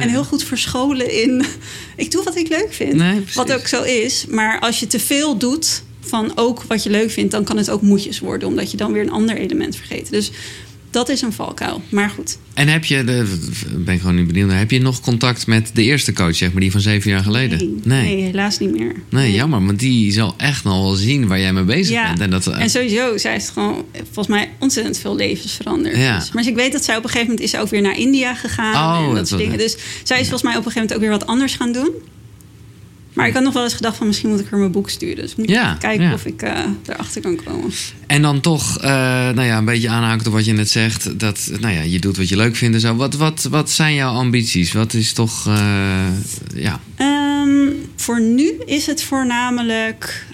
[0.00, 1.44] En heel goed verscholen in.
[1.96, 2.92] Ik doe wat ik leuk vind.
[2.92, 4.24] Nee, wat ook zo is.
[4.28, 7.70] Maar als je te veel doet van ook wat je leuk vindt, dan kan het
[7.70, 10.10] ook moedjes worden, omdat je dan weer een ander element vergeet.
[10.10, 10.30] Dus
[10.96, 11.82] dat is een valkuil.
[11.88, 12.38] Maar goed.
[12.54, 13.36] En heb je, de,
[13.76, 16.60] ben ik gewoon nu benieuwd, heb je nog contact met de eerste coach, zeg maar,
[16.60, 17.58] die van zeven jaar geleden?
[17.58, 18.94] Nee, Nee, nee, helaas niet meer.
[19.08, 22.20] Nee, jammer, want die zal echt nog wel zien waar jij mee bezig Ja, bent.
[22.20, 25.96] En dat, eh, en sowieso, zij is gewoon volgens mij ontzettend veel levens veranderd.
[25.96, 26.18] Ja.
[26.18, 28.34] Dus, maar ik weet dat zij op een gegeven moment is ook weer naar India
[28.34, 28.74] gegaan.
[28.74, 29.58] Oh, en dat dat soort dingen.
[29.58, 31.90] Dus zij is volgens mij op een gegeven moment ook weer wat anders gaan doen.
[33.16, 35.16] Maar ik had nog wel eens gedacht van misschien moet ik haar mijn boek sturen.
[35.16, 36.12] Dus moet ik Ja, kijken ja.
[36.12, 37.70] of ik eh erachter kan komen.
[38.06, 38.90] En dan toch, eh,
[39.28, 41.18] nou ja, een beetje aanhaken op wat je net zegt.
[41.18, 42.96] Dat, nou ja, je doet wat je leuk vindt en zo.
[42.96, 44.72] Wat, wat, wat zijn jouw ambities?
[44.72, 46.06] Wat is toch, eh,
[46.54, 46.80] ja...
[46.96, 50.26] Ehm, voor nu is het voornamelijk,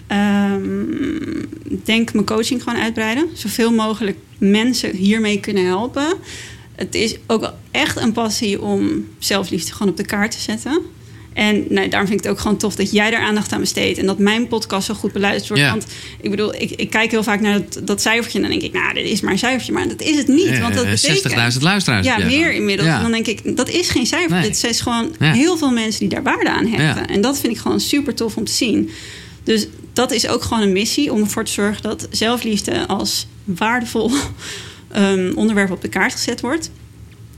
[1.67, 3.27] ik denk mijn coaching gewoon uitbreiden.
[3.33, 6.13] Zoveel mogelijk mensen hiermee kunnen helpen.
[6.75, 10.81] Het is ook wel echt een passie om zelfliefde gewoon op de kaart te zetten.
[11.33, 13.97] En nou, daarom vind ik het ook gewoon tof dat jij daar aandacht aan besteedt.
[13.97, 15.63] En dat mijn podcast zo goed beluisterd wordt.
[15.63, 15.69] Ja.
[15.69, 15.85] Want
[16.21, 18.37] ik bedoel, ik, ik kijk heel vaak naar dat, dat cijfertje.
[18.41, 19.71] En dan denk ik, nou, dit is maar een cijfertje.
[19.71, 20.59] Maar dat is het niet.
[20.59, 21.53] want dat betekent...
[21.55, 22.05] 60.000 luisteraars.
[22.05, 22.87] Ja, meer inmiddels.
[22.87, 22.95] Ja.
[22.95, 24.31] En dan denk ik, dat is geen cijfer.
[24.31, 24.41] Nee.
[24.41, 25.31] Dit is gewoon Ja.
[25.33, 27.07] heel veel mensen die daar waarde aan hechten.
[27.07, 28.89] En dat vind ik gewoon super tof om te zien.
[29.43, 34.11] Dus dat is ook gewoon een missie om ervoor te zorgen dat zelfliefde als waardevol
[34.91, 36.69] ehm, onderwerp op de kaart gezet wordt.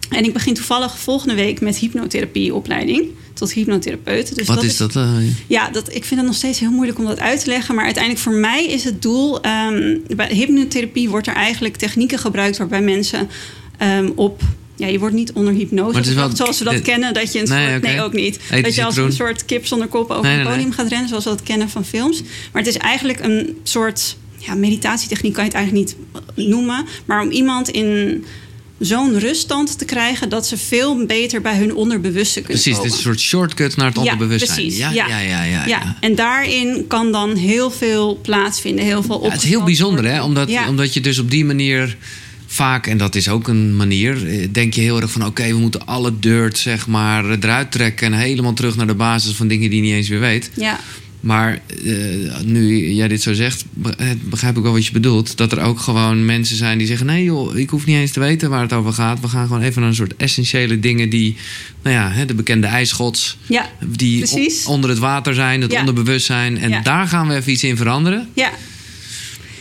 [0.10, 4.36] En ik begin toevallig volgende week met hypnotherapieopleiding tot hypnotherapeut.
[4.36, 4.96] Dus Wat is dat?
[4.96, 5.10] eh,
[5.48, 7.76] ja, dat, ik vind het nog steeds heel moeilijk om dat uit te leggen.
[7.76, 9.42] Maar uiteindelijk voor mij is het doel...
[9.42, 12.58] ehm, bij hypnotherapie wordt er eigenlijk technieken gebruikt...
[12.58, 13.30] waarbij mensen
[13.78, 14.42] ehm, op...
[14.78, 16.82] Ja, je wordt niet onder hypnose Maar het is wel- gebracht, zoals we dat dit-
[16.84, 17.14] kennen.
[17.14, 17.82] Dat je een Nee, soort...
[17.82, 18.40] Nee, ook niet.
[18.62, 20.72] Dat je als een soort kip zonder kop over Nee, een podium nee.
[20.72, 21.08] gaat rennen...
[21.10, 22.22] zoals we dat kennen van films.
[22.52, 24.18] Maar het is eigenlijk een soort...
[24.38, 25.88] Ja, meditatietechniek kan je het eigenlijk
[26.36, 26.86] niet noemen.
[27.06, 28.24] Maar om iemand in
[28.80, 32.84] zo'n ruststand te krijgen dat ze veel beter bij hun onderbewuste kunnen Precies, komen.
[32.84, 34.60] het is een soort shortcut naar het onderbewustzijn.
[34.60, 34.78] precies.
[34.78, 35.66] Ja, ja, ja, ja, ja.
[35.66, 40.06] Ja, en daarin kan dan heel veel plaatsvinden, heel veel Ja, het is heel bijzonder,
[40.06, 40.24] hè?
[40.24, 41.98] Omdat, omdat je dus op die manier
[42.48, 45.58] vaak, en dat is ook een manier, eh, denk je heel erg van: oké, we
[45.58, 49.70] moeten alle dirt, zeg maar, eruit trekken en helemaal terug naar de basis van dingen
[49.70, 50.50] die je niet eens weer weet.
[50.54, 50.80] Ja,
[51.26, 53.66] Maar eh, nu jij dit zo zegt,
[53.98, 55.38] eh, begrijp ik wel wat je bedoelt.
[55.38, 58.20] Dat er ook gewoon mensen zijn die zeggen: nee, joh, ik hoef niet eens te
[58.20, 59.20] weten waar het over gaat.
[59.20, 61.36] We gaan gewoon even naar een soort essentiële dingen die,
[61.82, 64.26] nou ja, hè, de bekende ijsschots, ja, die
[64.68, 65.80] onder het water zijn, het Ja.
[65.80, 66.58] onderbewustzijn.
[66.58, 66.82] En Ja.
[66.82, 68.30] daar gaan we even iets in veranderen.
[68.34, 68.52] ja.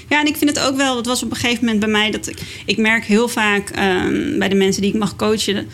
[0.08, 2.10] Ja, en ik vind het ook wel, het was op een gegeven moment bij mij
[2.10, 5.66] dat ik, ik merk heel vaak ehm, bij de mensen die ik mag coachen,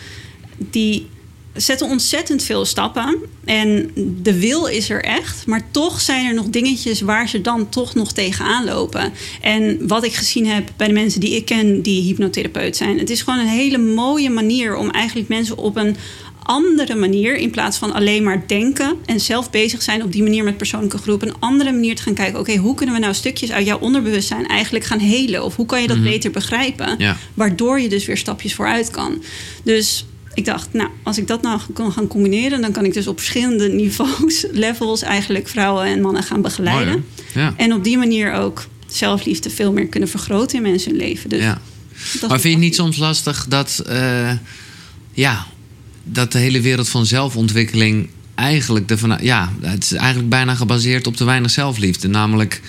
[0.71, 1.07] die
[1.55, 3.17] zetten ontzettend veel stappen.
[3.45, 3.91] En
[4.23, 7.95] de wil is er echt, maar toch zijn er nog dingetjes waar ze dan toch
[7.95, 9.13] nog tegenaan lopen.
[9.41, 13.11] En wat ik gezien heb bij de mensen die ik ken die hypnotherapeut zijn, het
[13.11, 15.97] is gewoon een hele mooie manier om eigenlijk mensen op een
[16.43, 20.45] andere manier, in plaats van alleen maar denken en zelf bezig zijn op die manier
[20.45, 22.41] met persoonlijke groep, een andere manier te gaan kijken.
[22.41, 25.45] Oké, hoe kunnen we nou stukjes uit jouw onderbewustzijn eigenlijk gaan helen?
[25.45, 26.95] Of hoe kan je dat beter begrijpen?
[26.99, 27.17] Ja.
[27.35, 29.23] Waardoor je dus weer stapjes vooruit kan.
[29.63, 33.07] Dus ik dacht, nou, als ik dat nou kan gaan combineren, dan kan ik dus
[33.07, 36.93] op verschillende niveaus, levels eigenlijk vrouwen en mannen gaan begeleiden.
[36.93, 37.05] Mooi.
[37.47, 37.55] Ja.
[37.57, 41.29] En op die manier ook zelfliefde veel meer kunnen vergroten in mensen hun leven.
[41.31, 41.61] Dus ja.
[42.21, 44.33] dat Maar vind je het niet soms lastig dat, eh,
[45.13, 45.47] ja,
[46.05, 51.07] dat de hele wereld van zelfontwikkeling eigenlijk, de van, ja, het is eigenlijk bijna gebaseerd
[51.07, 52.09] op te weinig zelfliefde.
[52.09, 52.61] Namelijk,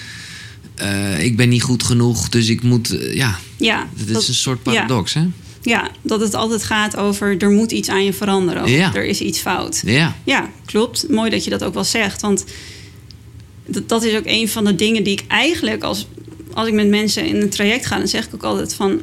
[0.76, 4.28] eh, ik ben niet goed genoeg, dus ik moet, eh, ja, Ja, het is dat-
[4.28, 4.72] een soort ja.
[4.72, 5.22] paradox, hè?
[5.62, 8.64] Ja, dat het altijd gaat over er moet iets aan je veranderen.
[8.64, 8.94] Of Ja.
[8.96, 9.82] er is iets fout.
[9.86, 11.10] Ja, Ja, klopt.
[11.10, 12.22] Mooi dat je dat ook wel zegt.
[12.22, 12.46] Want
[13.66, 16.08] dat, dat is ook een van de dingen die ik eigenlijk als,
[16.54, 19.02] als ik met mensen in een traject ga, dan zeg ik ook altijd van.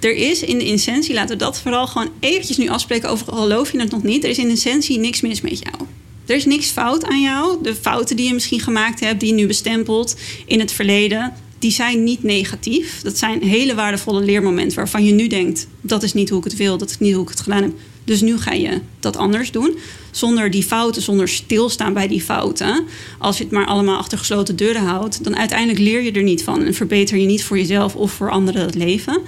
[0.00, 3.72] Er is in de essentie, laten we dat vooral gewoon eventjes nu afspreken over, geloof
[3.72, 5.88] je het nog niet, er is in de essentie niks mis met jou.
[6.26, 7.62] Er is niks fout aan jou.
[7.62, 10.16] De fouten die je misschien gemaakt hebt, die je nu bestempelt
[10.46, 13.00] in het verleden, die zijn niet negatief.
[13.02, 16.56] Dat zijn hele waardevolle leermomenten waarvan je nu denkt: dat is niet hoe ik het
[16.56, 17.72] wil, dat is niet hoe ik het gedaan heb.
[18.04, 19.78] Dus nu ga je dat anders doen.
[20.10, 22.84] Zonder die fouten, zonder stilstaan bij die fouten.
[23.18, 26.42] Als je het maar allemaal achter gesloten deuren houdt, dan uiteindelijk leer je er niet
[26.42, 29.20] van en verbeter je niet voor jezelf of voor anderen het leven.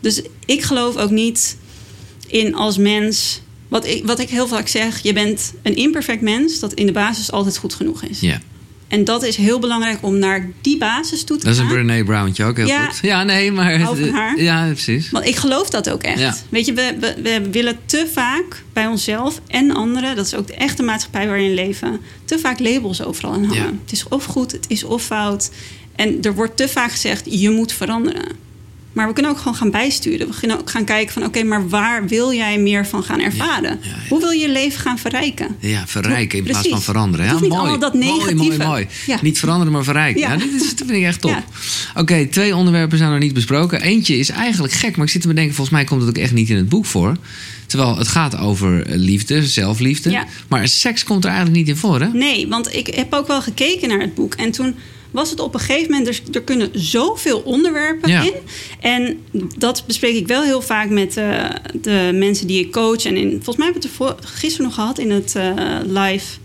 [0.00, 1.56] Dus ik geloof ook niet
[2.26, 3.40] in als mens.
[3.68, 6.92] Wat ik, wat ik heel vaak zeg, je bent een imperfect mens dat in de
[6.92, 8.20] basis altijd goed genoeg is.
[8.20, 8.40] ja.
[8.88, 11.68] En dat is heel belangrijk om naar die basis toe te Dat is gaan.
[11.68, 12.84] een Brené Browntje ook heel Ja.
[12.86, 12.98] goed.
[13.02, 13.78] Ja, nee, maar...
[13.80, 14.40] Haar.
[14.40, 15.10] Ja, precies.
[15.10, 16.18] Want ik geloof dat ook echt.
[16.18, 16.34] Ja.
[16.48, 20.46] Weet je, we, we, we willen te vaak bij onszelf en anderen, dat is ook
[20.46, 23.62] de echte maatschappij waarin we leven, te vaak labels overal aan hangen.
[23.62, 23.72] Ja.
[23.82, 25.50] Het is of goed, het is of fout.
[25.96, 28.42] En er wordt te vaak gezegd, je moet veranderen.
[28.94, 30.28] Maar we kunnen ook gewoon gaan bijsturen.
[30.28, 33.78] We kunnen ook gaan kijken van, oké, maar waar wil jij meer van gaan ervaren?
[33.82, 34.08] Ja, ja, ja.
[34.08, 35.56] Hoe wil je je leven gaan verrijken?
[35.58, 37.26] Ja, verrijken in plaats van veranderen.
[37.26, 37.50] Ja, mooi.
[37.50, 38.64] allemaal dat mooi, mooi, negatieve.
[38.66, 38.86] mooi.
[39.06, 39.18] Ja.
[39.22, 40.20] Niet veranderen, maar verrijken.
[40.20, 40.36] Ja.
[40.36, 41.44] Dit, is, dit vind ik echt top.
[41.94, 43.80] Oké, twee onderwerpen zijn nog niet besproken.
[43.80, 45.54] Eentje is eigenlijk gek, maar ik zit te bedenken...
[45.54, 47.16] volgens mij komt het ook echt niet in het boek voor.
[47.66, 50.10] Terwijl het gaat over eh, liefde, zelfliefde.
[50.10, 50.26] Ja.
[50.48, 52.08] Maar seks komt er eigenlijk niet in voor, hè?
[52.08, 54.34] Nee, want ik heb ook wel gekeken naar het boek.
[54.34, 54.74] En toen
[55.14, 56.08] was het op een gegeven moment...
[56.08, 58.22] er, er kunnen zoveel onderwerpen Ja.
[58.22, 58.32] in.
[58.80, 59.18] En
[59.58, 63.04] dat bespreek ik wel heel vaak met eh, de mensen die ik coach.
[63.04, 65.52] En in, volgens mij hebben we het er gisteren nog gehad in het eh,
[65.84, 66.36] live...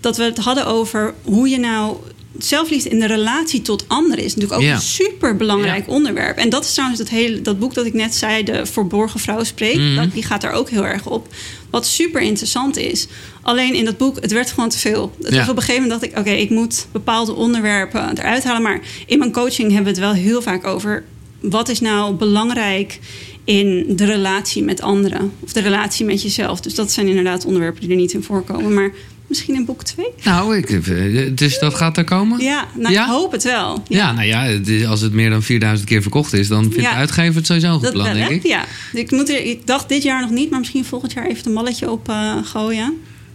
[0.00, 1.96] dat we het hadden over hoe je nou...
[2.38, 6.36] Zelfliefde in de relatie tot anderen is natuurlijk ook een super belangrijk onderwerp.
[6.36, 9.44] En dat is trouwens het hele, dat boek dat ik net zei, De Verborgen Vrouw
[9.44, 9.78] Spreekt.
[9.78, 9.94] Mhm.
[9.94, 11.28] dat, die gaat daar ook heel erg op.
[11.70, 13.06] Wat super interessant is.
[13.42, 15.12] Alleen in dat boek, het werd gewoon te veel.
[15.22, 15.38] Het Ja.
[15.38, 18.62] was op een gegeven moment dacht ik, oké, ik moet bepaalde onderwerpen eruit halen.
[18.62, 21.04] Maar in mijn coaching hebben we het wel heel vaak over...
[21.40, 22.98] wat is nou belangrijk
[23.44, 25.32] in de relatie met anderen?
[25.40, 26.60] Of de relatie met jezelf.
[26.60, 28.74] Dus dat zijn inderdaad onderwerpen die er niet in voorkomen.
[28.74, 28.90] Maar
[29.28, 30.06] misschien in boek 2?
[30.24, 32.40] Nou, ik, eh, dus dat gaat er komen?
[32.40, 33.04] Ja, nou, Ja?
[33.04, 33.82] ik hoop het wel.
[33.88, 36.48] Ja, nou ja, het is- als het meer dan 4000 keer verkocht is...
[36.48, 36.90] dan vindt Ja.
[36.90, 38.34] de uitgever het sowieso een goed Dat plan, wel, denk hè?
[38.34, 38.46] ik.
[38.46, 41.46] Ja, ik, moet er, ik dacht dit jaar nog niet, maar misschien volgend jaar even
[41.46, 42.94] een malletje op eh, gooien.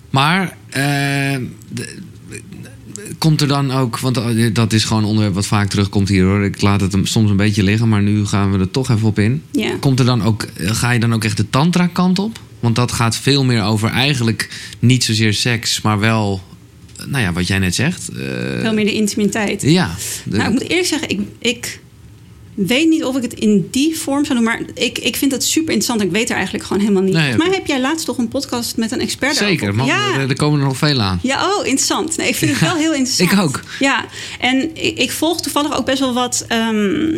[0.09, 1.35] Maar eh,
[3.17, 4.19] komt er dan ook, want
[4.53, 6.43] dat is gewoon een onderwerp wat vaak terugkomt hier hoor.
[6.43, 9.07] Ik laat het hem soms een beetje liggen, maar nu gaan we er toch even
[9.07, 9.43] op in.
[9.51, 9.75] Ja.
[9.79, 12.39] Komt er dan ook, ga je dan ook echt de tantra kant op?
[12.63, 14.49] Want dat gaat veel meer over eigenlijk
[14.79, 16.41] niet zozeer seks, maar wel,
[17.07, 18.09] nou ja, wat jij net zegt.
[18.09, 18.15] eh,
[18.61, 19.61] Veel meer de intimiteit.
[19.61, 19.95] Ja.
[20.23, 21.79] de- Nou, ik moet eerlijk zeggen, ik, ik
[22.53, 24.47] weet niet of ik het in die vorm zou doen.
[24.47, 26.01] Maar ik, ik vind het super interessant.
[26.01, 27.13] Ik weet er eigenlijk gewoon helemaal niet.
[27.13, 27.57] Nee, Volgens mij oké.
[27.57, 29.85] heb jij laatst toch een podcast met een expert zeker, man.
[29.85, 30.13] Ja.
[30.19, 31.19] Er, er komen er nog veel aan.
[31.23, 32.17] Ja, oh, interessant.
[32.17, 33.31] Nee, ik vind het wel heel interessant.
[33.31, 33.61] Ik ook.
[33.79, 34.05] Ja,
[34.39, 37.17] en ik, ik volg toevallig ook best wel wat ehm,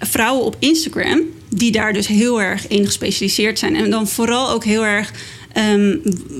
[0.00, 1.20] vrouwen op Instagram.
[1.48, 3.76] Die daar dus heel erg in gespecialiseerd zijn.
[3.76, 5.12] En dan vooral ook heel erg
[5.56, 5.96] Ehm,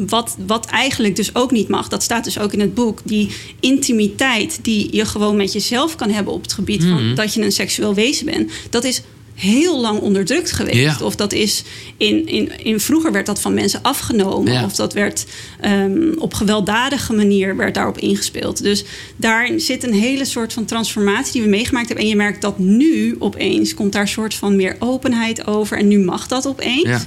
[0.06, 3.00] wat, wat eigenlijk dus ook niet mag, dat staat dus ook in het boek.
[3.04, 3.28] Die
[3.60, 7.14] intimiteit die je gewoon met jezelf kan hebben op het gebied van Mhm.
[7.14, 8.50] dat je een seksueel wezen bent.
[8.70, 9.02] Dat is
[9.36, 10.76] heel lang onderdrukt geweest.
[10.76, 10.96] Ja.
[11.02, 11.62] Of dat is
[11.96, 14.52] in, in, in vroeger werd dat van mensen afgenomen.
[14.52, 14.64] Ja.
[14.64, 15.26] Of dat werd
[15.60, 18.62] ehm, op gewelddadige manier werd daarop ingespeeld.
[18.62, 18.84] Dus
[19.16, 22.04] daar zit een hele soort van transformatie die we meegemaakt hebben.
[22.04, 25.78] En je merkt dat nu opeens komt daar een soort van meer openheid over.
[25.78, 26.82] En nu mag dat opeens.
[26.82, 27.02] Ja.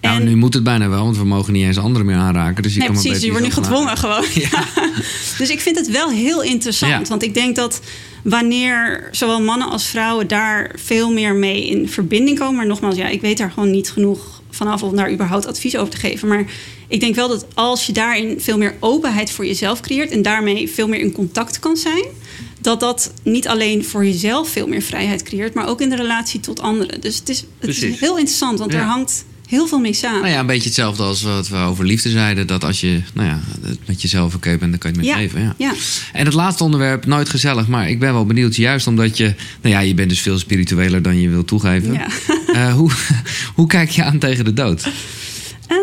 [0.00, 2.62] Nou, nu moet het bijna wel, want we mogen niet eens anderen meer aanraken.
[2.62, 3.22] Dus je Nee, kan precies.
[3.22, 4.24] Je wordt nu gedwongen gewoon.
[4.50, 4.64] Ja.
[5.38, 7.08] Dus ik vind het wel heel interessant.
[7.08, 7.80] Want ik denk dat
[8.22, 12.54] wanneer zowel mannen als vrouwen daar veel meer mee in verbinding komen.
[12.56, 15.92] Maar nogmaals, ja, ik weet daar gewoon niet genoeg vanaf om daar überhaupt advies over
[15.92, 16.28] te geven.
[16.28, 16.44] Maar
[16.88, 20.70] ik denk wel dat als je daarin veel meer openheid voor jezelf creëert en daarmee
[20.70, 22.04] veel meer in contact kan zijn.
[22.60, 26.40] Dat dat niet alleen voor jezelf veel meer vrijheid creëert, maar ook in de relatie
[26.40, 27.00] tot anderen.
[27.00, 28.78] Dus het is, het is heel interessant, want Ja.
[28.78, 30.20] er hangt heel veel mee samen.
[30.20, 32.46] Nou ja, een beetje hetzelfde als wat we over liefde zeiden.
[32.46, 35.16] Dat als je nou ja, het met jezelf oké bent, dan kan je het met
[35.16, 35.40] Ja, leven.
[35.40, 35.54] Ja.
[35.56, 35.72] ja.
[36.12, 37.68] En het laatste onderwerp, nooit gezellig.
[37.68, 39.34] Maar ik ben wel benieuwd, juist omdat je...
[39.60, 41.92] Nou ja, je bent dus veel spiritueler dan je wil toegeven.
[41.92, 42.06] Ja.
[42.52, 42.90] Eh, hoe,
[43.54, 44.88] hoe kijk je aan tegen de dood?
[45.66, 45.80] Ehm,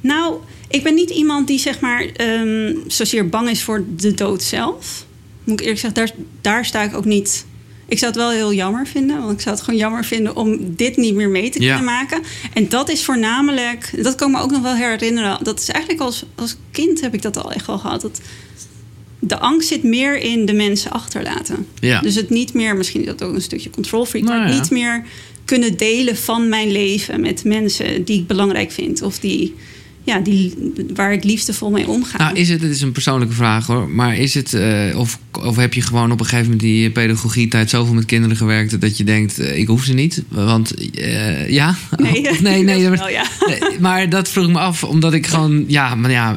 [0.00, 0.34] nou,
[0.68, 5.06] ik ben niet iemand die zeg maar ehm, zozeer bang is voor de dood zelf.
[5.44, 6.10] Moet ik eerlijk zeggen, daar,
[6.40, 7.46] daar sta ik ook niet.
[7.88, 10.58] Ik zou het wel heel jammer vinden, want ik zou het gewoon jammer vinden om
[10.76, 11.76] dit niet meer mee te Ja.
[11.76, 12.22] kunnen maken.
[12.52, 15.38] En dat is voornamelijk, dat kan ik me ook nog wel herinneren.
[15.42, 18.00] Dat is eigenlijk als, als kind heb ik dat al echt wel gehad.
[18.00, 18.20] Dat
[19.18, 21.66] de angst zit meer in de mensen achterlaten.
[21.80, 22.00] Ja.
[22.00, 24.54] Dus het niet meer, misschien is dat ook een stukje control freak, Nou maar ja.
[24.60, 25.04] niet meer
[25.44, 29.54] kunnen delen van mijn leven met mensen die ik belangrijk vind of die,
[30.08, 30.54] ja, die,
[30.94, 32.18] waar ik liefdevol mee omga.
[32.18, 33.88] Nou, is het, het is een persoonlijke vraag hoor.
[33.88, 37.70] Maar is het, eh, of, of heb je gewoon op een gegeven moment die pedagogietijd
[37.70, 40.22] zoveel met kinderen gewerkt dat je denkt, eh, ik hoef ze niet?
[40.28, 41.76] Want eh, ja?
[41.96, 43.24] Nee, nee, nee, dat dat- wel, ja.
[43.46, 46.36] nee, maar dat vroeg ik me af, omdat ik gewoon, ja, maar ja.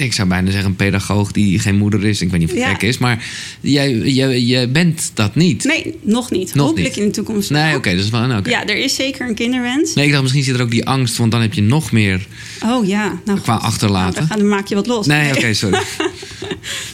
[0.00, 2.20] Ik zou bijna zeggen een pedagoog die geen moeder is.
[2.20, 2.70] Ik weet niet of het Ja.
[2.70, 3.24] gek is, maar
[3.60, 5.64] jij, jij, jij bent dat niet.
[5.64, 6.54] Nee, nog niet.
[6.54, 6.98] Nog Hopelijk niet.
[7.04, 7.50] in de toekomst.
[7.50, 8.26] Nee, oké, dat is wel.
[8.26, 8.50] nou.
[8.50, 9.94] Ja, er is zeker een kinderwens.
[9.94, 12.26] Nee, ik dacht misschien zit er ook die angst, want dan heb je nog meer
[12.64, 13.20] Oh ja.
[13.24, 13.62] Nou, qua goed.
[13.64, 14.24] achterlaten.
[14.28, 15.06] Nou, dan maak je wat los.
[15.06, 15.80] Nee, oké, sorry.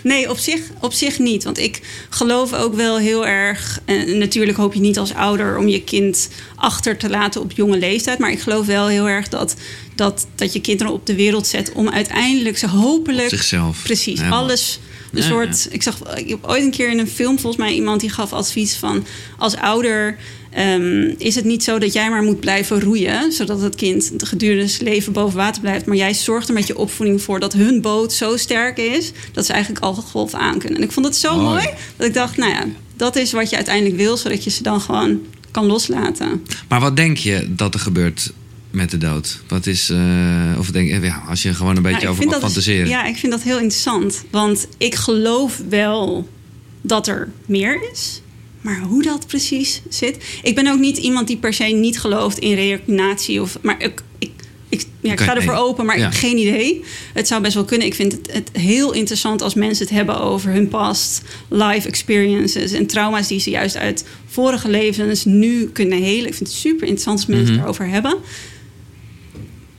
[0.03, 1.45] Nee, op zich, op zich niet.
[1.45, 1.81] Want ik
[2.11, 3.81] geloof ook wel heel erg.
[3.85, 7.79] En natuurlijk hoop je niet als ouder om je kind achter te laten op jonge
[7.79, 8.19] leeftijd.
[8.19, 9.57] Maar ik geloof wel heel erg dat,
[9.97, 13.29] dat, dat je kinderen op de wereld zet om uiteindelijk ze hopelijk.
[13.29, 13.83] Zichzelf.
[13.83, 14.79] Precies, alles.
[15.13, 15.69] Een Ja, soort.
[15.71, 18.33] Ik zag ik heb ooit een keer in een film volgens mij iemand die gaf
[18.33, 19.07] advies van
[19.39, 20.17] als ouder.
[20.51, 24.69] ehm, is het niet zo dat jij maar moet blijven roeien, zodat het kind gedurende
[24.69, 27.81] zijn leven boven water blijft, maar jij zorgt er met je opvoeding voor dat hun
[27.81, 30.79] boot zo sterk is dat ze eigenlijk al golf aan kunnen.
[30.79, 32.65] En ik vond het zo mooi dat ik dacht, nou ja,
[32.97, 35.21] dat is wat je uiteindelijk wil, zodat je ze dan gewoon
[35.51, 36.47] kan loslaten.
[36.69, 38.33] Maar wat denk je dat er gebeurt
[38.77, 39.41] met de dood?
[39.49, 42.39] Wat is, eh, of denk je, ja, als je gewoon een beetje Nou, over mag
[42.39, 42.89] fantaseren.
[42.89, 44.24] ja, ik vind dat heel interessant.
[44.31, 46.29] Want ik geloof wel
[46.81, 48.20] dat er meer is.
[48.61, 50.24] Maar hoe dat precies zit.
[50.43, 53.43] Ik ben ook niet iemand die per se niet gelooft in reïncarnatie.
[53.43, 54.31] Of, maar ik, ik,
[54.68, 56.07] ik, ja, ik ga ervoor open, maar Ja.
[56.07, 56.85] ik heb geen idee.
[57.12, 57.87] Het zou best wel kunnen.
[57.87, 62.72] Ik vind het, het heel interessant als mensen het hebben over hun past, life experiences
[62.72, 66.27] en trauma's die ze juist uit vorige levens nu kunnen helen.
[66.27, 67.55] Ik vind het super interessant als mensen Mhm.
[67.55, 68.16] het erover hebben.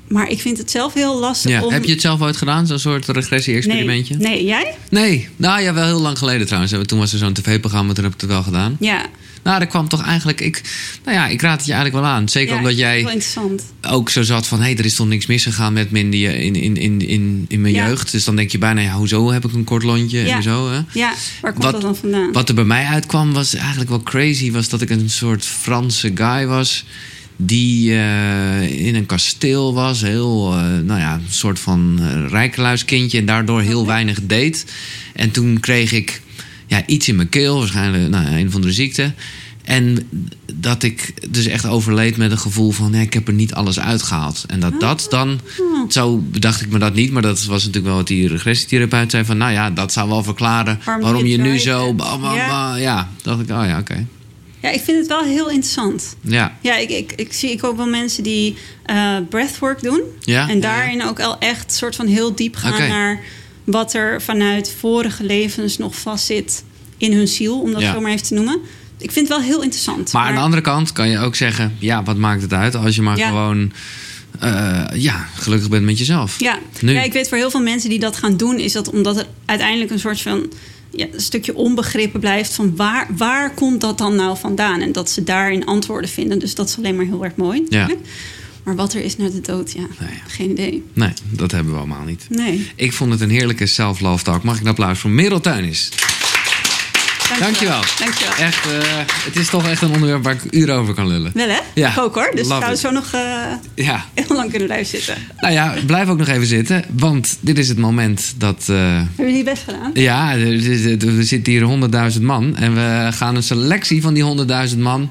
[0.07, 1.73] Maar ik vind het zelf heel lastig Ja, om...
[1.73, 4.15] Heb je het zelf ooit gedaan, zo'n soort regressie-experimentje?
[4.15, 4.27] Nee.
[4.35, 4.75] nee, jij?
[4.89, 5.27] Nee.
[5.35, 6.73] Nou ja, wel heel lang geleden trouwens.
[6.85, 8.77] Toen was er zo'n tv-programma, toen heb ik het wel gedaan.
[8.79, 9.05] Ja.
[9.43, 10.41] Nou, er kwam toch eigenlijk...
[10.41, 10.61] Ik,
[11.03, 12.29] nou ja, ik raad het je eigenlijk wel aan.
[12.29, 13.21] Zeker ja, omdat jij
[13.89, 14.57] ook zo zat van...
[14.59, 17.45] hé, hey, er is toch niks misgegaan met me in, die, in, in, in, in,
[17.47, 17.87] in mijn Ja.
[17.87, 18.11] jeugd.
[18.11, 20.35] Dus dan denk je bijna, ja, hoezo heb ik een kort lontje Ja.
[20.35, 20.71] en zo.
[20.71, 20.79] Hè?
[20.93, 22.31] Ja, waar komt Wat- dat dan vandaan?
[22.31, 24.51] Wat er bij mij uitkwam was eigenlijk wel crazy.
[24.51, 26.85] Was dat ik een soort Franse guy was.
[27.39, 30.01] Die eh, in een kasteel was.
[30.01, 33.17] Heel, eh, nou ja, een soort van uh, rijkeluiskindje.
[33.17, 34.65] En daardoor heel weinig deed.
[35.13, 36.21] En toen kreeg ik
[36.67, 37.59] ja, iets in mijn keel.
[37.59, 39.13] Waarschijnlijk nou, een of andere ziekte.
[39.63, 40.09] En
[40.53, 42.93] dat ik dus echt overleed met een gevoel van...
[42.93, 44.43] Ja, ik heb er niet alles uitgehaald.
[44.47, 45.39] En dat dat dan...
[45.89, 47.11] Zo bedacht ik me dat niet.
[47.11, 49.25] Maar dat was natuurlijk wel wat die regressietherapeut zei.
[49.25, 50.79] Van nou ja, dat zou wel verklaren...
[50.85, 51.95] Waarom waarom je je nu zo...
[52.77, 54.05] ja, dacht ik, oh ja, oké.
[54.61, 56.15] Ja, ik vind het wel heel interessant.
[56.21, 58.55] Ja, Ja, ik, ik, ik zie ik ook wel mensen die
[58.85, 60.01] eh, breathwork doen.
[60.19, 63.19] Ja, En daarin ook al echt soort van heel diep gaan naar
[63.63, 66.63] wat er vanuit vorige levens nog vastzit
[66.97, 68.59] in hun ziel, om dat zo maar even te noemen.
[68.97, 70.13] Ik vind het wel heel interessant.
[70.13, 71.75] maar aan de andere kant kan je ook zeggen...
[71.79, 73.71] ja, wat maakt het uit als je maar gewoon...
[74.39, 76.39] eh, ja, gelukkig bent met jezelf.
[76.39, 76.59] Ja.
[76.81, 76.93] Nu.
[76.93, 79.27] ja, ik weet voor heel veel mensen die dat gaan doen, is dat omdat het
[79.45, 80.51] uiteindelijk een soort van
[80.97, 84.81] ja, een stukje onbegrippen blijft van waar, waar komt dat dan nou vandaan?
[84.81, 86.39] En dat ze daarin antwoorden vinden.
[86.39, 87.65] Dus dat is alleen maar heel erg mooi.
[87.69, 87.89] Ja.
[88.63, 90.19] Maar wat er is na de dood, ja, Nou ja.
[90.27, 90.83] geen idee.
[90.93, 92.25] Nee, dat hebben we allemaal niet.
[92.29, 92.71] Nee.
[92.75, 94.43] Ik vond het een heerlijke self-love talk.
[94.43, 95.89] Mag ik een applaus voor Merel Tuinis?
[97.39, 97.79] Dankjewel.
[97.99, 98.33] Dankjewel.
[98.39, 98.71] Echt, eh,
[99.25, 101.31] het is toch echt een onderwerp waar ik uren over kan lullen.
[101.33, 101.57] Wel hè?
[101.73, 102.31] Ja, Ik ook hoor.
[102.31, 103.21] Dus we zouden zo nog eh,
[103.75, 105.15] Ja, heel lang kunnen blijven zitten.
[105.39, 106.83] nou ja, blijf ook nog even zitten.
[106.91, 108.65] Want dit is het moment dat...
[108.69, 109.91] eh, Hebben jullie best gedaan?
[109.93, 110.59] ja, er,
[111.25, 112.55] zitten hier 100.000 man.
[112.55, 114.23] En we gaan een selectie van die
[114.71, 115.09] 100.000 man...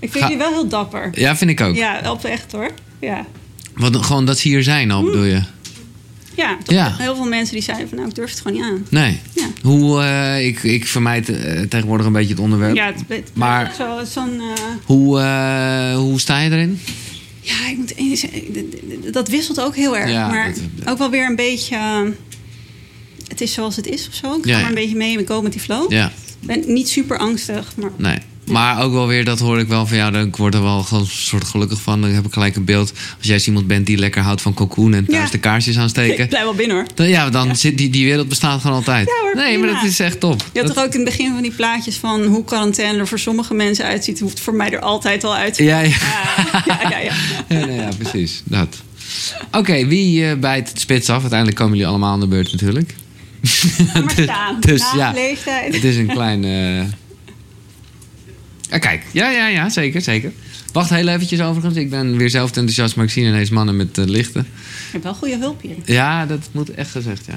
[0.00, 1.10] Ik vind Ga- jullie wel heel dapper.
[1.14, 1.74] Ja, vind ik ook.
[1.76, 2.70] Ja, oprecht hoor.
[3.00, 3.26] Ja.
[3.74, 5.42] Want, gewoon dat ze hier zijn al, bedoel je?
[6.36, 6.94] Ja, toch Ja.
[6.98, 8.86] heel veel mensen die zeiden van nou, ik durf het gewoon niet aan.
[8.88, 9.20] Nee.
[9.34, 9.46] Ja.
[9.62, 12.74] Hoe, eh, ik, ik vermijd eh, tegenwoordig een beetje het onderwerp.
[12.76, 14.40] Ja, het, het, Maar- zo, zo'n...
[14.40, 15.20] eh, Hoe,
[15.96, 16.80] hoe sta je erin?
[17.40, 18.24] ja, ik moet eens,
[19.12, 20.10] dat wisselt ook heel erg.
[20.10, 21.76] Ja, maar dat- ook wel weer een beetje...
[23.28, 24.34] het is zoals het is of zo.
[24.36, 25.92] Ik ga maar een beetje mee en go met die flow.
[25.92, 26.06] Ja,
[26.40, 27.90] Ik ben niet super angstig, maar...
[27.96, 28.18] nee.
[28.46, 30.16] Maar ook wel weer, dat hoor ik wel van jou.
[30.16, 32.00] Ik word er wel gewoon een soort gelukkig van.
[32.00, 32.90] Dan heb ik gelijk een beeld.
[33.18, 35.30] Als jij eens iemand bent die lekker houdt van cocoon en thuis Ja.
[35.30, 36.22] de kaarsjes aansteken.
[36.24, 36.86] Ik blijf wel binnen hoor.
[36.94, 39.06] Dan, ja, dan zit die, die wereld bestaat gewoon altijd.
[39.06, 40.44] Ja hoor, nee, maar dat is echt top.
[40.52, 43.08] Je had Dat- toch ook in het begin van die plaatjes van hoe quarantaine er
[43.08, 45.88] voor sommige mensen uitziet, hoeft voor mij er altijd al uit te Ja, ja.
[45.88, 47.12] Ja, ja, ja, ja.
[47.48, 48.42] ja, nee, ja precies.
[48.44, 48.76] Dat.
[49.52, 51.20] Oké, wie eh, bijt het spits af?
[51.20, 52.94] Uiteindelijk komen jullie allemaal aan de beurt natuurlijk.
[53.94, 54.60] Maar staan.
[54.60, 55.74] Dus ja, leeftijd.
[55.74, 56.44] het is een klein...
[56.44, 56.82] eh
[58.78, 60.32] Kijk, ja, ja, ja, zeker, zeker.
[60.72, 61.76] Wacht heel eventjes overigens.
[61.76, 64.46] Ik ben weer zelf enthousiast, maar ik zie ineens mannen met eh, lichten.
[64.50, 65.76] Je hebt wel goede hulp hier.
[65.84, 67.34] Ja, dat moet echt gezegd, ja.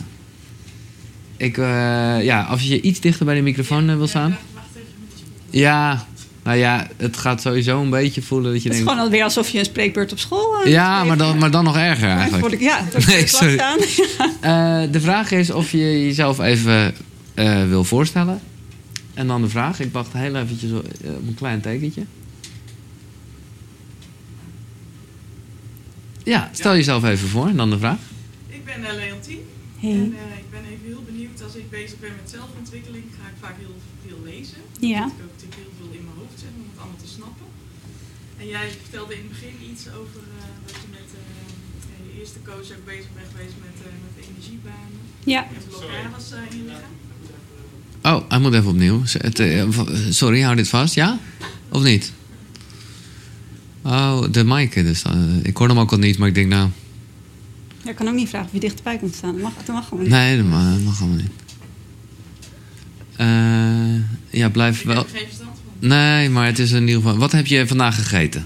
[1.37, 4.37] Ik, eh, ja, als je iets dichter bij de microfoon eh, wil staan.
[5.49, 6.05] Ja,
[6.43, 8.91] nou ja, het gaat sowieso een beetje voelen dat je Het is denkt...
[8.91, 12.09] gewoon alweer alsof je een spreekbeurt op school Ja, maar dan, maar dan nog erger
[12.09, 12.41] eigenlijk.
[12.41, 13.59] word ik, ja, dat Nee, sorry.
[14.41, 16.93] Eh, de vraag is of je jezelf even
[17.67, 18.41] wil voorstellen.
[19.15, 22.03] En dan de vraag, ik wacht heel eventjes op eh, op een klein tekentje.
[26.23, 27.99] Ja, stel jezelf even voor en dan de vraag.
[28.47, 29.39] Ik ben eh, Leontien
[29.79, 29.91] Hey.
[29.91, 31.43] en eh, ik ben even heel benieuwd.
[31.43, 34.61] Als ik bezig ben met zelfontwikkeling, ga ik vaak heel veel lezen.
[34.93, 35.03] Ja.
[35.05, 37.47] Ik ook natuurlijk heel veel in mijn hoofd zeg, om het allemaal te snappen.
[38.41, 41.25] En jij vertelde in het begin iets over eh, dat je met eh,
[42.07, 44.99] je eerste coach ook bezig bent geweest met, eh, met energiebanen
[45.33, 46.95] Ja, en blokkades eh, in je lichaam.
[48.05, 49.01] Oh, hij moet even opnieuw.
[49.21, 50.93] Eh, v- sorry, hou dit vast.
[50.93, 51.19] Ja?
[51.69, 52.11] Of niet?
[53.81, 54.73] Oh, de mic.
[54.73, 55.11] Dus, eh,
[55.43, 56.69] ik hoor hem ook al niet, maar ik denk nou...
[57.85, 59.31] je kan ook niet vragen of je dichterbij komt staan.
[59.33, 60.11] Dat mag, dat mag gewoon niet.
[60.11, 61.31] Nee, dat mag, dat mag allemaal niet.
[63.15, 64.95] Eh, ja, blijf Ik wel...
[64.95, 65.49] heb geen verstand
[65.79, 65.87] van.
[65.87, 67.17] Nee, maar het is in ieder geval...
[67.17, 68.45] Wat heb je vandaag gegeten?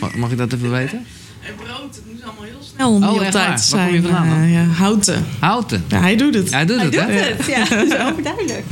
[0.00, 1.04] Mag, mag ik dat even weten?
[1.46, 2.92] En brood, het moet allemaal heel snel.
[2.94, 3.60] om Oh, die op tijd waar?
[3.60, 4.12] te Waar kom je zijn.
[4.14, 4.42] vandaan dan?
[4.42, 5.24] Eh, ja, houten.
[5.38, 5.84] Houten.
[5.88, 6.50] Ja, hij doet het.
[6.50, 7.12] Hij doet Hij het, doet hè?
[7.12, 7.46] het.
[7.46, 8.64] Ja, dat is overduidelijk.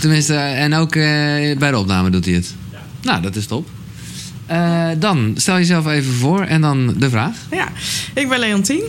[0.00, 1.02] Tenminste, en ook eh,
[1.58, 2.54] bij de opname doet hij het.
[3.02, 3.68] Nou, dat is top.
[4.46, 7.36] Eh, dan, stel jezelf even voor en dan de vraag.
[7.50, 7.68] Ja,
[8.14, 8.82] ik ben Leontien.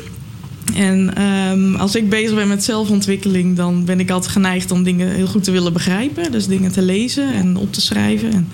[0.76, 5.10] En ehm, als ik bezig ben met zelfontwikkeling, dan ben ik altijd geneigd om dingen
[5.16, 6.32] heel goed te willen begrijpen.
[6.32, 8.32] Dus dingen te lezen en op te schrijven.
[8.34, 8.48] En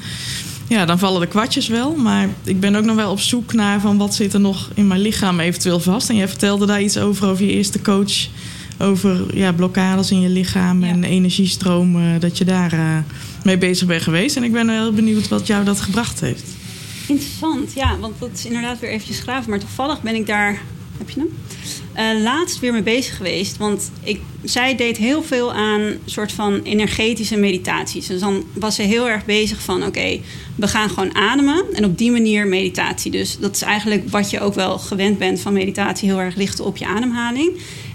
[0.68, 1.96] ja, dan vallen de kwartjes wel.
[1.96, 4.88] Maar ik ben ook nog wel op zoek naar van wat zit er nog in
[4.88, 6.10] mijn lichaam eventueel vast.
[6.10, 8.28] En jij vertelde daar iets over, over je eerste coach.
[8.80, 10.90] Over ja, blokkades in je lichaam Ja.
[10.92, 12.20] en energiestromen.
[12.20, 12.98] Dat je daar eh,
[13.44, 14.36] mee bezig bent geweest.
[14.36, 16.44] En ik ben heel benieuwd wat jou dat gebracht heeft.
[17.08, 19.50] Interessant, ja, want dat is inderdaad weer eventjes graven.
[19.50, 20.62] Maar toevallig ben ik daar,
[20.98, 21.30] heb je hem?
[21.98, 23.58] Eh, laatst weer mee bezig geweest.
[23.58, 28.08] Want ik, zij deed heel veel aan soort van energetische meditaties.
[28.08, 30.20] Dus dan was ze heel erg bezig van, oké,
[30.56, 31.64] we gaan gewoon ademen.
[31.74, 33.12] En op die manier meditatie.
[33.12, 36.10] Dus dat is eigenlijk wat je ook wel gewend bent van meditatie.
[36.10, 37.52] Heel erg richten op je ademhaling.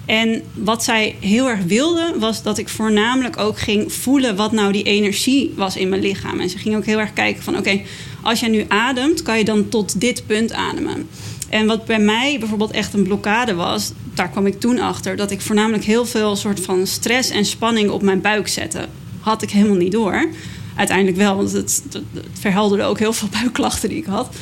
[0.07, 4.73] En wat zij heel erg wilde, was dat ik voornamelijk ook ging voelen wat nou
[4.73, 6.41] die energie was in mijn lichaam.
[6.41, 7.81] En ze ging ook heel erg kijken van oké,
[8.23, 11.09] als jij nu ademt, kan je dan tot dit punt ademen.
[11.53, 15.31] En wat bij mij bijvoorbeeld echt een blokkade was, daar kwam ik toen achter, dat
[15.31, 18.87] ik voornamelijk heel veel soort van stress en spanning op mijn buik zette.
[19.21, 20.29] Had ik helemaal niet door.
[20.77, 24.35] Uiteindelijk wel, want het, het, verhelderde ook heel veel buikklachten die ik had.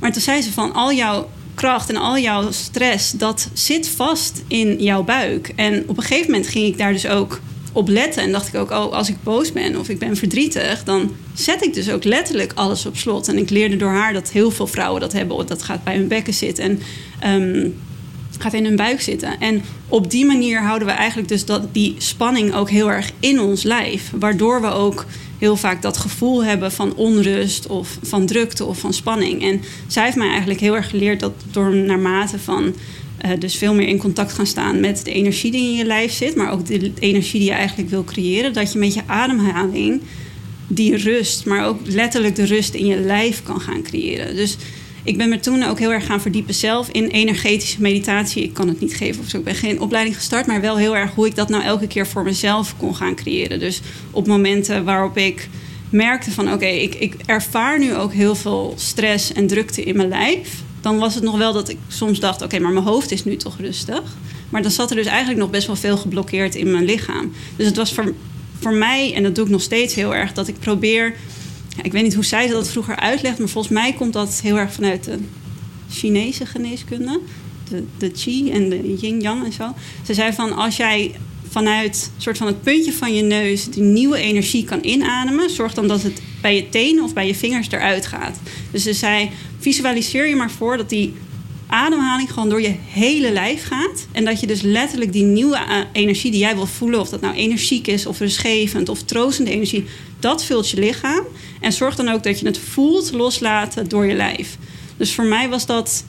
[0.00, 4.42] Maar toen zei ze van al jouw kracht en al jouw stress, dat zit vast
[4.46, 5.52] in jouw buik.
[5.56, 7.40] En op een gegeven moment ging ik daar dus ook
[7.78, 8.22] op letten.
[8.22, 11.64] En dacht ik ook, oh, als ik boos ben of ik ben verdrietig, dan zet
[11.64, 13.28] ik dus ook letterlijk alles op slot.
[13.28, 15.46] En ik leerde door haar dat heel veel vrouwen dat hebben.
[15.46, 16.80] Dat gaat bij hun bekken zitten en
[17.20, 17.70] ehm,
[18.38, 19.40] gaat in hun buik zitten.
[19.40, 23.40] En op die manier houden we eigenlijk dus dat, die spanning ook heel erg in
[23.40, 24.10] ons lijf.
[24.14, 25.06] Waardoor we ook
[25.38, 29.42] heel vaak dat gevoel hebben van onrust of van drukte of van spanning.
[29.42, 32.74] En zij heeft mij eigenlijk heel erg geleerd dat door naarmate van
[33.18, 36.12] Eh, dus veel meer in contact gaan staan met de energie die in je lijf
[36.12, 38.52] zit, maar ook de energie die je eigenlijk wil creëren.
[38.52, 40.00] Dat je met je ademhaling
[40.66, 44.36] die rust, maar ook letterlijk de rust in je lijf kan gaan creëren.
[44.36, 44.56] Dus
[45.02, 48.42] ik ben me toen ook heel erg gaan verdiepen zelf in energetische meditatie.
[48.42, 49.38] Ik kan het niet geven of zo.
[49.38, 52.06] Ik ben geen opleiding gestart, maar wel heel erg hoe ik dat nou elke keer
[52.06, 53.58] voor mezelf kon gaan creëren.
[53.58, 53.80] Dus
[54.10, 55.48] op momenten waarop ik
[55.90, 60.08] merkte van oké, ik, ik ervaar nu ook heel veel stress en drukte in mijn
[60.08, 60.62] lijf.
[60.80, 63.36] Dan was het nog wel dat ik soms dacht, oké, maar mijn hoofd is nu
[63.36, 64.02] toch rustig.
[64.48, 67.32] Maar dan zat er dus eigenlijk nog best wel veel geblokkeerd in mijn lichaam.
[67.56, 68.14] Dus het was voor,
[68.58, 71.14] voor mij, en dat doe ik nog steeds heel erg, dat ik probeer
[71.82, 74.72] ik weet niet hoe zij dat vroeger uitlegt, maar volgens mij komt dat heel erg
[74.72, 75.18] vanuit de
[75.90, 77.20] Chinese geneeskunde.
[77.68, 79.74] De, de chi en de yin-yang en zo.
[80.06, 81.14] Ze zei van als jij
[81.48, 85.88] vanuit soort van het puntje van je neus die nieuwe energie kan inademen, zorg dan
[85.88, 88.40] dat het bij je tenen of bij je vingers eruit gaat.
[88.70, 91.14] Dus ze zei: visualiseer je maar voor dat die
[91.68, 94.06] ademhaling gewoon door je hele lijf gaat.
[94.12, 97.20] En dat je dus letterlijk die nieuwe eh, energie die jij wil voelen, of dat
[97.20, 99.84] nou energiek is of rustgevend of troostende energie,
[100.20, 101.24] dat vult je lichaam.
[101.60, 104.56] En zorg dan ook dat je het voelt loslaten door je lijf.
[104.96, 106.04] Dus voor mij was dat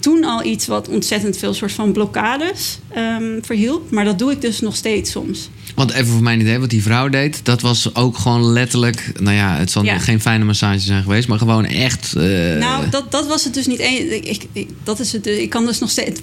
[0.00, 3.90] toen al iets wat ontzettend veel soort van blokkades um, verhielp.
[3.90, 5.48] Maar dat doe ik dus nog steeds soms.
[5.74, 9.12] Want even voor mijn idee, wat die vrouw deed, dat was ook gewoon letterlijk.
[9.20, 12.14] Nou ja, het zal geen fijne massage zijn geweest, maar gewoon echt.
[12.16, 12.22] Uh...
[12.56, 13.80] Nou, dat, dat was het dus niet.
[13.80, 16.20] Ik, ik, dat is het, ik kan dus nog steeds.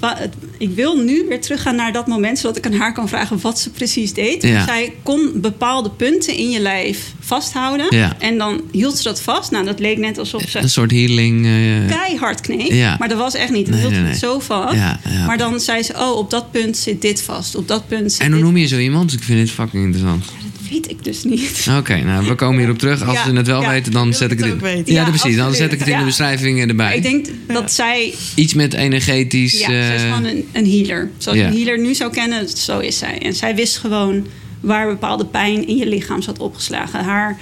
[0.58, 3.60] ik wil nu weer teruggaan naar dat moment, zodat ik aan haar kan vragen wat
[3.60, 4.44] ze precies deed.
[4.44, 4.66] Ja.
[4.66, 7.86] Zij kon bepaalde punten in je lijf vasthouden.
[7.90, 8.16] Ja.
[8.20, 9.52] En dan hield ze dat vast.
[9.52, 10.60] Nou, dat leek net alsof ze.
[10.60, 11.46] Een soort healing.
[11.46, 11.88] Uh...
[11.88, 13.00] Keihard kneep.
[13.00, 13.66] Maar dat was echt niet.
[13.66, 14.78] Dat nee, hield nee, het zo vast.
[15.26, 17.56] Maar dan zei ze: Oh, op dat punt zit dit vast.
[17.56, 19.14] Op dat punt zit En hoe noem je zo iemand?
[19.14, 20.24] Ik vind dit fucking interessant.
[20.26, 21.68] Ja, dat weet ik dus niet.
[21.78, 23.04] Oké, nou, we komen hierop terug.
[23.04, 24.84] Als ze het wel weten, dan zet ik het in.
[24.86, 25.36] Ja, precies.
[25.36, 26.96] Dan zet ik het in de beschrijving erbij.
[26.96, 28.14] Ik denk dat zij.
[28.36, 29.60] Iets met energetisch.
[29.60, 29.96] Ja, uh...
[29.96, 31.10] is gewoon een, een healer.
[31.18, 33.20] Zoals een healer nu zou kennen, zo is zij.
[33.22, 34.28] En zij wist gewoon
[34.60, 37.04] waar bepaalde pijn in je lichaam zat opgeslagen.
[37.04, 37.38] Haar,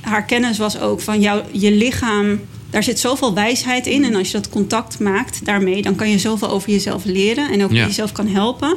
[0.00, 2.40] haar kennis was ook van jouw, je lichaam
[2.74, 4.04] daar zit zoveel wijsheid in.
[4.04, 7.64] En als je dat contact maakt daarmee, dan kan je zoveel over jezelf leren en
[7.64, 7.86] ook ja.
[7.86, 8.76] jezelf kan helpen.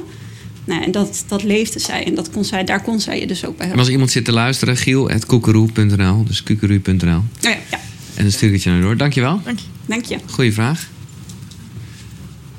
[0.66, 3.46] Nou, en dat, dat leefde zij en dat kon zij, daar kon zij je dus
[3.46, 3.74] ook bij helpen.
[3.74, 7.18] En als iemand zit te luisteren, giel.koekeroe.nl, dus kukeroe.nl.
[7.18, 7.80] Oh ja, ja.
[8.16, 8.98] En dan stuur ik het je naar door.
[8.98, 9.42] Dankjewel.
[9.44, 9.66] Dank je.
[9.86, 10.18] Dank je.
[10.30, 10.88] Goeie vraag.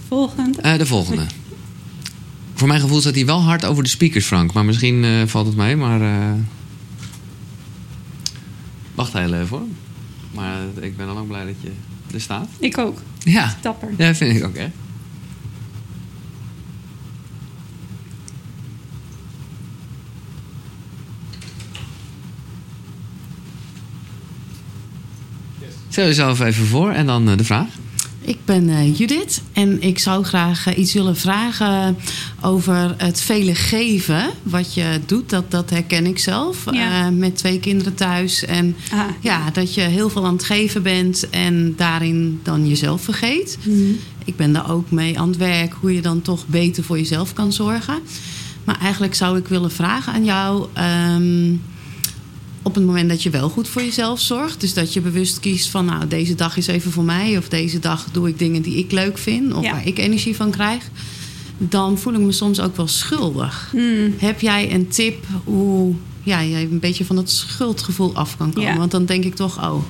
[0.09, 0.59] Volgende.
[0.65, 1.27] Uh, de volgende.
[2.55, 4.52] Voor mijn gevoel staat hij wel hard over de speakers, Frank.
[4.52, 6.01] Maar misschien uh, valt het mee, maar...
[6.01, 6.32] Uh...
[8.94, 9.66] Wacht heel even hoor.
[10.39, 11.70] Maar ik ben dan ook blij dat je
[12.15, 12.48] er staat.
[12.59, 12.98] Ik ook.
[13.19, 13.56] Ja.
[13.60, 13.89] Dapper.
[13.97, 14.70] Ja, vind ik ook, hè.
[25.89, 27.69] Stel jezelf even voor en dan eh, de vraag.
[28.29, 31.97] Ik ben uh, Judith en ik zou graag uh, iets willen vragen
[32.41, 34.31] over het vele geven.
[34.43, 36.65] Wat je doet, dat, dat herken ik zelf.
[36.71, 37.11] Ja.
[37.11, 38.45] Uh, met twee kinderen thuis.
[38.45, 39.01] En ah.
[39.21, 43.59] ja, dat je heel veel aan het geven bent en daarin dan jezelf vergeet.
[43.63, 43.97] Mm.
[44.25, 47.33] Ik ben daar ook mee aan het werk hoe je dan toch beter voor jezelf
[47.33, 47.99] kan zorgen.
[48.65, 50.67] Maar eigenlijk zou ik willen vragen aan jou.
[51.15, 51.63] Um,
[52.69, 54.61] op het moment dat je wel goed voor jezelf zorgt.
[54.61, 57.36] Dus dat je bewust kiest van, nou, deze dag is even voor mij.
[57.36, 59.53] Of deze dag doe ik dingen die ik leuk vind.
[59.53, 60.90] Of waar ik energie van krijg.
[61.59, 63.69] Dan voel ik me soms ook wel schuldig.
[63.73, 64.15] Hmm.
[64.19, 68.78] Heb jij een tip hoe ja, jij een beetje van het schuldgevoel af kan komen?
[68.78, 69.82] Want dan denk ik toch, oh,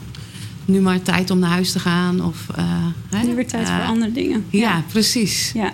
[0.64, 2.24] nu maar tijd om naar huis te gaan.
[2.24, 4.44] Of, uh, nu weer tijd voor eh, andere dingen.
[4.50, 5.52] Ja, precies.
[5.54, 5.72] Ja.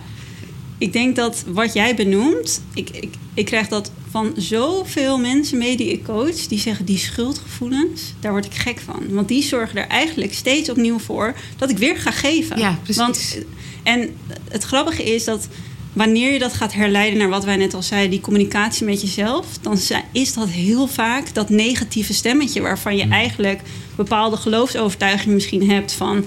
[0.78, 5.77] Ik denk dat wat jij benoemt, ik, ik, ik krijg dat van zoveel mensen mee
[5.77, 9.03] die ik coach, die zeggen die schuldgevoelens, daar word ik gek van.
[9.09, 12.59] Want die zorgen er eigenlijk steeds opnieuw voor dat ik weer ga geven.
[12.59, 13.03] Ja, precies.
[13.03, 13.39] Want,
[13.82, 14.16] en
[14.49, 15.49] het grappige is dat
[15.93, 19.47] wanneer je dat gaat herleiden naar wat wij net al zeiden, die communicatie met jezelf,
[19.61, 19.78] dan
[20.12, 23.12] is dat heel vaak dat negatieve stemmetje waarvan je mm.
[23.12, 23.61] eigenlijk
[23.97, 26.24] bepaalde geloofsovertuigingen misschien hebt van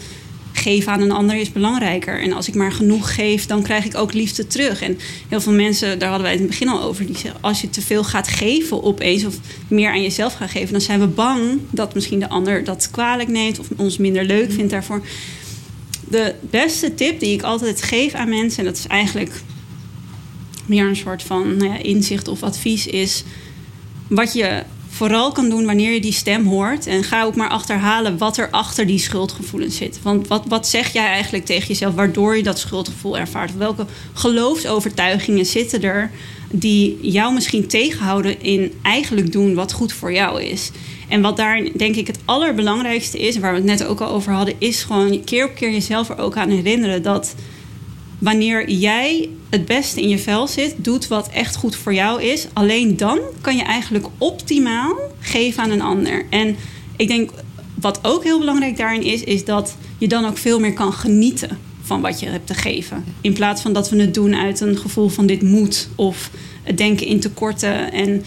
[0.68, 2.22] geven aan een ander is belangrijker.
[2.22, 4.82] En als ik maar genoeg geef, dan krijg ik ook liefde terug.
[4.82, 7.42] En heel veel mensen, daar hadden wij het in het begin al over, die zeggen:
[7.42, 9.36] als je te veel gaat geven opeens of
[9.68, 13.30] meer aan jezelf gaat geven, dan zijn we bang dat misschien de ander dat kwalijk
[13.30, 15.02] neemt of ons minder leuk vindt daarvoor.
[16.10, 19.42] De beste tip die ik altijd geef aan mensen, en dat is eigenlijk
[20.66, 23.24] meer een soort van nou ja, inzicht of advies, is
[24.08, 24.64] wat je
[24.98, 26.88] vooral kan doen wanneer je die stem hoort.
[26.88, 30.00] En ga ook maar achterhalen wat er achter die schuldgevoelens zit.
[30.02, 33.58] Want wat, wat zeg jij eigenlijk tegen jezelf waardoor je dat schuldgevoel ervaart?
[33.58, 36.12] Welke geloofsovertuigingen zitten er
[36.52, 40.72] die jou misschien tegenhouden in eigenlijk doen wat goed voor jou is?
[41.08, 44.34] En wat daar denk ik het allerbelangrijkste is, waar we het net ook al over
[44.34, 47.36] hadden, is gewoon keer op keer jezelf er ook aan herinneren dat
[48.18, 52.48] wanneer jij het beste in je vel zit, doet wat echt goed voor jou is,
[52.54, 56.26] alleen dan kan je eigenlijk optimaal geven aan een ander.
[56.30, 56.56] En
[56.96, 57.32] ik denk
[57.80, 61.58] wat ook heel belangrijk daarin is, is dat je dan ook veel meer kan genieten
[61.82, 63.04] van wat je hebt te geven.
[63.22, 66.30] In plaats van dat we het doen uit een gevoel van dit moet of
[66.64, 67.92] het denken in tekorten.
[67.92, 68.24] En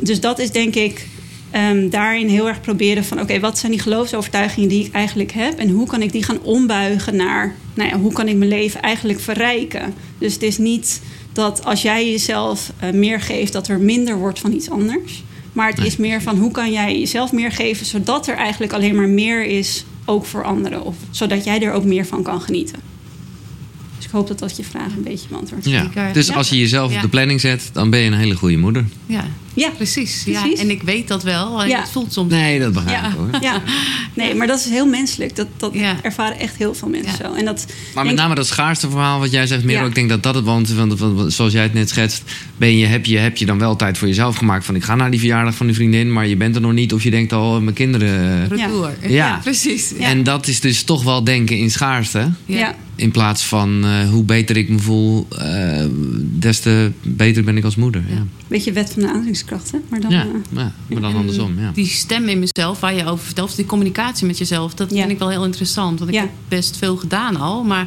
[0.00, 1.06] dus dat is denk ik
[1.54, 3.20] um, daarin heel erg proberen van...
[3.20, 5.58] oké, wat zijn die geloofsovertuigingen die ik eigenlijk heb...
[5.58, 7.54] en hoe kan ik die gaan ombuigen naar...
[7.78, 9.94] nou ja, hoe kan ik mijn leven eigenlijk verrijken?
[10.18, 11.02] Dus het is niet
[11.32, 13.52] dat als jij jezelf uh, meer geeft...
[13.52, 15.22] dat er minder wordt van iets anders.
[15.52, 17.86] Maar het is meer van hoe kan jij jezelf meer geven...
[17.86, 20.82] zodat er eigenlijk alleen maar meer is, ook voor anderen.
[20.82, 22.88] Of zodat jij er ook meer van kan genieten
[24.08, 25.64] ik hoop dat dat je vraag een beetje beantwoordt.
[25.64, 26.12] Ja.
[26.12, 28.84] Dus als je jezelf op de planning zet, dan ben je een hele goede moeder.
[29.06, 29.24] Ja,
[29.58, 29.70] ja.
[29.70, 30.22] precies.
[30.24, 30.52] Ja.
[30.56, 31.64] En ik weet dat wel.
[31.64, 31.80] Ja.
[31.80, 32.32] Het voelt soms.
[32.32, 33.28] Nee, dat begrijp ik hoor.
[33.40, 33.62] Ja.
[34.14, 35.36] Nee, maar dat is heel menselijk.
[35.36, 37.34] Dat, dat ervaren echt heel veel mensen zo.
[37.34, 40.22] En dat, maar met name dat schaarste verhaal wat jij zegt, Merel, ik denk dat
[40.22, 42.22] dat het want, want zoals jij het net schetst,
[42.56, 44.94] ben je, heb, je, heb je dan wel tijd voor jezelf gemaakt van ik ga
[44.94, 47.32] naar die verjaardag van die vriendin, maar je bent er nog niet of je denkt
[47.32, 48.48] al oh, mijn kinderen.
[48.48, 48.96] Retour.
[49.08, 49.40] Ja.
[49.42, 49.94] precies.
[49.94, 52.30] En dat is dus toch wel denken in schaarste.
[52.46, 52.74] Ja.
[52.98, 55.84] In plaats van uh, hoe beter ik me voel, uh,
[56.20, 58.02] des te beter ben ik als moeder.
[58.08, 58.26] Ja.
[58.46, 59.78] Beetje wet van de aantrekkingskracht, hè?
[59.88, 61.60] Maar dan, ja, uh, ja, maar dan andersom.
[61.60, 61.70] Ja.
[61.74, 65.18] Die stem in mezelf waar je over vertelt, die communicatie met jezelf, dat vind ik
[65.18, 65.98] wel heel interessant.
[65.98, 67.86] Want ik heb best veel gedaan al, maar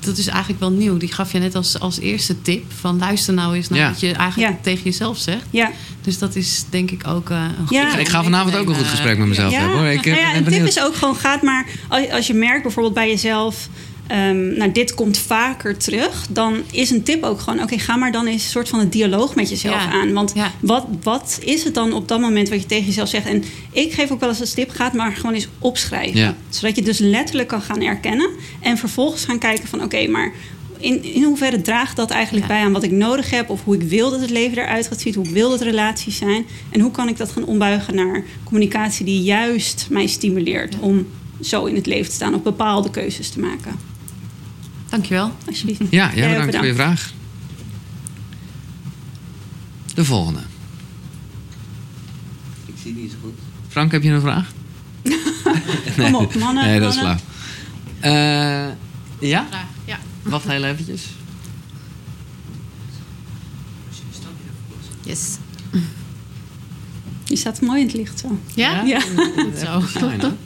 [0.00, 0.96] dat is eigenlijk wel nieuw.
[0.96, 2.64] Die gaf je net als, als eerste tip.
[2.80, 5.44] Van luister nou eens naar wat je eigenlijk tegen jezelf zegt.
[5.50, 5.70] Ja.
[6.02, 7.96] Dus dat is denk ik ook uh, een ja.
[7.96, 9.78] Ik ga vanavond ook een goed gesprek met mezelf hebben.
[9.78, 9.86] Hoor.
[9.86, 11.66] Ik, nou ja, een tip is ook gewoon gaat maar...
[12.10, 13.68] Als je merkt bijvoorbeeld bij jezelf
[14.12, 18.12] um, nou, dit komt vaker terug, dan is een tip ook gewoon: oké, ga maar
[18.12, 20.12] dan eens een soort van een dialoog met jezelf aan.
[20.12, 23.26] Want wat, wat is het dan op dat moment wat je tegen jezelf zegt?
[23.26, 26.36] En ik geef ook wel eens als tip: ga maar gewoon eens opschrijven.
[26.48, 28.30] Zodat je dus letterlijk kan gaan erkennen
[28.60, 30.32] en vervolgens gaan kijken van: oké, maar
[30.78, 33.50] in, in hoeverre draagt dat eigenlijk bij aan wat ik nodig heb?
[33.50, 35.14] Of hoe ik wil dat het leven eruit gaat zien?
[35.14, 36.46] Hoe ik wil dat relaties zijn?
[36.70, 41.06] En hoe kan ik dat gaan ombuigen naar communicatie die juist mij stimuleert om
[41.40, 43.87] zo in het leven te staan of bepaalde keuzes te maken?
[44.88, 45.32] Dankjewel.
[45.46, 45.80] Alsjeblieft.
[45.90, 47.12] Ja, ja bedankt, voor je vraag.
[49.94, 50.40] De volgende.
[52.66, 53.34] Ik zie niet zo goed.
[53.68, 54.52] Frank, heb je een vraag?
[55.96, 56.10] nee.
[56.10, 56.64] Kom op, mannen.
[56.64, 57.20] Nee, dat is klaar.
[58.04, 58.74] Uh,
[59.28, 59.46] ja?
[59.84, 59.98] Ja.
[60.22, 61.02] Wacht heel eventjes.
[65.04, 65.36] Yes.
[67.24, 68.38] Je staat mooi in het licht zo.
[68.54, 68.82] Ja?
[68.82, 69.02] Ja.
[69.56, 69.80] ja.
[70.00, 70.08] Zo.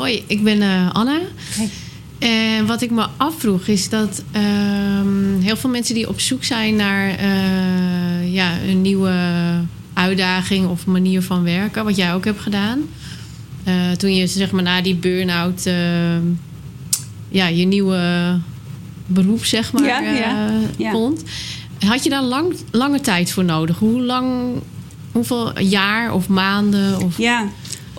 [0.00, 1.20] Hoi, ik ben uh, Anna.
[2.18, 6.76] En wat ik me afvroeg is dat ehm, heel veel mensen die op zoek zijn
[6.76, 9.14] naar uh, ja, een nieuwe
[9.92, 12.80] uitdaging of manier van werken, wat jij ook hebt gedaan.
[13.68, 15.64] Uh, toen je zeg maar na die burn-out
[17.28, 18.38] ja, je nieuwe
[19.06, 20.90] beroep zeg maar ja, ja, ja.
[20.90, 21.22] vond.
[21.78, 23.78] Had je daar lang, lange tijd voor nodig?
[23.78, 24.52] Hoe lang,
[25.12, 27.02] hoeveel jaar of maanden?
[27.02, 27.18] Of...
[27.18, 27.48] Ja,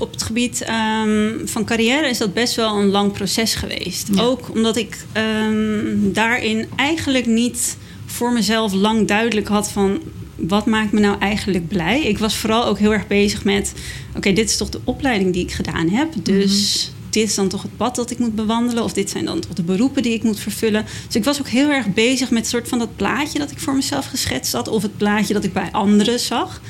[0.02, 4.19] op het gebied um, van carrière is dat best wel een lang proces geweest.
[4.19, 10.02] Ook omdat ik um, daarin eigenlijk niet voor mezelf lang duidelijk had van
[10.36, 12.02] wat maakt me nou eigenlijk blij.
[12.02, 13.73] Ik was vooral ook heel erg bezig met:
[14.15, 16.14] oké, dit is toch de opleiding die ik gedaan heb.
[16.23, 16.90] Dus.
[16.94, 19.40] Mm Dit is dan toch het pad dat ik moet bewandelen, of dit zijn dan
[19.40, 20.86] toch de beroepen die ik moet vervullen.
[21.06, 23.76] Dus ik was ook heel erg bezig met soort van dat plaatje dat ik voor
[23.76, 26.61] mezelf geschetst had, of het plaatje dat ik bij anderen zag.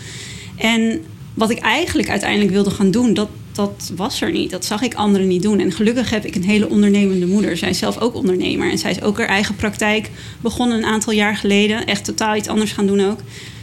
[0.56, 1.02] En
[1.34, 4.52] wat ik eigenlijk uiteindelijk wilde gaan doen, dat, dat was er niet.
[4.52, 5.60] Dat zag ik anderen niet doen.
[5.60, 7.58] En gelukkig heb ik een hele ondernemende moeder.
[7.58, 8.72] Zij is zelf ook ondernemer.
[8.72, 10.10] En zij is ook haar eigen praktijk
[10.42, 11.86] begonnen een aantal jaar geleden.
[11.86, 13.20] Echt totaal iets anders gaan doen ook.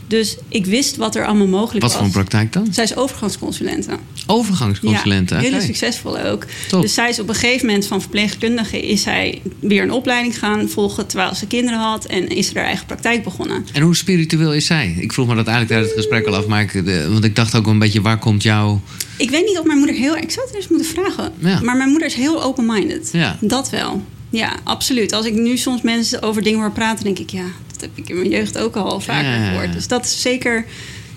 [0.09, 1.93] Dus ik wist wat er allemaal mogelijk was.
[1.93, 2.69] Wat voor een praktijk dan?
[2.71, 3.91] Zij is overgangsconsulente.
[4.27, 5.35] Overgangsconsulente?
[5.35, 6.47] Ja, hele succesvol ook.
[6.71, 8.87] Dus zij is op een gegeven moment van verpleegkundige...
[8.87, 12.05] is zij weer een opleiding gaan volgen terwijl ze kinderen had...
[12.05, 13.67] en is ze haar eigen praktijk begonnen.
[13.73, 14.97] En hoe spiritueel is zij?
[15.01, 16.47] Ik vroeg me dat eigenlijk tijdens het gesprek al af.
[16.47, 16.73] Maar ik,
[17.09, 18.81] want ik dacht ook een beetje, waar komt jouw...
[19.17, 20.17] Ik weet niet of mijn moeder heel...
[20.17, 21.33] Ik zou het eens moeten vragen.
[21.39, 21.61] Ja.
[21.61, 23.09] Maar mijn moeder is heel open-minded.
[23.13, 23.39] Ja.
[23.41, 24.03] Dat wel.
[24.31, 25.13] Ja, absoluut.
[25.13, 27.45] Als ik nu soms mensen over dingen hoor praten, denk ik, ja,
[27.79, 29.73] dat heb ik in mijn jeugd ook al vaker ja, gehoord.
[29.73, 30.65] Dus dat is zeker,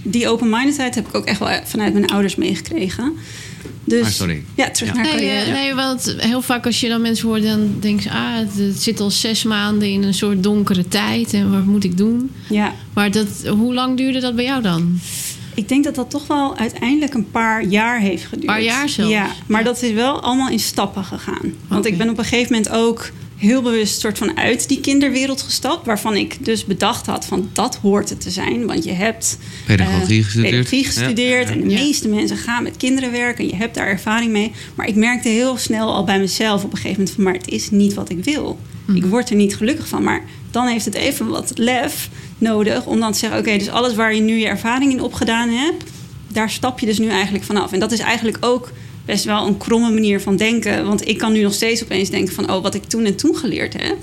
[0.03, 3.13] die open-mindedheid heb ik ook echt wel vanuit mijn ouders meegekregen.
[3.83, 4.43] Dus, ah, sorry.
[4.55, 5.51] Ja, terug naar nee, carrière.
[5.51, 8.99] Nee, want heel vaak als je dan mensen hoort, dan denk je, ah, het zit
[8.99, 12.31] al zes maanden in een soort donkere tijd en wat moet ik doen?
[12.49, 12.73] Ja.
[12.93, 14.99] Maar dat, hoe lang duurde dat bij jou dan?
[15.55, 18.41] Ik denk dat dat toch wel uiteindelijk een paar jaar heeft geduurd.
[18.41, 19.11] Een paar jaar zelfs?
[19.11, 21.53] Ja, maar dat is wel allemaal in stappen gegaan.
[21.67, 23.11] Want ik ben op een gegeven moment ook
[23.41, 25.85] heel bewust soort van uit die kinderwereld gestapt.
[25.85, 28.65] Waarvan ik dus bedacht had van dat hoort het te zijn.
[28.65, 30.51] Want je hebt Pedagogie eh, gestudeerd.
[30.51, 31.47] pedagogie gestudeerd.
[31.47, 31.53] Ja.
[31.53, 31.79] En de Ja.
[31.79, 33.43] meeste mensen gaan met kinderen werken.
[33.43, 34.51] En je hebt daar ervaring mee.
[34.75, 37.23] Maar ik merkte heel snel al bij mezelf op een gegeven moment van...
[37.23, 38.59] maar het is niet wat ik wil.
[38.93, 40.03] Ik word er niet gelukkig van.
[40.03, 43.39] Maar dan heeft het even wat lef nodig om dan te zeggen...
[43.39, 45.83] oké, dus alles waar je nu je ervaring in opgedaan hebt...
[46.27, 47.71] daar stap je dus nu eigenlijk vanaf.
[47.71, 48.71] En dat is eigenlijk ook
[49.05, 50.85] best wel een kromme manier van denken.
[50.85, 52.51] Want ik kan nu nog steeds opeens denken van...
[52.51, 53.97] oh, wat ik toen en toen geleerd heb...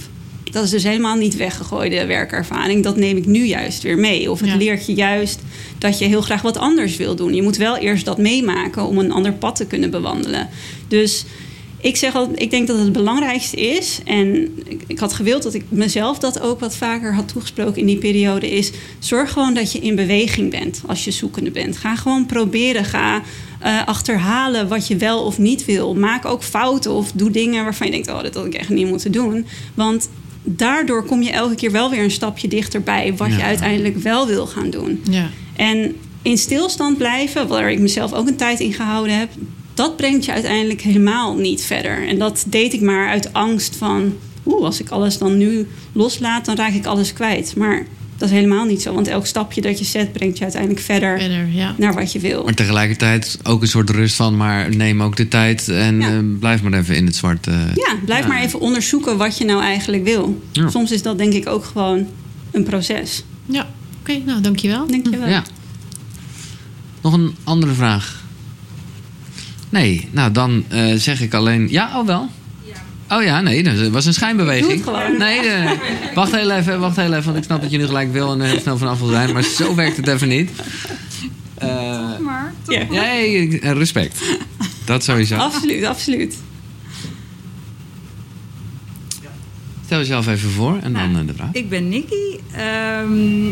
[0.51, 2.83] dat is dus helemaal niet weggegooide werkervaring.
[2.83, 4.31] Dat neem ik nu juist weer mee.
[4.31, 4.57] Of het Ja.
[4.57, 5.41] leert je juist
[5.79, 7.35] dat je heel graag wat anders wil doen.
[7.35, 10.49] Je moet wel eerst dat meemaken om een ander pad te kunnen bewandelen.
[10.89, 11.25] Dus
[11.81, 14.01] ik zeg altijd, ik denk dat het belangrijkste is.
[14.05, 17.87] En ik, ik had gewild dat ik mezelf dat ook wat vaker had toegesproken in
[17.87, 18.51] die periode.
[18.51, 21.77] Is zorg gewoon dat je in beweging bent als je zoekende bent.
[21.77, 22.85] Ga gewoon proberen.
[22.85, 23.23] Ga
[23.61, 25.95] eh, achterhalen wat je wel of niet wil.
[25.95, 28.89] Maak ook fouten of doe dingen waarvan je denkt: oh, dat had ik echt niet
[28.89, 29.47] moeten doen.
[29.75, 30.09] Want
[30.43, 34.47] daardoor kom je elke keer wel weer een stapje dichterbij wat je uiteindelijk wel wil
[34.47, 35.03] gaan doen.
[35.11, 35.31] Ja.
[35.57, 39.31] En in stilstand blijven, waar ik mezelf ook een tijd in gehouden heb,
[39.79, 42.09] dat brengt je uiteindelijk helemaal niet verder.
[42.09, 44.13] En dat deed ik maar uit angst van,
[44.47, 47.57] oeh, als ik alles dan nu loslaat, dan raak ik alles kwijt.
[47.57, 47.87] Maar
[48.17, 51.19] dat is helemaal niet zo, want elk stapje dat je zet brengt je uiteindelijk verder
[51.19, 51.75] Verder, ja.
[51.79, 52.45] naar wat je wil.
[52.45, 56.09] Maar tegelijkertijd ook een soort rust van, maar neem ook de tijd en Ja.
[56.09, 57.47] eh, blijf maar even in het zwart.
[57.47, 57.55] eh.
[57.75, 58.29] Ja, blijf Ja.
[58.29, 60.43] maar even onderzoeken wat je nou eigenlijk wil.
[60.53, 60.69] Ja.
[60.71, 62.07] Soms is dat denk ik ook gewoon
[62.51, 63.25] een proces.
[63.47, 63.67] Ja,
[64.01, 64.87] oké, nou dankjewel.
[64.87, 65.29] Denk je wel?
[65.29, 65.43] Ja.
[67.03, 68.27] Nog een andere vraag?
[69.71, 71.69] Nee, nou dan eh, zeg ik alleen.
[71.71, 72.29] Ja, oh wel.
[73.11, 74.67] Oh ja, nee, dat was een schijnbeweging.
[74.67, 75.19] Doe het gewoon.
[75.19, 75.71] Nee, eh,
[76.15, 78.41] wacht heel even, wacht heel even, want ik snap dat je nu gelijk wil en
[78.41, 80.51] er heel snel vanaf wil zijn, maar zo werkt het even niet.
[81.55, 82.85] Eh, Maar Ja.
[82.91, 84.21] nee, eh, respect.
[84.85, 85.37] Dat sowieso.
[85.37, 86.37] Absoluut, absoluut.
[89.85, 91.49] Stel jezelf even voor en dan Nou, eh, de vraag.
[91.53, 92.41] Ik ben Nikki.
[92.53, 93.49] Ehm,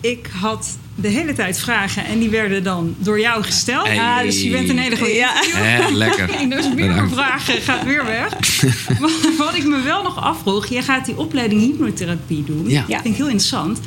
[0.00, 3.86] ik had de hele tijd vragen en die werden dan door jou gesteld.
[3.86, 3.98] Hey.
[3.98, 5.34] Ah, dus je bent een hele goede Ja.
[5.34, 5.86] interviewer.
[5.88, 6.30] Eh, lekker.
[6.30, 7.12] En dus meer Bedankt.
[7.12, 8.28] vragen gaat weer weg.
[9.00, 12.68] maar wat ik me wel nog afvroeg, jij gaat die opleiding hypnotherapie doen.
[12.68, 12.80] Ja.
[12.80, 13.80] Dat vind ik heel interessant.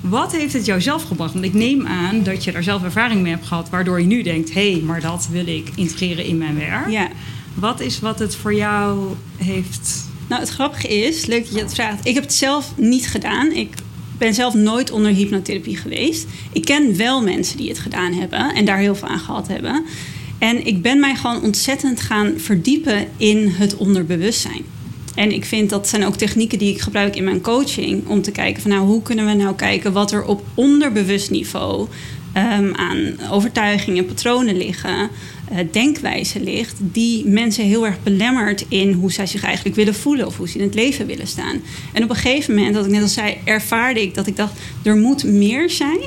[0.00, 1.32] Wat heeft het jou zelf gebracht?
[1.32, 4.22] Want ik neem aan dat je daar zelf ervaring mee hebt gehad, waardoor je nu
[4.22, 6.90] denkt: hé, hey, maar dat wil ik integreren in mijn werk.
[6.90, 7.08] Ja.
[7.54, 8.98] Wat is wat het voor jou
[9.36, 12.06] heeft Nou, het grappige is, leuk dat je het vraagt.
[12.06, 13.52] Ik heb het zelf niet gedaan.
[13.52, 13.74] Ik
[14.22, 16.26] ben zelf nooit onder hypnotherapie geweest.
[16.52, 19.84] Ik ken wel mensen die het gedaan hebben en daar heel veel aan gehad hebben.
[20.38, 24.64] En ik ben mij gewoon ontzettend gaan verdiepen in het onderbewustzijn.
[25.14, 28.06] En ik vind dat zijn ook technieken die ik gebruik in mijn coaching.
[28.06, 31.88] Om te kijken van nou, hoe kunnen we nou kijken wat er op onderbewust niveau
[32.32, 35.10] ehm, aan overtuigingen, patronen liggen,
[35.72, 40.36] denkwijze ligt, die mensen heel erg belemmert in hoe zij zich eigenlijk willen voelen of
[40.36, 41.60] hoe ze in het leven willen staan.
[41.92, 44.52] En op een gegeven moment, dat ik net al zei, ervaarde ik dat ik dacht,
[44.82, 46.00] er moet meer zijn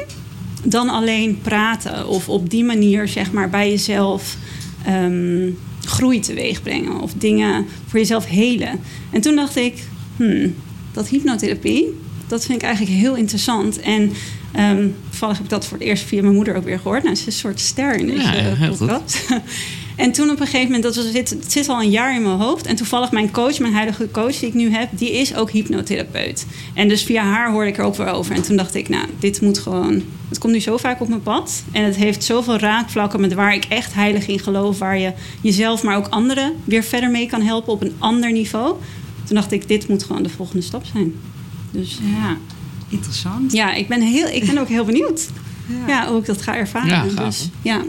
[0.63, 4.37] dan alleen praten of op die manier zeg maar bij jezelf
[4.85, 5.49] ehm,
[5.81, 8.79] groei teweeg brengen of dingen voor jezelf helen.
[9.11, 9.83] En toen dacht ik,
[10.17, 10.55] hmm,
[10.91, 11.85] dat hypnotherapie,
[12.27, 13.79] dat vind ik eigenlijk heel interessant.
[13.79, 14.11] En
[14.51, 17.03] ehm toevallig heb ik dat voor het eerst via mijn moeder ook weer gehoord.
[17.03, 18.87] Nou, ze is een soort ster in deze Ja, heel goed.
[18.87, 19.25] podcast.
[19.95, 22.21] En toen op een gegeven moment, dat was, het, het zit al een jaar in
[22.21, 22.65] mijn hoofd.
[22.65, 26.45] En toevallig mijn coach, mijn huidige coach die ik nu heb, die is ook hypnotherapeut.
[26.73, 28.35] En dus via haar hoorde ik er ook weer over.
[28.35, 30.03] En toen dacht ik, nou, dit moet gewoon.
[30.29, 31.63] Het komt nu zo vaak op mijn pad.
[31.71, 34.79] En het heeft zoveel raakvlakken met waar ik echt heilig in geloof.
[34.79, 38.75] Waar je jezelf, maar ook anderen weer verder mee kan helpen op een ander niveau.
[39.23, 41.13] Toen dacht ik, dit moet gewoon de volgende stap zijn.
[41.71, 42.37] Dus ja,
[42.89, 43.51] interessant?
[43.51, 45.27] ja, ik ben, heel, ik ben ook heel benieuwd.
[45.87, 46.89] Ja, hoe ik dat ga ervaren.
[47.13, 47.81] Ja, dus, ja,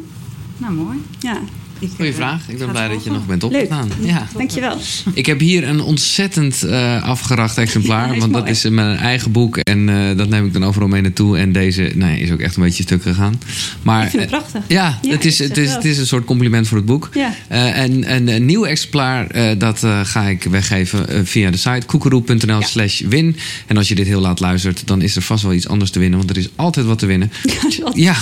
[0.56, 1.02] Nou, mooi.
[1.18, 1.38] ja,
[1.78, 2.48] Ik, Goeie eh, vraag.
[2.48, 3.52] Ik ben blij dat je nog bent Leuk.
[3.52, 3.90] opgedaan.
[4.00, 4.26] Ja.
[4.36, 4.78] dankjewel.
[5.14, 8.14] Ik heb hier een ontzettend eh afgeracht exemplaar.
[8.14, 9.56] Ja, want dat is mijn eigen boek.
[9.56, 11.38] En eh, dat neem ik dan overal mee naartoe.
[11.38, 13.40] En deze nee, is ook echt een beetje stuk gegaan.
[13.82, 14.62] Maar, Ik vind het prachtig.
[14.68, 17.10] Ja, Ja, het, is, het, is, het is een soort compliment voor het boek.
[17.14, 17.34] Ja.
[17.48, 19.28] En, en een nieuw exemplaar,
[19.58, 23.36] dat ga ik weggeven via de site koekeroe.nl slash win.
[23.66, 25.98] En als je dit heel laat luistert, dan is er vast wel iets anders te
[25.98, 26.18] winnen.
[26.18, 27.30] Want er is altijd wat te winnen.
[27.94, 28.16] Ja,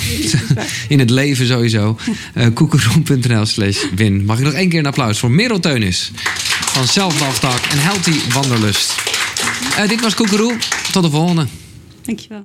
[0.88, 1.98] in het leven sowieso.
[2.34, 4.24] Uh, koekeroe.nl slash win.
[4.24, 6.10] Mag ik nog één keer een applaus voor Merel Teunis
[6.74, 8.94] van Self-Love Talk en Healthy Wanderlust.
[9.76, 10.56] Eh, dit was Koekeroe.
[10.92, 11.46] Tot de volgende.
[12.02, 12.42] Dankjewel.